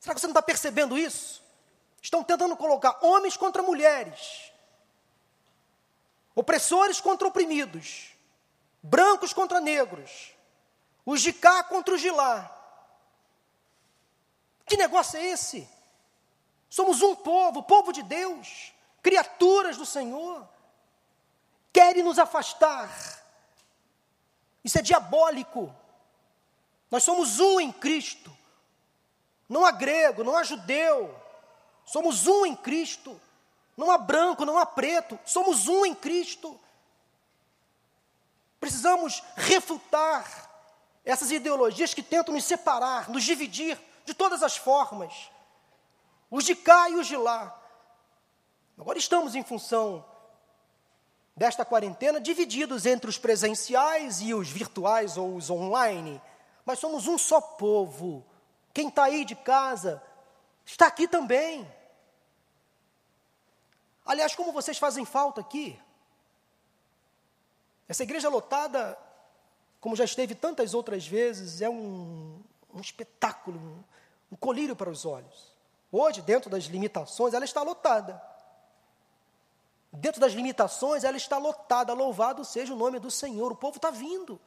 Será 0.00 0.14
que 0.14 0.20
você 0.20 0.26
não 0.26 0.32
está 0.32 0.42
percebendo 0.42 0.96
isso? 0.96 1.42
Estão 2.00 2.24
tentando 2.24 2.56
colocar 2.56 2.98
homens 3.04 3.36
contra 3.36 3.62
mulheres, 3.62 4.51
opressores 6.34 7.00
contra 7.00 7.28
oprimidos, 7.28 8.12
brancos 8.82 9.32
contra 9.32 9.60
negros, 9.60 10.32
os 11.04 11.20
de 11.20 11.32
cá 11.32 11.62
contra 11.64 11.94
os 11.94 12.00
de 12.00 12.10
lá. 12.10 12.50
Que 14.66 14.76
negócio 14.76 15.18
é 15.18 15.26
esse? 15.26 15.68
Somos 16.68 17.02
um 17.02 17.14
povo, 17.14 17.62
povo 17.62 17.92
de 17.92 18.02
Deus, 18.02 18.72
criaturas 19.02 19.76
do 19.76 19.84
Senhor. 19.84 20.48
Querem 21.72 22.02
nos 22.02 22.18
afastar. 22.18 22.90
Isso 24.64 24.78
é 24.78 24.82
diabólico. 24.82 25.74
Nós 26.90 27.02
somos 27.02 27.40
um 27.40 27.60
em 27.60 27.72
Cristo. 27.72 28.34
Não 29.48 29.66
há 29.66 29.70
grego, 29.70 30.24
não 30.24 30.36
há 30.36 30.42
judeu. 30.42 31.14
Somos 31.84 32.26
um 32.26 32.46
em 32.46 32.56
Cristo. 32.56 33.20
Não 33.76 33.90
há 33.90 33.98
branco, 33.98 34.44
não 34.44 34.58
há 34.58 34.66
preto. 34.66 35.18
Somos 35.24 35.68
um 35.68 35.84
em 35.86 35.94
Cristo. 35.94 36.58
Precisamos 38.60 39.22
refutar 39.36 40.50
essas 41.04 41.30
ideologias 41.32 41.94
que 41.94 42.02
tentam 42.02 42.34
nos 42.34 42.44
separar, 42.44 43.08
nos 43.10 43.24
dividir 43.24 43.78
de 44.04 44.14
todas 44.14 44.42
as 44.42 44.56
formas. 44.56 45.30
Os 46.30 46.44
de 46.44 46.54
cá 46.54 46.88
e 46.88 46.94
os 46.94 47.06
de 47.06 47.16
lá. 47.16 47.58
Agora 48.78 48.98
estamos 48.98 49.34
em 49.34 49.42
função 49.42 50.04
desta 51.36 51.64
quarentena 51.64 52.20
divididos 52.20 52.86
entre 52.86 53.08
os 53.08 53.18
presenciais 53.18 54.20
e 54.20 54.32
os 54.34 54.48
virtuais 54.48 55.16
ou 55.16 55.34
os 55.34 55.50
online, 55.50 56.20
mas 56.64 56.78
somos 56.78 57.06
um 57.06 57.18
só 57.18 57.40
povo. 57.40 58.24
Quem 58.72 58.88
está 58.88 59.04
aí 59.04 59.24
de 59.24 59.34
casa 59.34 60.02
está 60.64 60.86
aqui 60.86 61.08
também. 61.08 61.66
Aliás, 64.04 64.34
como 64.34 64.52
vocês 64.52 64.78
fazem 64.78 65.04
falta 65.04 65.40
aqui. 65.40 65.78
Essa 67.88 68.02
igreja 68.02 68.28
lotada, 68.28 68.98
como 69.80 69.94
já 69.94 70.04
esteve 70.04 70.34
tantas 70.34 70.74
outras 70.74 71.06
vezes, 71.06 71.60
é 71.60 71.68
um, 71.68 72.40
um 72.72 72.80
espetáculo, 72.80 73.58
um, 73.58 73.82
um 74.32 74.36
colírio 74.36 74.74
para 74.74 74.90
os 74.90 75.04
olhos. 75.04 75.52
Hoje, 75.90 76.22
dentro 76.22 76.48
das 76.48 76.64
limitações, 76.64 77.34
ela 77.34 77.44
está 77.44 77.62
lotada. 77.62 78.20
Dentro 79.92 80.20
das 80.20 80.32
limitações, 80.32 81.04
ela 81.04 81.18
está 81.18 81.36
lotada. 81.36 81.92
Louvado 81.92 82.44
seja 82.44 82.72
o 82.72 82.76
nome 82.76 82.98
do 82.98 83.10
Senhor. 83.10 83.52
O 83.52 83.56
povo 83.56 83.76
está 83.76 83.90
vindo. 83.90 84.40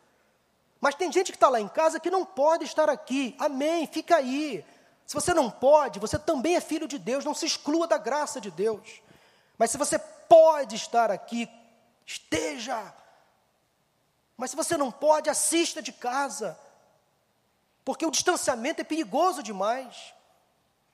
Mas 0.81 0.95
tem 0.95 1.11
gente 1.11 1.31
que 1.31 1.37
está 1.37 1.49
lá 1.49 1.61
em 1.61 1.67
casa 1.67 1.99
que 1.99 2.09
não 2.09 2.25
pode 2.25 2.65
estar 2.65 2.89
aqui. 2.89 3.35
Amém, 3.37 3.85
fica 3.85 4.15
aí. 4.15 4.65
Se 5.05 5.13
você 5.13 5.35
não 5.35 5.51
pode, 5.51 5.99
você 5.99 6.17
também 6.17 6.55
é 6.55 6.61
filho 6.61 6.87
de 6.87 6.97
Deus. 6.97 7.23
Não 7.23 7.35
se 7.35 7.45
exclua 7.45 7.85
da 7.85 7.97
graça 7.97 8.41
de 8.41 8.49
Deus. 8.49 9.01
Mas 9.57 9.71
se 9.71 9.77
você 9.77 9.97
pode 9.97 10.75
estar 10.75 11.11
aqui, 11.11 11.49
esteja. 12.05 12.93
Mas 14.37 14.51
se 14.51 14.55
você 14.55 14.77
não 14.77 14.91
pode, 14.91 15.29
assista 15.29 15.81
de 15.81 15.91
casa. 15.91 16.57
Porque 17.83 18.05
o 18.05 18.11
distanciamento 18.11 18.81
é 18.81 18.83
perigoso 18.83 19.41
demais. 19.41 20.13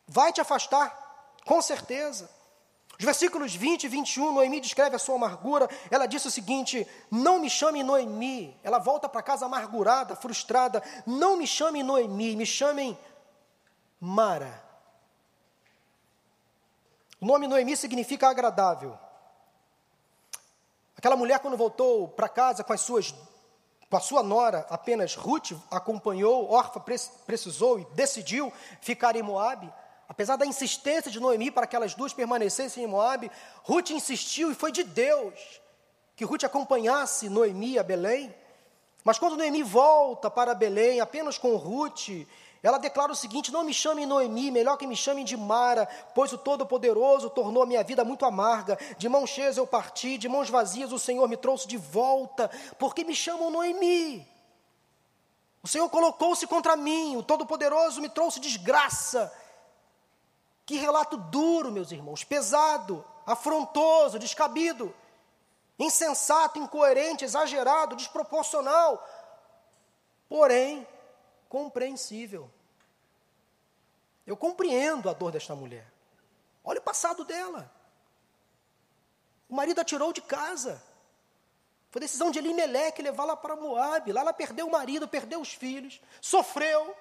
Vai 0.07 0.33
te 0.33 0.41
afastar, 0.41 1.35
com 1.45 1.61
certeza. 1.61 2.29
Os 2.99 3.05
versículos 3.05 3.55
20 3.55 3.85
e 3.85 3.87
21, 3.87 4.33
Noemi 4.33 4.59
descreve 4.59 4.95
a 4.95 4.99
sua 4.99 5.15
amargura. 5.15 5.67
Ela 5.89 6.05
disse 6.05 6.27
o 6.27 6.31
seguinte: 6.31 6.87
Não 7.09 7.39
me 7.39 7.49
chame 7.49 7.81
Noemi. 7.81 8.55
Ela 8.61 8.77
volta 8.77 9.09
para 9.09 9.23
casa 9.23 9.45
amargurada, 9.45 10.15
frustrada. 10.15 10.83
Não 11.07 11.37
me 11.37 11.47
chame 11.47 11.81
Noemi, 11.81 12.35
me 12.35 12.45
chamem 12.45 12.95
Mara. 13.99 14.70
O 17.21 17.25
nome 17.25 17.47
Noemi 17.47 17.77
significa 17.77 18.27
agradável. 18.27 18.97
Aquela 20.97 21.15
mulher, 21.15 21.39
quando 21.39 21.55
voltou 21.55 22.07
para 22.07 22.27
casa 22.27 22.63
com 22.63 22.73
as 22.73 22.81
suas 22.81 23.13
com 23.89 23.97
a 23.97 23.99
sua 23.99 24.23
nora, 24.23 24.65
apenas 24.69 25.15
Ruth 25.15 25.51
acompanhou, 25.69 26.49
Orfa 26.49 26.79
precisou 27.25 27.77
e 27.77 27.85
decidiu 27.93 28.51
ficar 28.79 29.17
em 29.17 29.21
Moabe. 29.21 29.71
Apesar 30.07 30.37
da 30.37 30.45
insistência 30.45 31.11
de 31.11 31.19
Noemi 31.19 31.51
para 31.51 31.67
que 31.67 31.75
elas 31.75 31.93
duas 31.93 32.13
permanecessem 32.13 32.85
em 32.85 32.87
Moabe, 32.87 33.29
Ruth 33.63 33.89
insistiu 33.89 34.49
e 34.49 34.55
foi 34.55 34.71
de 34.71 34.83
Deus 34.83 35.61
que 36.15 36.23
Ruth 36.23 36.45
acompanhasse 36.45 37.27
Noemi 37.27 37.77
a 37.77 37.83
Belém. 37.83 38.33
Mas 39.03 39.19
quando 39.19 39.35
Noemi 39.35 39.61
volta 39.61 40.31
para 40.31 40.55
Belém, 40.55 41.01
apenas 41.01 41.37
com 41.37 41.57
Ruth 41.57 42.09
ela 42.63 42.77
declara 42.77 43.11
o 43.11 43.15
seguinte: 43.15 43.51
Não 43.51 43.63
me 43.63 43.73
chamem 43.73 44.05
Noemi, 44.05 44.51
melhor 44.51 44.77
que 44.77 44.85
me 44.85 44.95
chamem 44.95 45.25
de 45.25 45.35
Mara, 45.35 45.87
pois 46.13 46.31
o 46.31 46.37
Todo-Poderoso 46.37 47.29
tornou 47.29 47.63
a 47.63 47.65
minha 47.65 47.83
vida 47.83 48.05
muito 48.05 48.25
amarga. 48.25 48.77
De 48.97 49.09
mãos 49.09 49.29
cheias 49.29 49.57
eu 49.57 49.65
parti, 49.65 50.17
de 50.17 50.29
mãos 50.29 50.49
vazias 50.49 50.91
o 50.91 50.99
Senhor 50.99 51.27
me 51.27 51.37
trouxe 51.37 51.67
de 51.67 51.77
volta, 51.77 52.49
porque 52.77 53.03
me 53.03 53.15
chamam 53.15 53.49
Noemi. 53.49 54.27
O 55.63 55.67
Senhor 55.67 55.89
colocou-se 55.89 56.45
contra 56.47 56.75
mim, 56.75 57.17
o 57.17 57.23
Todo-Poderoso 57.23 58.01
me 58.01 58.09
trouxe 58.09 58.39
desgraça. 58.39 59.31
Que 60.65 60.75
relato 60.75 61.17
duro, 61.17 61.71
meus 61.71 61.91
irmãos, 61.91 62.23
pesado, 62.23 63.03
afrontoso, 63.25 64.19
descabido, 64.19 64.93
insensato, 65.77 66.59
incoerente, 66.59 67.25
exagerado, 67.25 67.95
desproporcional. 67.95 69.03
Porém, 70.29 70.87
compreensível. 71.51 72.49
Eu 74.25 74.37
compreendo 74.37 75.09
a 75.09 75.13
dor 75.13 75.33
desta 75.33 75.53
mulher. 75.53 75.85
Olha 76.63 76.79
o 76.79 76.83
passado 76.83 77.25
dela. 77.25 77.69
O 79.49 79.55
marido 79.55 79.81
a 79.81 79.83
tirou 79.83 80.13
de 80.13 80.21
casa. 80.21 80.81
Foi 81.89 81.99
decisão 81.99 82.31
de 82.31 82.39
Elimeleque 82.39 83.01
levá-la 83.01 83.35
para 83.35 83.57
Moab. 83.57 84.13
Lá 84.13 84.21
ela 84.21 84.31
perdeu 84.31 84.65
o 84.65 84.71
marido, 84.71 85.09
perdeu 85.09 85.41
os 85.41 85.51
filhos, 85.51 86.01
sofreu. 86.21 86.95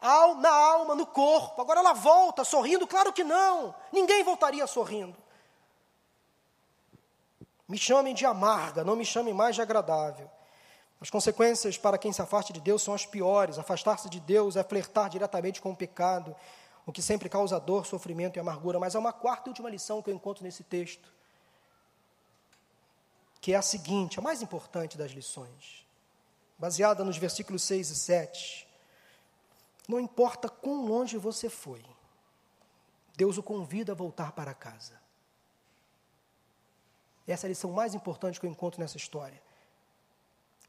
Na 0.00 0.50
alma, 0.50 0.94
no 0.94 1.06
corpo. 1.06 1.60
Agora 1.60 1.80
ela 1.80 1.92
volta 1.92 2.42
sorrindo? 2.42 2.86
Claro 2.86 3.12
que 3.12 3.22
não. 3.22 3.74
Ninguém 3.92 4.24
voltaria 4.24 4.66
sorrindo. 4.66 5.18
Me 7.68 7.76
chamem 7.76 8.14
de 8.14 8.24
amarga, 8.24 8.82
não 8.82 8.96
me 8.96 9.04
chamem 9.04 9.34
mais 9.34 9.54
de 9.54 9.60
agradável. 9.60 10.30
As 11.02 11.10
consequências 11.10 11.76
para 11.76 11.98
quem 11.98 12.12
se 12.12 12.22
afaste 12.22 12.52
de 12.52 12.60
Deus 12.60 12.80
são 12.80 12.94
as 12.94 13.04
piores. 13.04 13.58
Afastar-se 13.58 14.08
de 14.08 14.20
Deus 14.20 14.54
é 14.54 14.62
flertar 14.62 15.10
diretamente 15.10 15.60
com 15.60 15.72
o 15.72 15.76
pecado, 15.76 16.32
o 16.86 16.92
que 16.92 17.02
sempre 17.02 17.28
causa 17.28 17.58
dor, 17.58 17.84
sofrimento 17.84 18.36
e 18.36 18.40
amargura. 18.40 18.78
Mas 18.78 18.94
há 18.94 19.00
uma 19.00 19.12
quarta 19.12 19.48
e 19.48 19.50
última 19.50 19.68
lição 19.68 20.00
que 20.00 20.08
eu 20.08 20.14
encontro 20.14 20.44
nesse 20.44 20.62
texto, 20.62 21.12
que 23.40 23.52
é 23.52 23.56
a 23.56 23.62
seguinte, 23.62 24.20
a 24.20 24.22
mais 24.22 24.42
importante 24.42 24.96
das 24.96 25.10
lições, 25.10 25.84
baseada 26.56 27.02
nos 27.02 27.16
versículos 27.16 27.64
6 27.64 27.90
e 27.90 27.96
7. 27.96 28.68
Não 29.88 29.98
importa 29.98 30.48
quão 30.48 30.86
longe 30.86 31.18
você 31.18 31.50
foi, 31.50 31.84
Deus 33.16 33.36
o 33.38 33.42
convida 33.42 33.90
a 33.90 33.96
voltar 33.96 34.30
para 34.30 34.54
casa. 34.54 35.02
Essa 37.26 37.46
é 37.46 37.48
a 37.48 37.50
lição 37.50 37.72
mais 37.72 37.92
importante 37.92 38.38
que 38.38 38.46
eu 38.46 38.50
encontro 38.50 38.80
nessa 38.80 38.96
história. 38.96 39.42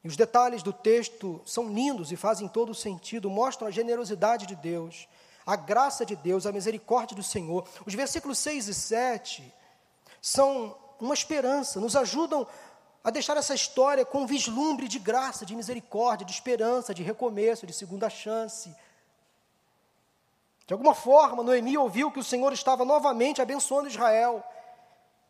E 0.03 0.07
os 0.07 0.17
detalhes 0.17 0.61
do 0.61 0.73
texto 0.73 1.41
são 1.45 1.69
lindos 1.69 2.11
e 2.11 2.17
fazem 2.17 2.47
todo 2.47 2.71
o 2.71 2.75
sentido, 2.75 3.29
mostram 3.29 3.67
a 3.67 3.71
generosidade 3.71 4.45
de 4.45 4.55
Deus, 4.55 5.07
a 5.45 5.55
graça 5.55 6.05
de 6.05 6.15
Deus, 6.15 6.45
a 6.45 6.51
misericórdia 6.51 7.15
do 7.15 7.23
Senhor. 7.23 7.65
Os 7.85 7.93
versículos 7.93 8.37
6 8.39 8.67
e 8.67 8.73
7 8.73 9.53
são 10.21 10.75
uma 10.99 11.13
esperança, 11.13 11.79
nos 11.79 11.95
ajudam 11.95 12.45
a 13.01 13.09
deixar 13.09 13.37
essa 13.37 13.55
história 13.55 14.05
com 14.05 14.21
um 14.21 14.25
vislumbre 14.25 14.89
de 14.89 14.99
graça, 14.99 15.45
de 15.45 15.55
misericórdia, 15.55 16.25
de 16.25 16.33
esperança, 16.33 16.93
de 16.93 17.01
recomeço, 17.01 17.65
de 17.65 17.73
segunda 17.73 18.09
chance. 18.09 18.75
De 20.67 20.73
alguma 20.73 20.93
forma, 20.93 21.43
Noemi 21.43 21.77
ouviu 21.77 22.11
que 22.11 22.19
o 22.19 22.23
Senhor 22.23 22.51
estava 22.51 22.83
novamente 22.83 23.41
abençoando 23.41 23.89
Israel. 23.89 24.43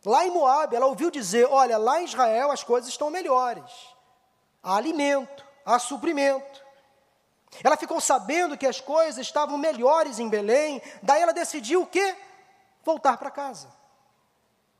Lá 0.03 0.25
em 0.25 0.31
Moab, 0.31 0.75
ela 0.75 0.85
ouviu 0.87 1.09
dizer: 1.09 1.47
Olha, 1.49 1.77
lá 1.77 2.01
em 2.01 2.05
Israel 2.05 2.51
as 2.51 2.63
coisas 2.63 2.89
estão 2.89 3.09
melhores 3.09 3.92
há 4.63 4.75
alimento, 4.75 5.45
há 5.65 5.77
suprimento. 5.77 6.63
Ela 7.63 7.77
ficou 7.77 7.99
sabendo 7.99 8.57
que 8.57 8.65
as 8.65 8.79
coisas 8.79 9.25
estavam 9.25 9.57
melhores 9.57 10.17
em 10.17 10.29
Belém, 10.29 10.81
daí 11.01 11.21
ela 11.21 11.33
decidiu 11.33 11.83
o 11.83 11.87
quê? 11.87 12.15
Voltar 12.83 13.17
para 13.17 13.29
casa. 13.29 13.67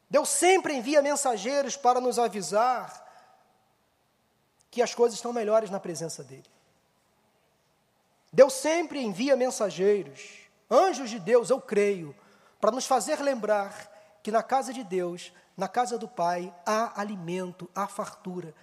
Deus 0.10 0.30
sempre 0.30 0.74
envia 0.74 1.02
mensageiros 1.02 1.76
para 1.76 2.00
nos 2.00 2.18
avisar 2.18 3.04
que 4.72 4.82
as 4.82 4.96
coisas 4.96 5.18
estão 5.18 5.34
melhores 5.34 5.70
na 5.70 5.80
presença 5.80 6.24
dEle. 6.24 6.52
Deus 8.32 8.54
sempre 8.54 9.04
envia 9.04 9.36
mensageiros, 9.36 10.48
anjos 10.70 11.12
de 11.12 11.20
Deus, 11.20 11.52
eu 11.52 11.62
creio, 11.62 12.16
para 12.60 12.72
nos 12.72 12.88
fazer 12.88 13.22
lembrar 13.22 13.92
que 14.24 14.32
na 14.32 14.42
casa 14.42 14.74
de 14.74 14.84
Deus, 14.84 15.32
na 15.56 15.68
casa 15.68 15.98
do 15.98 16.08
Pai, 16.08 16.52
há 16.66 17.00
alimento, 17.00 17.70
há 17.76 17.88
fartura, 17.88 18.56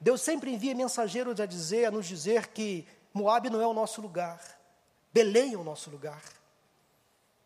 Deus 0.00 0.22
sempre 0.22 0.52
envia 0.52 0.74
mensageiros 0.74 1.38
a 1.40 1.46
dizer, 1.46 1.84
a 1.84 1.90
nos 1.90 2.06
dizer 2.06 2.48
que 2.48 2.86
Moab 3.12 3.50
não 3.50 3.60
é 3.60 3.66
o 3.66 3.74
nosso 3.74 4.00
lugar. 4.00 4.40
Belém 5.12 5.54
é 5.54 5.56
o 5.56 5.64
nosso 5.64 5.90
lugar. 5.90 6.22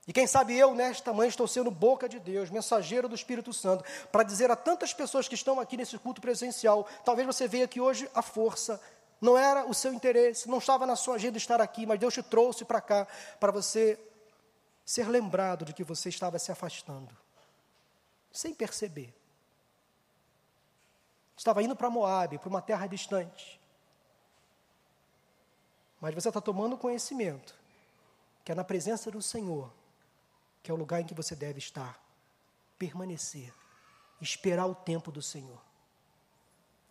E 0.07 0.13
quem 0.13 0.27
sabe 0.27 0.57
eu, 0.57 0.75
nesta 0.75 1.13
manhã, 1.13 1.29
estou 1.29 1.49
sendo 1.49 1.71
boca 1.71 2.09
de 2.09 2.21
Deus, 2.21 2.51
mensageiro 2.51 3.09
do 3.09 3.15
Espírito 3.15 3.53
Santo, 3.55 3.83
para 4.13 4.23
dizer 4.23 4.51
a 4.51 4.57
tantas 4.57 4.93
pessoas 4.93 5.27
que 5.27 5.35
estão 5.35 5.59
aqui 5.59 5.77
nesse 5.77 5.99
culto 5.99 6.21
presencial, 6.21 6.87
talvez 7.05 7.27
você 7.27 7.49
veja 7.49 7.65
aqui 7.65 7.81
hoje 7.81 8.09
a 8.15 8.21
força, 8.21 8.81
não 9.19 9.39
era 9.39 9.65
o 9.65 9.73
seu 9.73 9.95
interesse, 9.95 10.49
não 10.49 10.59
estava 10.59 10.85
na 10.87 10.95
sua 10.95 11.15
agenda 11.15 11.39
estar 11.39 11.61
aqui, 11.61 11.87
mas 11.87 11.99
Deus 11.99 12.13
te 12.13 12.23
trouxe 12.23 12.67
para 12.67 12.83
cá, 12.83 13.09
para 13.41 13.51
você 13.51 13.99
ser 14.85 15.09
lembrado 15.09 15.65
de 15.65 15.73
que 15.73 15.83
você 15.83 16.11
estava 16.11 16.39
se 16.39 16.53
afastando, 16.53 17.17
sem 18.31 18.53
perceber. 18.53 19.15
Estava 21.37 21.63
indo 21.63 21.75
para 21.75 21.91
Moab, 21.91 22.39
para 22.39 22.49
uma 22.49 22.63
terra 22.63 22.87
distante. 22.87 23.61
Mas 26.01 26.15
você 26.15 26.29
está 26.29 26.41
tomando 26.41 26.77
conhecimento 26.77 27.55
que 28.45 28.53
é 28.53 28.55
na 28.55 28.65
presença 28.65 29.11
do 29.11 29.23
Senhor 29.23 29.71
que 30.65 30.71
é 30.71 30.75
o 30.75 30.79
lugar 30.79 31.03
em 31.03 31.05
que 31.05 31.13
você 31.13 31.37
deve 31.37 31.59
estar, 31.59 32.01
permanecer, 32.79 33.53
esperar 34.19 34.65
o 34.65 34.75
tempo 34.75 35.13
do 35.13 35.21
Senhor. 35.21 35.61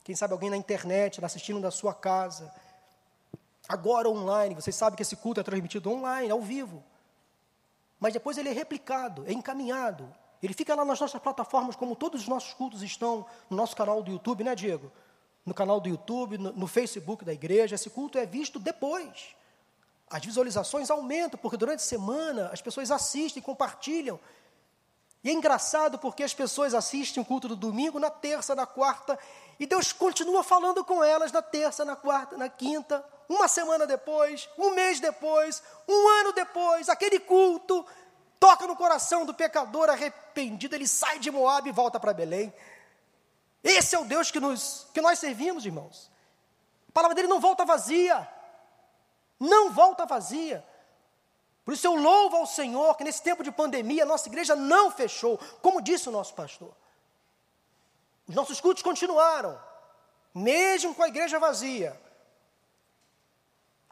Quem 0.04 0.16
sabe 0.16 0.34
alguém 0.34 0.52
na 0.52 0.56
internet, 0.56 1.26
assistindo 1.26 1.60
da 1.60 1.72
sua 1.72 1.92
casa, 1.92 2.54
agora 3.68 4.08
online, 4.08 4.54
vocês 4.54 4.76
sabem 4.76 4.96
que 4.96 5.02
esse 5.02 5.16
culto 5.16 5.40
é 5.40 5.44
transmitido 5.44 5.90
online, 5.90 6.30
ao 6.30 6.40
vivo. 6.40 6.84
Mas 8.00 8.14
depois 8.14 8.38
ele 8.38 8.50
é 8.50 8.54
replicado, 8.54 9.26
é 9.26 9.34
encaminhado. 9.34 10.14
Ele 10.44 10.54
fica 10.54 10.76
lá 10.76 10.84
nas 10.84 11.00
nossas 11.00 11.22
plataformas, 11.22 11.74
como 11.74 11.96
todos 11.96 12.22
os 12.22 12.28
nossos 12.28 12.54
cultos 12.54 12.84
estão 12.84 13.26
no 13.50 13.56
nosso 13.56 13.74
canal 13.76 14.04
do 14.04 14.12
YouTube, 14.12 14.44
né, 14.44 14.54
Diego? 14.54 14.92
No 15.46 15.54
canal 15.54 15.80
do 15.80 15.88
YouTube, 15.88 16.38
no, 16.38 16.52
no 16.52 16.68
Facebook 16.68 17.24
da 17.24 17.32
igreja. 17.32 17.76
Esse 17.76 17.90
culto 17.90 18.18
é 18.18 18.26
visto 18.26 18.60
depois. 18.60 19.36
As 20.10 20.24
visualizações 20.24 20.92
aumentam, 20.92 21.40
porque 21.42 21.56
durante 21.56 21.80
a 21.80 21.84
semana 21.84 22.50
as 22.52 22.62
pessoas 22.62 22.92
assistem, 22.92 23.42
compartilham. 23.42 24.20
E 25.24 25.30
é 25.30 25.32
engraçado 25.32 25.98
porque 25.98 26.24
as 26.24 26.34
pessoas 26.34 26.74
assistem 26.74 27.24
o 27.24 27.26
culto 27.26 27.48
do 27.48 27.56
domingo, 27.56 27.98
na 27.98 28.10
terça, 28.10 28.54
na 28.54 28.66
quarta, 28.66 29.18
e 29.58 29.66
Deus 29.66 29.94
continua 29.94 30.44
falando 30.44 30.84
com 30.84 31.02
elas 31.02 31.32
na 31.32 31.42
terça, 31.42 31.86
na 31.86 31.96
quarta, 31.96 32.38
na 32.38 32.50
quinta, 32.50 33.04
uma 33.30 33.48
semana 33.48 33.88
depois, 33.88 34.50
um 34.58 34.72
mês 34.72 35.00
depois, 35.00 35.64
um 35.88 36.10
ano 36.20 36.34
depois, 36.34 36.90
aquele 36.90 37.20
culto 37.20 37.86
toca 38.40 38.68
no 38.68 38.76
coração 38.76 39.26
do 39.26 39.34
pecador 39.34 39.90
arrependido, 39.90 40.76
ele 40.76 40.88
sai 40.88 41.20
de 41.20 41.32
Moab 41.32 41.68
e 41.68 41.72
volta 41.72 42.00
para 42.00 42.14
Belém. 42.14 42.54
Esse 43.64 43.96
é 43.96 44.00
o 44.00 44.06
Deus 44.06 44.32
que, 44.32 44.40
nos, 44.40 44.88
que 44.94 45.02
nós 45.02 45.20
servimos, 45.20 45.66
irmãos. 45.66 46.12
A 46.90 46.92
palavra 46.92 47.16
dele 47.16 47.28
não 47.28 47.40
volta 47.40 47.64
vazia 47.66 48.28
não 49.44 49.72
volta 49.72 50.06
vazia. 50.06 50.66
Por 51.66 51.74
isso 51.74 51.86
eu 51.86 51.96
louvo 51.96 52.38
ao 52.38 52.46
Senhor 52.46 52.96
que 52.96 53.04
nesse 53.04 53.22
tempo 53.22 53.44
de 53.44 53.52
pandemia 53.52 54.04
a 54.04 54.06
nossa 54.06 54.28
igreja 54.28 54.56
não 54.56 54.92
fechou, 54.92 55.38
como 55.62 55.82
disse 55.82 56.10
o 56.10 56.12
nosso 56.12 56.34
pastor. 56.34 56.74
Os 58.28 58.36
nossos 58.36 58.60
cultos 58.60 58.84
continuaram, 58.84 59.60
mesmo 60.34 60.96
com 60.96 61.04
a 61.04 61.08
igreja 61.08 61.40
vazia. 61.40 62.00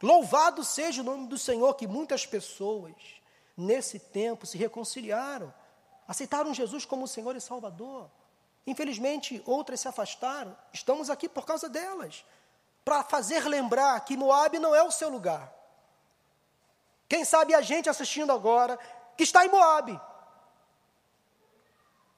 Louvado 0.02 0.64
seja 0.64 1.00
o 1.00 1.04
nome 1.04 1.26
do 1.28 1.38
Senhor 1.38 1.74
que 1.74 1.86
muitas 1.86 2.26
pessoas 2.26 2.94
nesse 3.56 3.98
tempo 3.98 4.46
se 4.46 4.56
reconciliaram, 4.58 5.52
aceitaram 6.06 6.54
Jesus 6.54 6.84
como 6.84 7.08
Senhor 7.08 7.36
e 7.36 7.40
Salvador. 7.40 8.10
Infelizmente, 8.66 9.42
outras 9.44 9.80
se 9.80 9.88
afastaram. 9.88 10.56
Estamos 10.72 11.10
aqui 11.10 11.28
por 11.28 11.44
causa 11.44 11.68
delas 11.68 12.24
para 12.84 13.02
fazer 13.04 13.44
lembrar 13.44 14.00
que 14.00 14.16
Moab 14.16 14.58
não 14.58 14.74
é 14.74 14.82
o 14.82 14.90
seu 14.90 15.08
lugar. 15.08 15.52
Quem 17.08 17.24
sabe 17.24 17.54
a 17.54 17.60
gente 17.60 17.88
assistindo 17.88 18.32
agora, 18.32 18.78
que 19.16 19.22
está 19.22 19.44
em 19.44 19.48
Moab, 19.48 20.00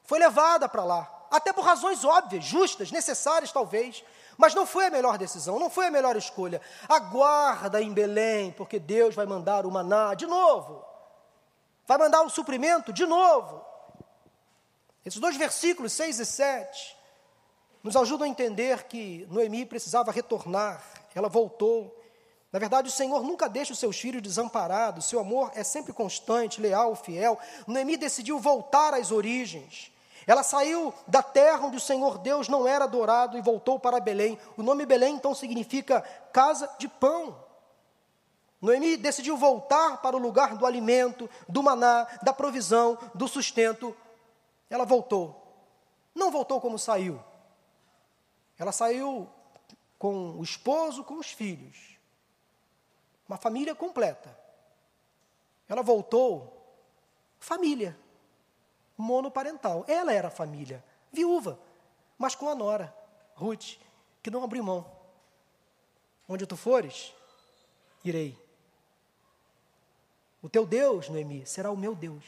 foi 0.04 0.18
levada 0.18 0.68
para 0.68 0.84
lá, 0.84 1.26
até 1.30 1.52
por 1.52 1.64
razões 1.64 2.04
óbvias, 2.04 2.44
justas, 2.44 2.92
necessárias 2.92 3.50
talvez, 3.50 4.04
mas 4.36 4.54
não 4.54 4.66
foi 4.66 4.86
a 4.86 4.90
melhor 4.90 5.18
decisão, 5.18 5.58
não 5.58 5.68
foi 5.68 5.86
a 5.86 5.90
melhor 5.90 6.16
escolha. 6.16 6.60
Aguarda 6.88 7.82
em 7.82 7.92
Belém, 7.92 8.52
porque 8.52 8.78
Deus 8.78 9.14
vai 9.14 9.26
mandar 9.26 9.66
o 9.66 9.70
maná 9.70 10.14
de 10.14 10.26
novo, 10.26 10.84
vai 11.86 11.98
mandar 11.98 12.22
o 12.22 12.30
suprimento 12.30 12.92
de 12.92 13.06
novo. 13.06 13.64
Esses 15.04 15.20
dois 15.20 15.36
versículos, 15.36 15.92
6 15.92 16.20
e 16.20 16.26
7, 16.26 16.96
nos 17.82 17.96
ajudam 17.96 18.26
a 18.26 18.30
entender 18.30 18.84
que 18.84 19.26
Noemi 19.30 19.66
precisava 19.66 20.10
retornar, 20.10 20.82
ela 21.14 21.28
voltou. 21.28 21.94
Na 22.50 22.58
verdade, 22.58 22.88
o 22.88 22.92
Senhor 22.92 23.22
nunca 23.22 23.48
deixa 23.48 23.72
os 23.72 23.78
seus 23.78 23.98
filhos 23.98 24.22
desamparados, 24.22 25.06
seu 25.06 25.20
amor 25.20 25.50
é 25.54 25.62
sempre 25.62 25.92
constante, 25.92 26.60
leal, 26.60 26.96
fiel. 26.96 27.38
Noemi 27.66 27.96
decidiu 27.96 28.38
voltar 28.38 28.94
às 28.94 29.10
origens. 29.12 29.92
Ela 30.26 30.42
saiu 30.42 30.94
da 31.06 31.22
terra 31.22 31.66
onde 31.66 31.76
o 31.76 31.80
Senhor 31.80 32.18
Deus 32.18 32.48
não 32.48 32.66
era 32.66 32.84
adorado 32.84 33.36
e 33.36 33.42
voltou 33.42 33.78
para 33.78 34.00
Belém. 34.00 34.38
O 34.56 34.62
nome 34.62 34.86
Belém 34.86 35.16
então 35.16 35.34
significa 35.34 36.00
casa 36.32 36.68
de 36.78 36.88
pão. 36.88 37.43
Noemi 38.64 38.96
decidiu 38.96 39.36
voltar 39.36 40.00
para 40.00 40.16
o 40.16 40.18
lugar 40.18 40.56
do 40.56 40.64
alimento, 40.64 41.28
do 41.46 41.62
maná, 41.62 42.04
da 42.22 42.32
provisão, 42.32 42.98
do 43.14 43.28
sustento. 43.28 43.94
Ela 44.70 44.86
voltou. 44.86 45.38
Não 46.14 46.30
voltou 46.30 46.58
como 46.62 46.78
saiu. 46.78 47.22
Ela 48.58 48.72
saiu 48.72 49.28
com 49.98 50.38
o 50.38 50.42
esposo, 50.42 51.04
com 51.04 51.18
os 51.18 51.30
filhos. 51.30 51.98
Uma 53.28 53.36
família 53.36 53.74
completa. 53.74 54.34
Ela 55.68 55.82
voltou, 55.82 56.50
família, 57.38 57.98
monoparental. 58.96 59.84
Ela 59.86 60.10
era 60.10 60.30
família, 60.30 60.82
viúva, 61.12 61.58
mas 62.16 62.34
com 62.34 62.48
a 62.48 62.54
nora, 62.54 62.96
Ruth, 63.34 63.76
que 64.22 64.30
não 64.30 64.42
abriu 64.42 64.64
mão. 64.64 64.90
Onde 66.26 66.46
tu 66.46 66.56
fores, 66.56 67.12
irei. 68.02 68.43
O 70.44 70.48
teu 70.50 70.66
Deus, 70.66 71.08
Noemi, 71.08 71.46
será 71.46 71.70
o 71.70 71.76
meu 71.76 71.94
Deus. 71.94 72.22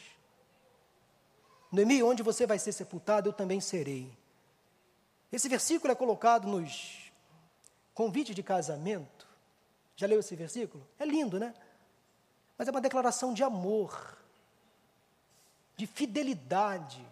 Noemi, 1.71 2.03
onde 2.03 2.23
você 2.23 2.47
vai 2.47 2.59
ser 2.59 2.73
sepultado, 2.73 3.29
eu 3.29 3.33
também 3.35 3.61
serei. 3.61 4.11
Esse 5.31 5.51
versículo 5.51 5.93
é 5.93 5.95
colocado 5.95 6.49
nos 6.49 7.13
convites 7.93 8.35
de 8.35 8.43
casamento. 8.43 9.29
Já 9.95 10.07
leu 10.07 10.21
esse 10.21 10.35
versículo? 10.35 10.83
É 10.99 11.05
lindo, 11.05 11.39
né? 11.39 11.55
Mas 12.57 12.67
é 12.67 12.71
uma 12.71 12.81
declaração 12.81 13.35
de 13.35 13.45
amor, 13.45 14.17
de 15.77 15.87
fidelidade 15.87 17.07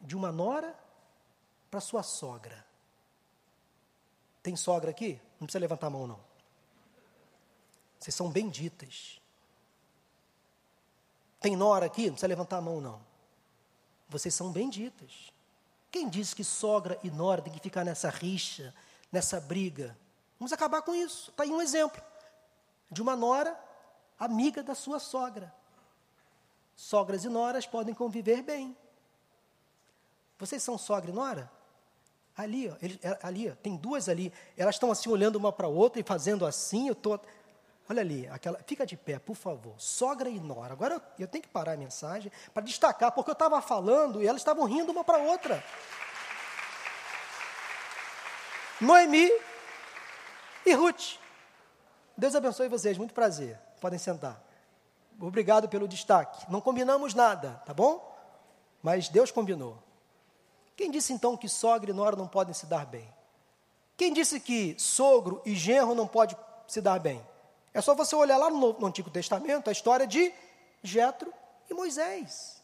de 0.00 0.16
uma 0.16 0.32
nora 0.32 0.76
para 1.70 1.78
sua 1.78 2.02
sogra. 2.02 2.66
Tem 4.42 4.56
sogra 4.56 4.90
aqui? 4.90 5.20
Não 5.38 5.46
precisa 5.46 5.60
levantar 5.60 5.86
a 5.86 5.90
mão, 5.90 6.04
não. 6.08 6.27
Vocês 7.98 8.14
são 8.14 8.30
benditas. 8.30 9.20
Tem 11.40 11.56
nora 11.56 11.86
aqui? 11.86 12.06
Não 12.06 12.12
precisa 12.12 12.26
levantar 12.26 12.58
a 12.58 12.60
mão, 12.60 12.80
não. 12.80 13.00
Vocês 14.08 14.34
são 14.34 14.50
benditas. 14.50 15.32
Quem 15.90 16.08
diz 16.08 16.34
que 16.34 16.44
sogra 16.44 16.98
e 17.02 17.10
nora 17.10 17.42
tem 17.42 17.52
que 17.52 17.60
ficar 17.60 17.84
nessa 17.84 18.10
rixa, 18.10 18.74
nessa 19.10 19.40
briga? 19.40 19.96
Vamos 20.38 20.52
acabar 20.52 20.82
com 20.82 20.94
isso. 20.94 21.30
Está 21.30 21.42
aí 21.42 21.50
um 21.50 21.62
exemplo 21.62 22.02
de 22.90 23.02
uma 23.02 23.16
nora 23.16 23.58
amiga 24.18 24.62
da 24.62 24.74
sua 24.74 24.98
sogra. 24.98 25.52
Sogras 26.76 27.24
e 27.24 27.28
noras 27.28 27.66
podem 27.66 27.94
conviver 27.94 28.42
bem. 28.42 28.76
Vocês 30.38 30.62
são 30.62 30.78
sogra 30.78 31.10
e 31.10 31.14
nora? 31.14 31.50
Ali, 32.36 32.68
ó, 32.70 32.76
ele, 32.80 33.00
é, 33.02 33.18
ali 33.22 33.50
ó, 33.50 33.54
tem 33.56 33.76
duas 33.76 34.08
ali. 34.08 34.32
Elas 34.56 34.76
estão 34.76 34.92
assim 34.92 35.10
olhando 35.10 35.36
uma 35.36 35.52
para 35.52 35.66
a 35.66 35.70
outra 35.70 36.00
e 36.00 36.04
fazendo 36.04 36.46
assim. 36.46 36.86
Eu 36.86 36.94
tô, 36.94 37.18
olha 37.88 38.00
ali, 38.00 38.28
aquela, 38.28 38.58
fica 38.66 38.84
de 38.84 38.96
pé, 38.96 39.18
por 39.18 39.34
favor. 39.34 39.74
Sogra 39.78 40.28
e 40.28 40.38
nora. 40.38 40.72
Agora 40.72 40.94
eu, 40.94 41.02
eu 41.20 41.28
tenho 41.28 41.42
que 41.42 41.48
parar 41.48 41.72
a 41.72 41.76
mensagem 41.76 42.30
para 42.52 42.62
destacar, 42.62 43.12
porque 43.12 43.30
eu 43.30 43.32
estava 43.32 43.60
falando 43.62 44.22
e 44.22 44.26
elas 44.26 44.40
estavam 44.40 44.64
rindo 44.64 44.92
uma 44.92 45.04
para 45.04 45.18
outra. 45.18 45.62
Noemi 48.80 49.30
e 50.64 50.72
Ruth. 50.72 51.18
Deus 52.16 52.34
abençoe 52.34 52.68
vocês, 52.68 52.98
muito 52.98 53.14
prazer. 53.14 53.58
Podem 53.80 53.98
sentar. 53.98 54.42
Obrigado 55.20 55.68
pelo 55.68 55.88
destaque. 55.88 56.46
Não 56.50 56.60
combinamos 56.60 57.14
nada, 57.14 57.60
tá 57.64 57.74
bom? 57.74 58.16
Mas 58.82 59.08
Deus 59.08 59.30
combinou. 59.30 59.82
Quem 60.76 60.90
disse 60.90 61.12
então 61.12 61.36
que 61.36 61.48
sogra 61.48 61.90
e 61.90 61.94
nora 61.94 62.14
não 62.14 62.28
podem 62.28 62.54
se 62.54 62.66
dar 62.66 62.86
bem? 62.86 63.12
Quem 63.96 64.12
disse 64.12 64.38
que 64.38 64.76
sogro 64.78 65.42
e 65.44 65.56
genro 65.56 65.94
não 65.94 66.06
podem 66.06 66.36
se 66.68 66.80
dar 66.80 67.00
bem? 67.00 67.20
É 67.78 67.80
só 67.80 67.94
você 67.94 68.16
olhar 68.16 68.36
lá 68.36 68.50
no, 68.50 68.72
no 68.72 68.86
Antigo 68.86 69.08
Testamento 69.10 69.68
a 69.68 69.72
história 69.72 70.06
de 70.06 70.32
Jetro 70.82 71.32
e 71.70 71.74
Moisés. 71.74 72.60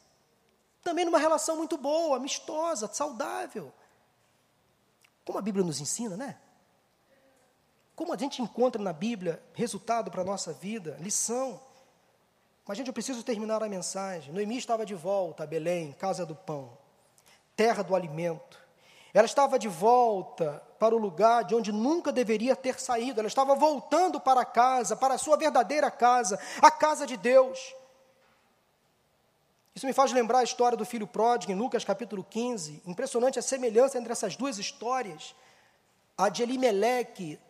Também 0.83 1.05
numa 1.05 1.19
relação 1.19 1.57
muito 1.57 1.77
boa, 1.77 2.17
amistosa, 2.17 2.91
saudável. 2.93 3.73
Como 5.25 5.39
a 5.39 5.43
Bíblia 5.43 5.65
nos 5.65 5.81
ensina, 5.81 6.17
né? 6.17 6.37
como 7.95 8.13
a 8.13 8.17
gente 8.17 8.43
encontra 8.43 8.83
na 8.83 8.93
Bíblia 8.93 9.41
resultado 9.55 10.11
para 10.11 10.23
a 10.23 10.25
nossa 10.25 10.53
vida, 10.53 10.97
lição. 11.01 11.61
Mas, 12.67 12.77
gente, 12.77 12.89
eu 12.89 12.93
preciso 12.93 13.23
terminar 13.23 13.63
a 13.63 13.69
mensagem. 13.69 14.33
Noemi 14.33 14.57
estava 14.57 14.85
de 14.85 14.95
volta 14.95 15.45
a 15.45 15.47
Belém, 15.47 15.93
casa 15.93 16.27
do 16.27 16.35
pão, 16.35 16.77
terra 17.55 17.83
do 17.83 17.95
alimento. 17.95 18.59
Ela 19.13 19.27
estava 19.27 19.59
de 19.59 19.69
volta 19.69 20.61
para 20.85 20.95
o 20.95 20.99
lugar 20.99 21.45
de 21.45 21.55
onde 21.55 21.73
nunca 21.73 22.13
deveria 22.13 22.55
ter 22.55 22.79
saído. 22.79 23.19
Ela 23.19 23.27
estava 23.27 23.55
voltando 23.55 24.21
para 24.21 24.45
casa, 24.45 24.95
para 24.95 25.15
a 25.15 25.19
sua 25.19 25.35
verdadeira 25.35 25.91
casa, 25.91 26.39
a 26.61 26.71
casa 26.71 27.07
de 27.07 27.17
Deus. 27.17 27.75
Isso 29.75 29.87
me 29.87 29.95
faz 29.95 30.13
lembrar 30.13 30.41
a 30.41 30.45
história 30.45 30.77
do 30.77 30.85
filho 30.85 31.07
pródigo 31.07 31.51
em 31.51 31.55
Lucas 31.55 31.87
capítulo 31.87 32.23
15. 32.23 32.83
Impressionante 32.85 33.39
a 33.39 33.43
semelhança 33.43 33.97
entre 33.97 34.13
essas 34.13 34.37
duas 34.37 34.59
histórias. 34.59 35.35
A 36.19 36.29
de 36.29 36.43
Elimeleque, 36.43 37.41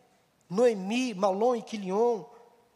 Noemi, 0.48 1.12
Malom 1.12 1.56
e 1.56 1.62
Quilion. 1.62 2.22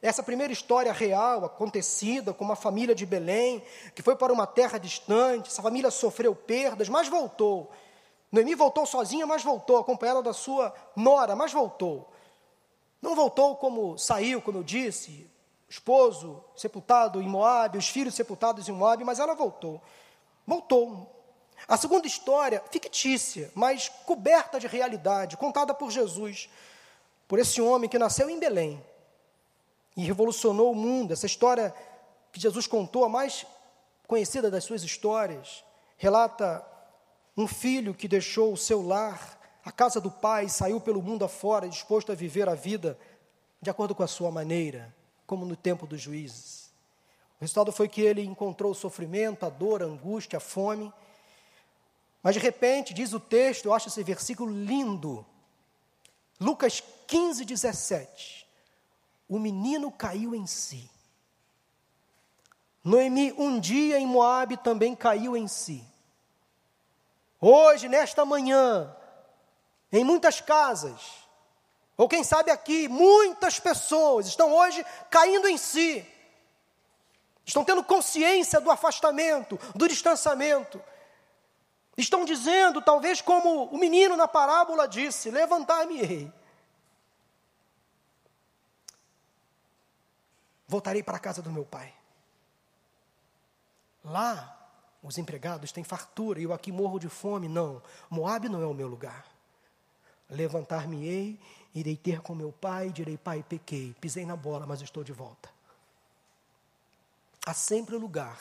Essa 0.02 0.24
primeira 0.24 0.52
história 0.52 0.92
real, 0.92 1.44
acontecida 1.44 2.34
com 2.34 2.44
uma 2.44 2.56
família 2.56 2.96
de 2.96 3.06
Belém, 3.06 3.62
que 3.94 4.02
foi 4.02 4.16
para 4.16 4.32
uma 4.32 4.46
terra 4.46 4.76
distante, 4.76 5.50
essa 5.50 5.62
família 5.62 5.90
sofreu 5.92 6.34
perdas, 6.34 6.88
mas 6.88 7.06
voltou. 7.06 7.70
Noemi 8.30 8.54
voltou 8.54 8.84
sozinha, 8.84 9.26
mas 9.26 9.42
voltou, 9.42 9.78
acompanhada 9.78 10.22
da 10.22 10.32
sua 10.32 10.74
nora, 10.94 11.34
mas 11.34 11.52
voltou. 11.52 12.08
Não 13.00 13.14
voltou 13.14 13.56
como 13.56 13.96
saiu, 13.96 14.42
como 14.42 14.58
eu 14.58 14.62
disse, 14.62 15.30
esposo 15.68 16.42
sepultado 16.56 17.22
em 17.22 17.28
Moabe, 17.28 17.78
os 17.78 17.88
filhos 17.88 18.14
sepultados 18.14 18.68
em 18.68 18.72
Moabe, 18.72 19.04
mas 19.04 19.18
ela 19.18 19.34
voltou. 19.34 19.80
Voltou. 20.46 21.14
A 21.66 21.76
segunda 21.76 22.06
história, 22.06 22.62
fictícia, 22.70 23.50
mas 23.54 23.88
coberta 23.88 24.60
de 24.60 24.66
realidade, 24.66 25.36
contada 25.36 25.74
por 25.74 25.90
Jesus, 25.90 26.48
por 27.26 27.38
esse 27.38 27.60
homem 27.60 27.88
que 27.88 27.98
nasceu 27.98 28.30
em 28.30 28.38
Belém, 28.38 28.82
e 29.96 30.04
revolucionou 30.04 30.70
o 30.72 30.76
mundo. 30.76 31.12
Essa 31.12 31.26
história 31.26 31.74
que 32.32 32.40
Jesus 32.40 32.66
contou, 32.66 33.04
a 33.04 33.08
mais 33.08 33.44
conhecida 34.06 34.50
das 34.50 34.64
suas 34.64 34.82
histórias, 34.82 35.64
relata 35.96 36.64
um 37.42 37.46
filho 37.46 37.94
que 37.94 38.08
deixou 38.08 38.52
o 38.52 38.56
seu 38.56 38.86
lar, 38.86 39.38
a 39.64 39.72
casa 39.72 40.00
do 40.00 40.10
pai, 40.10 40.48
saiu 40.48 40.80
pelo 40.80 41.02
mundo 41.02 41.24
afora, 41.24 41.68
disposto 41.68 42.12
a 42.12 42.14
viver 42.14 42.48
a 42.48 42.54
vida 42.54 42.98
de 43.60 43.70
acordo 43.70 43.94
com 43.94 44.02
a 44.02 44.08
sua 44.08 44.30
maneira, 44.30 44.94
como 45.26 45.44
no 45.44 45.56
tempo 45.56 45.86
dos 45.86 46.00
juízes. 46.00 46.70
O 47.38 47.40
resultado 47.40 47.72
foi 47.72 47.88
que 47.88 48.00
ele 48.00 48.22
encontrou 48.22 48.72
o 48.72 48.74
sofrimento, 48.74 49.46
a 49.46 49.48
dor, 49.48 49.82
a 49.82 49.86
angústia, 49.86 50.38
a 50.38 50.40
fome. 50.40 50.92
Mas 52.22 52.34
de 52.34 52.40
repente, 52.40 52.92
diz 52.92 53.12
o 53.12 53.20
texto, 53.20 53.66
eu 53.66 53.74
acho 53.74 53.88
esse 53.88 54.02
versículo 54.02 54.52
lindo. 54.52 55.24
Lucas 56.40 56.82
15, 57.06 57.44
17 57.44 58.38
o 59.28 59.38
menino 59.38 59.92
caiu 59.92 60.34
em 60.34 60.46
si. 60.46 60.90
Noemi, 62.82 63.32
um 63.36 63.60
dia 63.60 63.98
em 63.98 64.06
Moabe, 64.06 64.56
também 64.56 64.96
caiu 64.96 65.36
em 65.36 65.46
si. 65.46 65.84
Hoje, 67.40 67.88
nesta 67.88 68.24
manhã, 68.24 68.94
em 69.92 70.04
muitas 70.04 70.40
casas, 70.40 71.00
ou 71.96 72.08
quem 72.08 72.24
sabe 72.24 72.50
aqui, 72.50 72.88
muitas 72.88 73.58
pessoas 73.58 74.26
estão 74.26 74.52
hoje 74.52 74.84
caindo 75.10 75.48
em 75.48 75.56
si. 75.56 76.06
Estão 77.44 77.64
tendo 77.64 77.82
consciência 77.82 78.60
do 78.60 78.70
afastamento, 78.70 79.58
do 79.74 79.88
distanciamento. 79.88 80.82
Estão 81.96 82.24
dizendo, 82.24 82.82
talvez 82.82 83.20
como 83.20 83.64
o 83.64 83.78
menino 83.78 84.16
na 84.16 84.28
parábola 84.28 84.86
disse: 84.86 85.30
Levantar-me-ei 85.30 86.32
voltarei 90.68 91.02
para 91.02 91.16
a 91.16 91.20
casa 91.20 91.40
do 91.40 91.50
meu 91.50 91.64
pai. 91.64 91.92
Lá, 94.04 94.57
os 95.02 95.18
empregados 95.18 95.72
têm 95.72 95.84
fartura 95.84 96.40
e 96.40 96.44
eu 96.44 96.52
aqui 96.52 96.72
morro 96.72 96.98
de 96.98 97.08
fome. 97.08 97.48
Não, 97.48 97.82
Moab 98.10 98.48
não 98.48 98.62
é 98.62 98.66
o 98.66 98.74
meu 98.74 98.88
lugar. 98.88 99.26
Levantar-me-ei, 100.28 101.40
irei 101.74 101.96
ter 101.96 102.20
com 102.20 102.34
meu 102.34 102.52
pai, 102.52 102.90
direi: 102.90 103.16
Pai, 103.16 103.44
pequei, 103.48 103.94
pisei 104.00 104.26
na 104.26 104.36
bola, 104.36 104.66
mas 104.66 104.82
estou 104.82 105.04
de 105.04 105.12
volta. 105.12 105.48
Há 107.46 107.54
sempre 107.54 107.96
lugar 107.96 108.38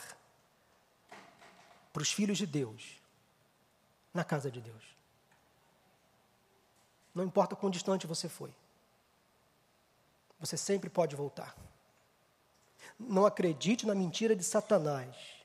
para 1.92 2.02
os 2.02 2.12
filhos 2.12 2.36
de 2.36 2.46
Deus 2.46 3.00
na 4.12 4.24
casa 4.24 4.50
de 4.50 4.60
Deus. 4.60 4.84
Não 7.14 7.24
importa 7.24 7.56
quão 7.56 7.70
distante 7.70 8.06
você 8.06 8.28
foi, 8.28 8.54
você 10.38 10.56
sempre 10.56 10.90
pode 10.90 11.16
voltar. 11.16 11.56
Não 12.98 13.24
acredite 13.24 13.86
na 13.86 13.94
mentira 13.94 14.36
de 14.36 14.44
Satanás. 14.44 15.37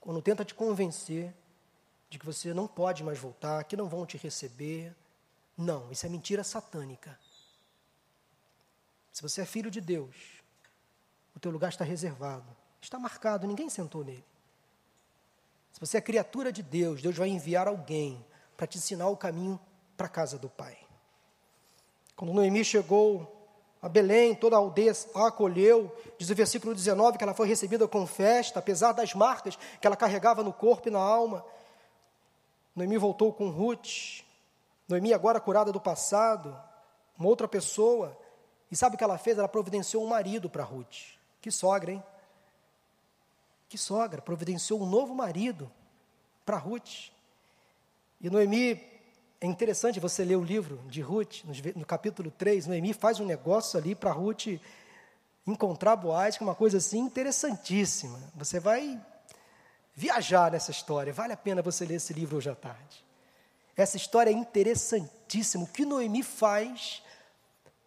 Quando 0.00 0.22
tenta 0.22 0.44
te 0.44 0.54
convencer 0.54 1.34
de 2.10 2.18
que 2.18 2.26
você 2.26 2.54
não 2.54 2.66
pode 2.66 3.04
mais 3.04 3.18
voltar, 3.18 3.64
que 3.64 3.76
não 3.76 3.88
vão 3.88 4.06
te 4.06 4.16
receber. 4.16 4.94
Não, 5.56 5.90
isso 5.90 6.06
é 6.06 6.08
mentira 6.08 6.42
satânica. 6.42 7.18
Se 9.12 9.22
você 9.22 9.42
é 9.42 9.44
filho 9.44 9.70
de 9.70 9.80
Deus, 9.80 10.14
o 11.34 11.40
teu 11.40 11.50
lugar 11.50 11.68
está 11.68 11.84
reservado, 11.84 12.56
está 12.80 12.98
marcado, 12.98 13.46
ninguém 13.46 13.68
sentou 13.68 14.04
nele. 14.04 14.24
Se 15.72 15.80
você 15.80 15.98
é 15.98 16.00
criatura 16.00 16.52
de 16.52 16.62
Deus, 16.62 17.02
Deus 17.02 17.16
vai 17.16 17.28
enviar 17.28 17.68
alguém 17.68 18.24
para 18.56 18.66
te 18.66 18.78
ensinar 18.78 19.08
o 19.08 19.16
caminho 19.16 19.60
para 19.96 20.06
a 20.06 20.10
casa 20.10 20.38
do 20.38 20.48
Pai. 20.48 20.78
Quando 22.16 22.32
Noemi 22.32 22.64
chegou 22.64 23.37
a 23.80 23.88
Belém, 23.88 24.34
toda 24.34 24.56
a 24.56 24.58
aldeia 24.58 24.92
a 25.14 25.28
acolheu. 25.28 25.94
Diz 26.18 26.28
o 26.30 26.34
versículo 26.34 26.74
19 26.74 27.16
que 27.16 27.24
ela 27.24 27.34
foi 27.34 27.46
recebida 27.46 27.86
com 27.86 28.06
festa, 28.06 28.58
apesar 28.58 28.92
das 28.92 29.14
marcas 29.14 29.56
que 29.80 29.86
ela 29.86 29.96
carregava 29.96 30.42
no 30.42 30.52
corpo 30.52 30.88
e 30.88 30.90
na 30.90 30.98
alma. 30.98 31.44
Noemi 32.74 32.98
voltou 32.98 33.32
com 33.32 33.48
Ruth. 33.50 34.24
Noemi, 34.88 35.12
agora 35.12 35.40
curada 35.40 35.70
do 35.70 35.80
passado, 35.80 36.56
uma 37.18 37.28
outra 37.28 37.46
pessoa. 37.46 38.18
E 38.70 38.76
sabe 38.76 38.94
o 38.94 38.98
que 38.98 39.04
ela 39.04 39.18
fez? 39.18 39.38
Ela 39.38 39.48
providenciou 39.48 40.04
um 40.04 40.08
marido 40.08 40.50
para 40.50 40.64
Ruth. 40.64 41.14
Que 41.40 41.50
sogra, 41.50 41.92
hein? 41.92 42.02
Que 43.68 43.78
sogra, 43.78 44.20
providenciou 44.20 44.80
um 44.80 44.86
novo 44.86 45.14
marido 45.14 45.70
para 46.44 46.56
Ruth. 46.56 47.10
E 48.20 48.28
Noemi 48.28 48.74
é 49.40 49.46
interessante 49.46 50.00
você 50.00 50.24
ler 50.24 50.36
o 50.36 50.42
livro 50.42 50.80
de 50.88 51.00
Ruth, 51.00 51.44
no, 51.76 51.84
capítulo 51.84 52.30
3, 52.30 52.66
Noemi 52.66 52.92
faz 52.92 53.20
um 53.20 53.24
negócio 53.24 53.78
ali 53.78 53.94
para 53.94 54.10
Ruth 54.10 54.60
encontrar 55.46 55.94
Boaz, 55.96 56.36
que 56.36 56.42
é 56.42 56.46
uma 56.46 56.54
coisa 56.54 56.78
assim 56.78 56.98
interessantíssima. 56.98 58.18
Você 58.34 58.58
vai 58.58 59.00
viajar 59.94 60.50
nessa 60.50 60.70
história, 60.70 61.12
vale 61.12 61.32
a 61.32 61.36
pena 61.36 61.62
você 61.62 61.84
ler 61.84 61.96
esse 61.96 62.12
livro 62.12 62.36
hoje 62.36 62.50
à 62.50 62.54
tarde. 62.54 63.04
Essa 63.76 63.96
história 63.96 64.30
é 64.30 64.32
interessantíssima. 64.32 65.64
O 65.64 65.68
que 65.68 65.84
Noemi 65.84 66.24
faz 66.24 67.00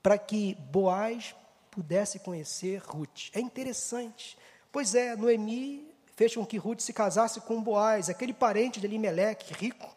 para 0.01 0.17
que 0.17 0.55
Boaz 0.55 1.35
pudesse 1.69 2.19
conhecer 2.19 2.81
Ruth? 2.81 3.29
É 3.33 3.41
interessante. 3.41 4.37
Pois 4.71 4.95
é, 4.95 5.17
Noemi 5.17 5.85
fez 6.15 6.33
com 6.33 6.45
que 6.45 6.57
Ruth 6.57 6.79
se 6.79 6.93
casasse 6.93 7.41
com 7.41 7.61
Boaz, 7.61 8.09
aquele 8.09 8.33
parente 8.33 8.79
de 8.79 8.87
Elimelec, 8.87 9.53
rico, 9.53 9.93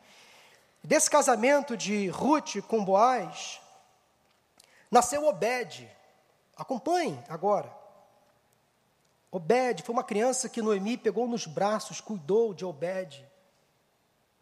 Desse 0.85 1.09
casamento 1.09 1.79
de 1.79 2.09
Ruth 2.09 2.61
com 2.69 2.85
Boaz, 2.85 3.59
nasceu 4.91 5.27
Obed. 5.27 5.91
Acompanhe 6.55 7.19
agora. 7.27 7.75
Obed 9.33 9.83
foi 9.83 9.95
uma 9.95 10.05
criança 10.05 10.47
que 10.47 10.61
Noemi 10.61 10.99
pegou 10.99 11.27
nos 11.27 11.47
braços, 11.47 12.03
cuidou 12.03 12.53
de 12.53 12.67
Obed. 12.67 13.27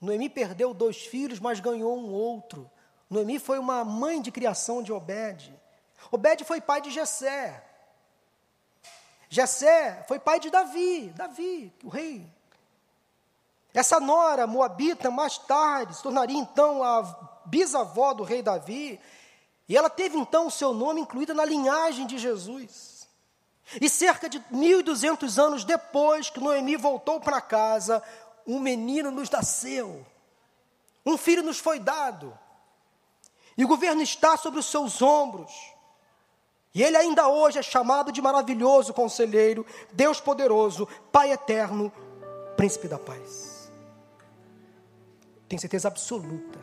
Noemi 0.01 0.29
perdeu 0.29 0.75
dois 0.75 1.07
filhos, 1.07 1.39
mas 1.39 1.61
ganhou 1.61 1.97
um 1.97 2.13
outro. 2.13 2.69
Noemi 3.09 3.39
foi 3.39 3.61
uma 3.61 3.85
mãe 3.85 4.21
de 4.21 4.33
criação 4.33 4.83
de 4.83 4.93
Obed. 4.93 5.55
Obed 6.11 6.43
foi 6.43 6.61
pai 6.61 6.81
de 6.81 6.91
Jessé. 6.91 7.65
Jessé 9.29 10.05
foi 10.09 10.19
pai 10.19 10.41
de 10.41 10.51
Davi, 10.51 11.11
Davi, 11.11 11.73
o 11.85 11.89
rei 11.89 12.29
essa 13.75 13.99
nora 13.99 14.47
moabita, 14.47 15.11
mais 15.11 15.39
tarde, 15.39 15.97
se 15.97 16.03
tornaria 16.03 16.37
então 16.37 16.83
a 16.83 17.03
bisavó 17.47 18.13
do 18.13 18.23
rei 18.23 18.43
Davi, 18.43 19.01
e 19.69 19.77
ela 19.77 19.89
teve 19.89 20.19
então 20.19 20.47
o 20.47 20.51
seu 20.51 20.75
nome 20.75 21.01
incluído 21.01 21.33
na 21.33 21.45
linhagem 21.45 22.07
de 22.07 22.19
Jesus. 22.19 23.09
E 23.81 23.89
cerca 23.89 24.29
de 24.29 24.39
1.200 24.53 25.43
anos 25.43 25.65
depois 25.65 26.29
que 26.29 26.41
Noemi 26.41 26.77
voltou 26.77 27.21
para 27.21 27.41
casa, 27.41 28.03
um 28.47 28.59
menino 28.59 29.11
nos 29.11 29.31
nasceu, 29.31 30.05
um 31.07 31.17
filho 31.17 31.43
nos 31.43 31.59
foi 31.59 31.79
dado, 31.79 32.37
e 33.57 33.65
o 33.65 33.69
governo 33.69 34.03
está 34.03 34.37
sobre 34.37 34.61
os 34.61 34.67
seus 34.67 35.01
ombros. 35.01 35.53
E 36.75 36.83
ele 36.83 36.97
ainda 36.97 37.29
hoje 37.29 37.59
é 37.59 37.63
chamado 37.63 38.11
de 38.11 38.21
maravilhoso 38.23 38.95
conselheiro, 38.95 39.65
Deus 39.93 40.21
poderoso, 40.21 40.89
Pai 41.11 41.33
eterno, 41.33 41.93
Príncipe 42.57 42.89
da 42.89 42.99
paz. 42.99 43.52
Tenho 45.53 45.61
certeza 45.61 45.87
absoluta 45.87 46.59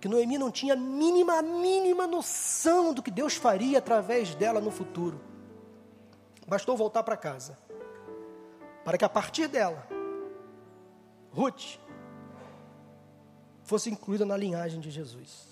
que 0.00 0.06
Noemi 0.06 0.38
não 0.38 0.48
tinha 0.48 0.74
a 0.74 0.76
mínima, 0.76 1.40
a 1.40 1.42
mínima 1.42 2.06
noção 2.06 2.94
do 2.94 3.02
que 3.02 3.10
Deus 3.10 3.34
faria 3.34 3.78
através 3.78 4.32
dela 4.32 4.60
no 4.60 4.70
futuro. 4.70 5.20
Bastou 6.46 6.76
voltar 6.76 7.02
para 7.02 7.16
casa, 7.16 7.58
para 8.84 8.96
que 8.96 9.04
a 9.04 9.08
partir 9.08 9.48
dela, 9.48 9.88
Ruth 11.32 11.80
fosse 13.64 13.90
incluída 13.90 14.24
na 14.24 14.36
linhagem 14.36 14.78
de 14.78 14.88
Jesus. 14.88 15.48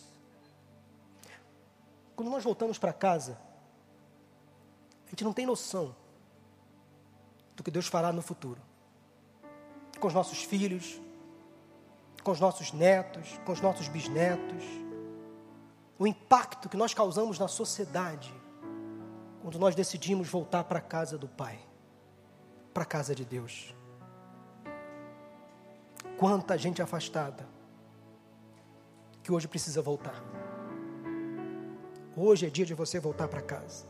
Quando 2.15 2.31
nós 2.31 2.45
voltamos 2.45 2.79
para 2.79 2.93
casa, 2.93 3.37
a 5.07 5.11
gente 5.11 5.25
não 5.25 5.33
tem 5.33 5.45
noção 5.45 5.93
do 7.57 7.65
que 7.65 7.71
Deus 7.73 7.89
fará 7.89 8.13
no 8.13 8.23
futuro. 8.23 8.61
Com 9.99 10.07
os 10.07 10.15
nossos 10.15 10.45
filhos, 10.45 11.01
com 12.27 12.33
os 12.33 12.41
nossos 12.41 12.73
netos, 12.73 13.41
com 13.45 13.53
os 13.53 13.61
nossos 13.61 13.87
bisnetos. 13.87 14.65
O 15.97 16.09
impacto 16.09 16.69
que 16.69 16.77
nós 16.77 16.93
causamos 16.93 17.39
na 17.39 17.47
sociedade 17.47 18.35
quando 19.41 19.61
nós 19.61 19.77
decidimos 19.77 20.29
voltar 20.29 20.65
para 20.65 20.81
a 20.81 20.83
casa 20.83 21.17
do 21.17 21.29
Pai, 21.29 21.57
para 22.75 22.83
a 22.83 22.87
casa 22.87 23.15
de 23.15 23.25
Deus. 23.25 23.73
Quanta 26.19 26.59
gente 26.59 26.83
afastada 26.83 27.47
que 29.23 29.31
hoje 29.31 29.47
precisa 29.47 29.81
voltar. 29.81 30.21
Hoje 32.17 32.45
é 32.45 32.51
dia 32.51 32.67
de 32.67 32.75
você 32.75 32.99
voltar 32.99 33.29
para 33.29 33.41
casa. 33.41 33.87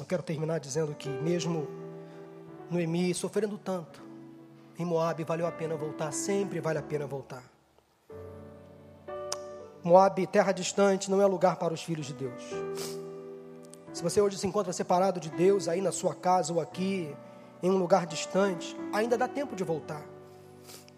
Eu 0.00 0.06
quero 0.06 0.22
terminar 0.22 0.58
dizendo 0.58 0.94
que, 0.94 1.10
mesmo 1.10 1.68
Noemi 2.70 3.12
sofrendo 3.12 3.58
tanto, 3.58 4.01
em 4.78 4.84
Moab 4.84 5.22
valeu 5.24 5.46
a 5.46 5.52
pena 5.52 5.76
voltar, 5.76 6.12
sempre 6.12 6.60
vale 6.60 6.78
a 6.78 6.82
pena 6.82 7.06
voltar. 7.06 7.42
Moab, 9.82 10.26
terra 10.28 10.52
distante, 10.52 11.10
não 11.10 11.20
é 11.20 11.26
lugar 11.26 11.56
para 11.56 11.74
os 11.74 11.82
filhos 11.82 12.06
de 12.06 12.14
Deus. 12.14 12.42
Se 13.92 14.02
você 14.02 14.20
hoje 14.20 14.38
se 14.38 14.46
encontra 14.46 14.72
separado 14.72 15.18
de 15.18 15.30
Deus, 15.30 15.68
aí 15.68 15.80
na 15.80 15.92
sua 15.92 16.14
casa 16.14 16.52
ou 16.52 16.60
aqui, 16.60 17.14
em 17.62 17.70
um 17.70 17.76
lugar 17.76 18.06
distante, 18.06 18.76
ainda 18.92 19.18
dá 19.18 19.28
tempo 19.28 19.54
de 19.54 19.64
voltar. 19.64 20.02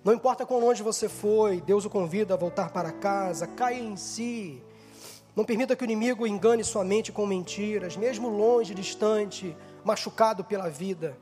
Não 0.04 0.12
importa 0.12 0.44
quão 0.44 0.60
longe 0.60 0.82
você 0.82 1.08
foi, 1.08 1.60
Deus 1.62 1.84
o 1.84 1.90
convida 1.90 2.34
a 2.34 2.36
voltar 2.36 2.70
para 2.70 2.92
casa, 2.92 3.46
caia 3.46 3.80
em 3.80 3.96
si, 3.96 4.62
não 5.34 5.44
permita 5.44 5.74
que 5.74 5.82
o 5.82 5.86
inimigo 5.86 6.26
engane 6.26 6.62
sua 6.62 6.84
mente 6.84 7.10
com 7.10 7.26
mentiras, 7.26 7.96
mesmo 7.96 8.28
longe, 8.28 8.72
distante, 8.72 9.56
machucado 9.82 10.44
pela 10.44 10.70
vida. 10.70 11.18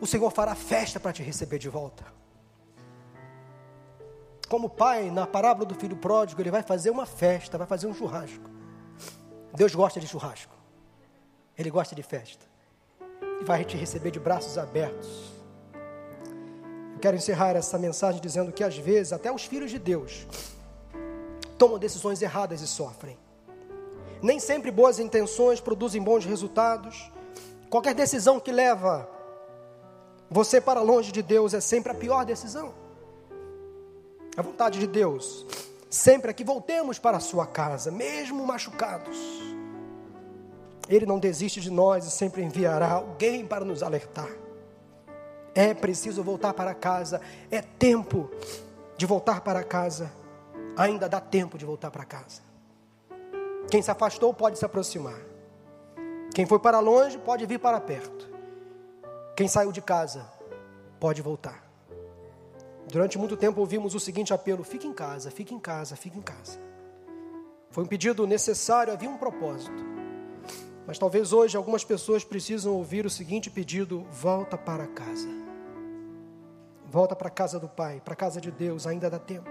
O 0.00 0.06
Senhor 0.06 0.30
fará 0.30 0.54
festa 0.54 1.00
para 1.00 1.12
te 1.12 1.22
receber 1.22 1.58
de 1.58 1.68
volta. 1.68 2.04
Como 4.48 4.68
pai, 4.68 5.10
na 5.10 5.26
parábola 5.26 5.66
do 5.66 5.74
filho 5.74 5.96
pródigo, 5.96 6.40
ele 6.40 6.50
vai 6.50 6.62
fazer 6.62 6.90
uma 6.90 7.06
festa, 7.06 7.58
vai 7.58 7.66
fazer 7.66 7.86
um 7.86 7.94
churrasco. 7.94 8.48
Deus 9.54 9.74
gosta 9.74 9.98
de 9.98 10.06
churrasco. 10.06 10.54
Ele 11.58 11.70
gosta 11.70 11.94
de 11.94 12.02
festa. 12.02 12.44
E 13.40 13.44
vai 13.44 13.64
te 13.64 13.76
receber 13.76 14.10
de 14.10 14.20
braços 14.20 14.56
abertos. 14.58 15.32
Eu 16.94 17.00
quero 17.00 17.16
encerrar 17.16 17.56
essa 17.56 17.78
mensagem 17.78 18.20
dizendo 18.20 18.52
que 18.52 18.62
às 18.62 18.76
vezes 18.76 19.12
até 19.12 19.32
os 19.32 19.44
filhos 19.44 19.70
de 19.70 19.78
Deus 19.78 20.26
tomam 21.58 21.78
decisões 21.78 22.22
erradas 22.22 22.60
e 22.60 22.66
sofrem. 22.66 23.18
Nem 24.22 24.38
sempre 24.38 24.70
boas 24.70 24.98
intenções 24.98 25.60
produzem 25.60 26.02
bons 26.02 26.24
resultados. 26.24 27.10
Qualquer 27.68 27.94
decisão 27.94 28.38
que 28.38 28.52
leva 28.52 29.08
você 30.30 30.60
para 30.60 30.80
longe 30.80 31.12
de 31.12 31.22
Deus 31.22 31.54
é 31.54 31.60
sempre 31.60 31.92
a 31.92 31.94
pior 31.94 32.24
decisão. 32.24 32.74
A 34.36 34.42
vontade 34.42 34.78
de 34.78 34.86
Deus 34.86 35.46
sempre 35.88 36.30
é 36.30 36.34
que 36.34 36.44
voltemos 36.44 36.98
para 36.98 37.16
a 37.16 37.20
sua 37.20 37.46
casa, 37.46 37.90
mesmo 37.90 38.46
machucados. 38.46 39.16
Ele 40.88 41.06
não 41.06 41.18
desiste 41.18 41.60
de 41.60 41.70
nós 41.70 42.06
e 42.06 42.10
sempre 42.10 42.42
enviará 42.42 42.92
alguém 42.92 43.46
para 43.46 43.64
nos 43.64 43.82
alertar. 43.82 44.30
É 45.54 45.72
preciso 45.72 46.22
voltar 46.22 46.52
para 46.52 46.74
casa, 46.74 47.20
é 47.50 47.62
tempo 47.62 48.30
de 48.96 49.06
voltar 49.06 49.40
para 49.40 49.64
casa 49.64 50.12
ainda 50.76 51.08
dá 51.08 51.20
tempo 51.20 51.56
de 51.56 51.64
voltar 51.64 51.90
para 51.90 52.04
casa. 52.04 52.42
Quem 53.70 53.80
se 53.80 53.90
afastou 53.90 54.32
pode 54.34 54.58
se 54.58 54.64
aproximar. 54.64 55.18
Quem 56.34 56.44
foi 56.44 56.58
para 56.58 56.78
longe 56.78 57.18
pode 57.18 57.46
vir 57.46 57.58
para 57.58 57.80
perto. 57.80 58.35
Quem 59.36 59.46
saiu 59.46 59.70
de 59.70 59.82
casa 59.82 60.26
pode 60.98 61.20
voltar. 61.20 61.62
Durante 62.90 63.18
muito 63.18 63.36
tempo 63.36 63.60
ouvimos 63.60 63.94
o 63.94 64.00
seguinte 64.00 64.32
apelo: 64.32 64.64
fique 64.64 64.86
em 64.86 64.94
casa, 64.94 65.30
fique 65.30 65.54
em 65.54 65.60
casa, 65.60 65.94
fique 65.94 66.18
em 66.18 66.22
casa. 66.22 66.58
Foi 67.70 67.84
um 67.84 67.86
pedido 67.86 68.26
necessário, 68.26 68.94
havia 68.94 69.10
um 69.10 69.18
propósito. 69.18 69.84
Mas 70.86 70.98
talvez 70.98 71.34
hoje 71.34 71.54
algumas 71.54 71.84
pessoas 71.84 72.24
precisam 72.24 72.72
ouvir 72.72 73.04
o 73.04 73.10
seguinte 73.10 73.50
pedido: 73.50 74.06
volta 74.10 74.56
para 74.56 74.86
casa. 74.86 75.28
Volta 76.86 77.14
para 77.14 77.28
a 77.28 77.30
casa 77.30 77.60
do 77.60 77.68
Pai, 77.68 78.00
para 78.02 78.14
a 78.14 78.16
casa 78.16 78.40
de 78.40 78.50
Deus, 78.50 78.86
ainda 78.86 79.10
dá 79.10 79.18
tempo. 79.18 79.50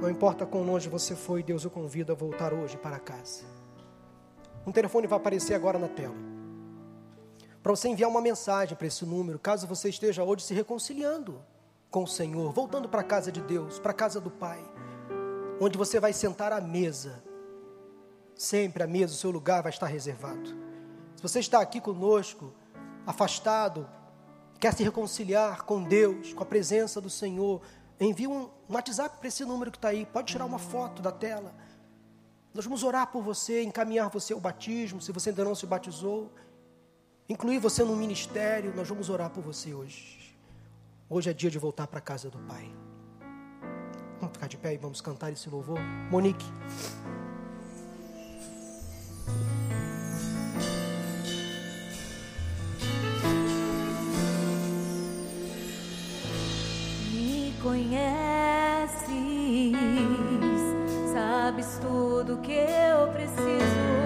Não 0.00 0.08
importa 0.08 0.46
quão 0.46 0.62
longe 0.62 0.88
você 0.88 1.14
foi, 1.14 1.42
Deus 1.42 1.66
o 1.66 1.70
convida 1.70 2.14
a 2.14 2.16
voltar 2.16 2.54
hoje 2.54 2.78
para 2.78 2.98
casa. 2.98 3.44
Um 4.66 4.72
telefone 4.72 5.06
vai 5.06 5.18
aparecer 5.18 5.52
agora 5.52 5.78
na 5.78 5.88
tela. 5.88 6.39
Para 7.62 7.72
você 7.76 7.88
enviar 7.88 8.08
uma 8.08 8.22
mensagem 8.22 8.74
para 8.74 8.86
esse 8.86 9.04
número, 9.04 9.38
caso 9.38 9.66
você 9.66 9.90
esteja 9.90 10.24
hoje 10.24 10.44
se 10.44 10.54
reconciliando 10.54 11.42
com 11.90 12.04
o 12.04 12.08
Senhor, 12.08 12.52
voltando 12.52 12.88
para 12.88 13.02
a 13.02 13.04
casa 13.04 13.30
de 13.30 13.42
Deus, 13.42 13.78
para 13.78 13.90
a 13.90 13.94
casa 13.94 14.20
do 14.20 14.30
Pai, 14.30 14.64
onde 15.60 15.76
você 15.76 16.00
vai 16.00 16.12
sentar 16.12 16.52
à 16.52 16.60
mesa. 16.60 17.22
Sempre 18.34 18.82
à 18.82 18.86
mesa, 18.86 19.12
o 19.12 19.16
seu 19.16 19.30
lugar 19.30 19.62
vai 19.62 19.70
estar 19.70 19.86
reservado. 19.86 20.48
Se 21.16 21.22
você 21.22 21.40
está 21.40 21.60
aqui 21.60 21.78
conosco, 21.78 22.54
afastado, 23.06 23.86
quer 24.58 24.72
se 24.72 24.82
reconciliar 24.82 25.64
com 25.64 25.82
Deus, 25.82 26.32
com 26.32 26.42
a 26.42 26.46
presença 26.46 26.98
do 26.98 27.10
Senhor, 27.10 27.60
envie 28.00 28.26
um, 28.26 28.48
WhatsApp 28.70 29.18
para 29.18 29.28
esse 29.28 29.44
número 29.44 29.70
que 29.70 29.76
está 29.76 29.88
aí. 29.88 30.06
Pode 30.06 30.32
tirar 30.32 30.46
uma 30.46 30.58
foto 30.58 31.02
da 31.02 31.12
tela. 31.12 31.52
Nós 32.54 32.64
vamos 32.64 32.82
orar 32.82 33.08
por 33.08 33.22
você, 33.22 33.62
encaminhar 33.62 34.08
você 34.08 34.32
ao 34.32 34.40
batismo, 34.40 35.02
se 35.02 35.12
você 35.12 35.28
ainda 35.28 35.44
não 35.44 35.54
se 35.54 35.66
batizou. 35.66 36.32
Incluir 37.30 37.58
você 37.60 37.84
no 37.84 37.94
ministério. 37.94 38.74
Nós 38.74 38.88
vamos 38.88 39.08
orar 39.08 39.30
por 39.30 39.40
você 39.40 39.72
hoje. 39.72 40.34
Hoje 41.08 41.30
é 41.30 41.32
dia 41.32 41.48
de 41.48 41.60
voltar 41.60 41.86
para 41.86 42.00
a 42.00 42.02
casa 42.02 42.28
do 42.28 42.38
Pai. 42.38 42.68
Vamos 44.20 44.32
ficar 44.32 44.48
de 44.48 44.56
pé 44.56 44.74
e 44.74 44.76
vamos 44.76 45.00
cantar 45.00 45.30
esse 45.32 45.48
louvor. 45.48 45.78
Monique. 46.10 46.44
conheces, 57.62 58.16
sabes 61.12 61.78
tudo 61.78 62.38
que 62.38 62.52
eu 62.52 63.06
preciso 63.12 63.99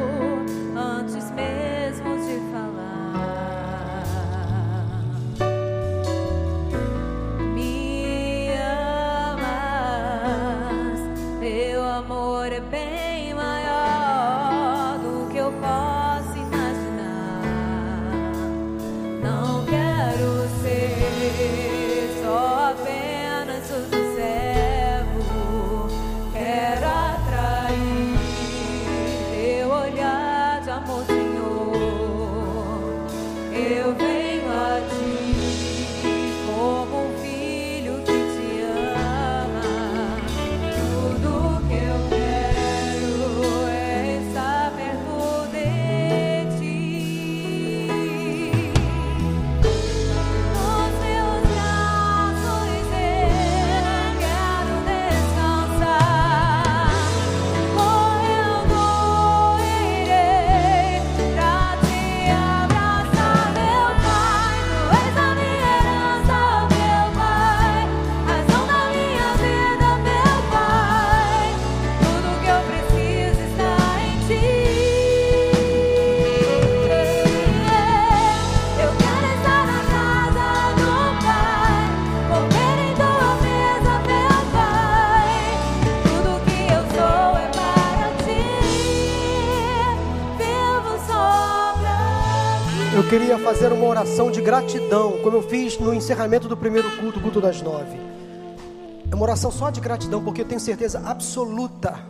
fazer 93.55 93.73
uma 93.73 93.87
oração 93.87 94.33
de 94.33 94.43
gratidão, 94.43 95.21
como 95.23 95.37
eu 95.37 95.43
fiz 95.43 95.79
no 95.79 95.95
encerramento 95.95 96.49
do 96.49 96.57
primeiro 96.57 96.91
culto, 96.97 97.21
culto 97.21 97.41
das 97.41 97.63
nove. 97.63 97.97
É 99.09 99.15
uma 99.15 99.23
oração 99.23 99.49
só 99.49 99.71
de 99.71 99.81
gratidão, 99.81 100.25
porque 100.25 100.41
eu 100.41 100.45
tenho 100.45 100.61
certeza 100.61 101.01
absoluta 101.05 102.01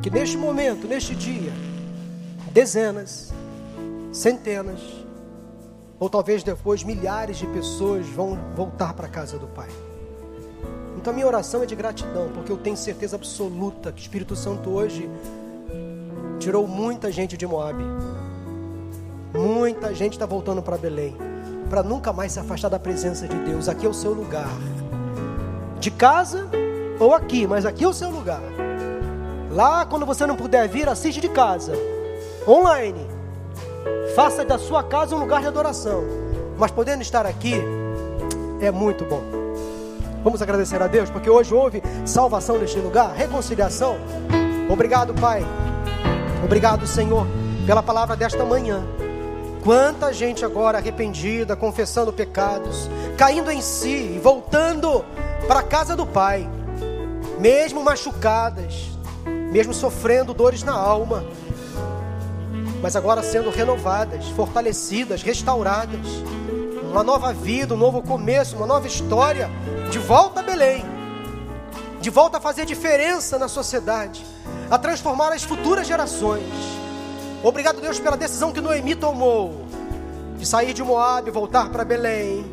que 0.00 0.08
neste 0.08 0.36
momento, 0.36 0.86
neste 0.86 1.16
dia, 1.16 1.52
dezenas, 2.52 3.32
centenas, 4.12 4.80
ou 5.98 6.08
talvez 6.08 6.44
depois 6.44 6.84
milhares 6.84 7.36
de 7.36 7.48
pessoas 7.48 8.06
vão 8.06 8.38
voltar 8.54 8.94
para 8.94 9.08
a 9.08 9.10
casa 9.10 9.36
do 9.36 9.48
Pai. 9.48 9.68
Então 10.96 11.12
a 11.12 11.14
minha 11.14 11.26
oração 11.26 11.64
é 11.64 11.66
de 11.66 11.74
gratidão, 11.74 12.30
porque 12.32 12.52
eu 12.52 12.56
tenho 12.56 12.76
certeza 12.76 13.16
absoluta 13.16 13.90
que 13.90 14.00
o 14.00 14.02
Espírito 14.02 14.36
Santo 14.36 14.70
hoje 14.70 15.10
tirou 16.38 16.68
muita 16.68 17.10
gente 17.10 17.36
de 17.36 17.48
Moab. 17.48 17.82
Muita 19.38 19.94
gente 19.94 20.14
está 20.14 20.26
voltando 20.26 20.60
para 20.60 20.76
Belém, 20.76 21.16
para 21.70 21.80
nunca 21.80 22.12
mais 22.12 22.32
se 22.32 22.40
afastar 22.40 22.68
da 22.68 22.78
presença 22.78 23.28
de 23.28 23.36
Deus. 23.36 23.68
Aqui 23.68 23.86
é 23.86 23.88
o 23.88 23.94
seu 23.94 24.12
lugar. 24.12 24.50
De 25.78 25.92
casa 25.92 26.48
ou 26.98 27.14
aqui, 27.14 27.46
mas 27.46 27.64
aqui 27.64 27.84
é 27.84 27.88
o 27.88 27.92
seu 27.92 28.10
lugar. 28.10 28.42
Lá, 29.52 29.86
quando 29.86 30.04
você 30.04 30.26
não 30.26 30.34
puder 30.34 30.66
vir, 30.68 30.88
assiste 30.88 31.20
de 31.20 31.28
casa, 31.28 31.72
online. 32.48 33.06
Faça 34.16 34.44
da 34.44 34.58
sua 34.58 34.82
casa 34.82 35.14
um 35.14 35.20
lugar 35.20 35.40
de 35.40 35.46
adoração. 35.46 36.02
Mas 36.58 36.72
podendo 36.72 37.02
estar 37.02 37.24
aqui, 37.24 37.62
é 38.60 38.72
muito 38.72 39.04
bom. 39.04 39.22
Vamos 40.24 40.42
agradecer 40.42 40.82
a 40.82 40.88
Deus, 40.88 41.10
porque 41.10 41.30
hoje 41.30 41.54
houve 41.54 41.80
salvação 42.04 42.58
neste 42.58 42.80
lugar, 42.80 43.14
reconciliação. 43.14 43.98
Obrigado, 44.68 45.14
Pai. 45.14 45.46
Obrigado, 46.44 46.88
Senhor, 46.88 47.24
pela 47.64 47.84
palavra 47.84 48.16
desta 48.16 48.44
manhã. 48.44 48.84
Quanta 49.62 50.12
gente 50.12 50.44
agora 50.44 50.78
arrependida, 50.78 51.56
confessando 51.56 52.12
pecados, 52.12 52.88
caindo 53.16 53.50
em 53.50 53.60
si 53.60 54.14
e 54.16 54.20
voltando 54.22 55.04
para 55.46 55.60
a 55.60 55.62
casa 55.62 55.96
do 55.96 56.06
Pai, 56.06 56.48
mesmo 57.38 57.82
machucadas, 57.82 58.90
mesmo 59.50 59.74
sofrendo 59.74 60.32
dores 60.32 60.62
na 60.62 60.74
alma, 60.74 61.24
mas 62.80 62.94
agora 62.94 63.22
sendo 63.22 63.50
renovadas, 63.50 64.26
fortalecidas, 64.28 65.22
restauradas. 65.22 66.06
Uma 66.90 67.02
nova 67.02 67.32
vida, 67.32 67.74
um 67.74 67.76
novo 67.76 68.02
começo, 68.02 68.56
uma 68.56 68.66
nova 68.66 68.86
história, 68.86 69.50
de 69.90 69.98
volta 69.98 70.40
a 70.40 70.42
Belém, 70.42 70.84
de 72.00 72.08
volta 72.08 72.38
a 72.38 72.40
fazer 72.40 72.64
diferença 72.64 73.38
na 73.38 73.48
sociedade, 73.48 74.24
a 74.70 74.78
transformar 74.78 75.32
as 75.32 75.42
futuras 75.42 75.86
gerações. 75.86 76.77
Obrigado, 77.42 77.80
Deus, 77.80 78.00
pela 78.00 78.16
decisão 78.16 78.52
que 78.52 78.60
Noemi 78.60 78.94
tomou 78.94 79.66
de 80.36 80.46
sair 80.46 80.72
de 80.72 80.82
Moab 80.82 81.28
e 81.28 81.30
voltar 81.30 81.68
para 81.70 81.84
Belém. 81.84 82.44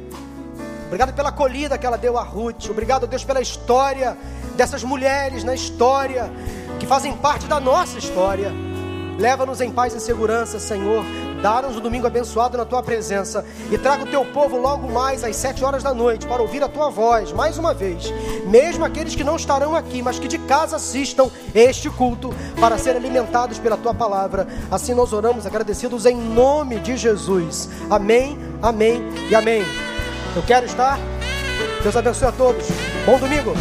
Obrigado 0.85 1.13
pela 1.13 1.29
acolhida 1.29 1.77
que 1.77 1.85
ela 1.85 1.97
deu 1.97 2.17
a 2.17 2.23
Ruth. 2.23 2.69
Obrigado, 2.69 3.07
Deus, 3.07 3.23
pela 3.23 3.41
história 3.41 4.15
dessas 4.55 4.83
mulheres 4.83 5.43
na 5.43 5.53
história 5.53 6.31
que 6.79 6.85
fazem 6.85 7.15
parte 7.17 7.47
da 7.47 7.59
nossa 7.59 7.97
história. 7.97 8.51
Leva-nos 9.19 9.61
em 9.61 9.71
paz 9.71 9.93
e 9.95 9.99
segurança, 9.99 10.59
Senhor. 10.59 11.03
Dá-nos 11.45 11.77
um 11.77 11.79
domingo 11.79 12.07
abençoado 12.07 12.57
na 12.57 12.65
tua 12.65 12.81
presença. 12.81 13.45
E 13.71 13.77
traga 13.77 14.03
o 14.03 14.07
teu 14.07 14.25
povo 14.25 14.57
logo 14.57 14.91
mais 14.91 15.23
às 15.23 15.35
sete 15.35 15.63
horas 15.63 15.83
da 15.83 15.93
noite 15.93 16.25
para 16.25 16.41
ouvir 16.41 16.63
a 16.63 16.67
tua 16.67 16.89
voz, 16.89 17.31
mais 17.31 17.59
uma 17.59 17.71
vez. 17.71 18.11
Mesmo 18.47 18.83
aqueles 18.83 19.13
que 19.13 19.23
não 19.23 19.35
estarão 19.35 19.75
aqui, 19.75 20.01
mas 20.01 20.17
que 20.17 20.27
de 20.27 20.39
casa 20.39 20.77
assistam 20.77 21.29
este 21.53 21.87
culto 21.87 22.33
para 22.59 22.79
serem 22.79 22.99
alimentados 22.99 23.59
pela 23.59 23.77
tua 23.77 23.93
palavra. 23.93 24.47
Assim 24.71 24.95
nós 24.95 25.13
oramos 25.13 25.45
agradecidos 25.45 26.07
em 26.07 26.17
nome 26.17 26.79
de 26.79 26.97
Jesus. 26.97 27.69
Amém, 27.91 28.39
amém 28.59 29.03
e 29.29 29.35
amém. 29.35 29.61
Eu 30.35 30.41
quero 30.41 30.65
estar. 30.65 30.97
Deus 31.83 31.95
abençoe 31.95 32.27
a 32.27 32.31
todos. 32.31 32.65
Bom 33.05 33.19
domingo. 33.19 33.53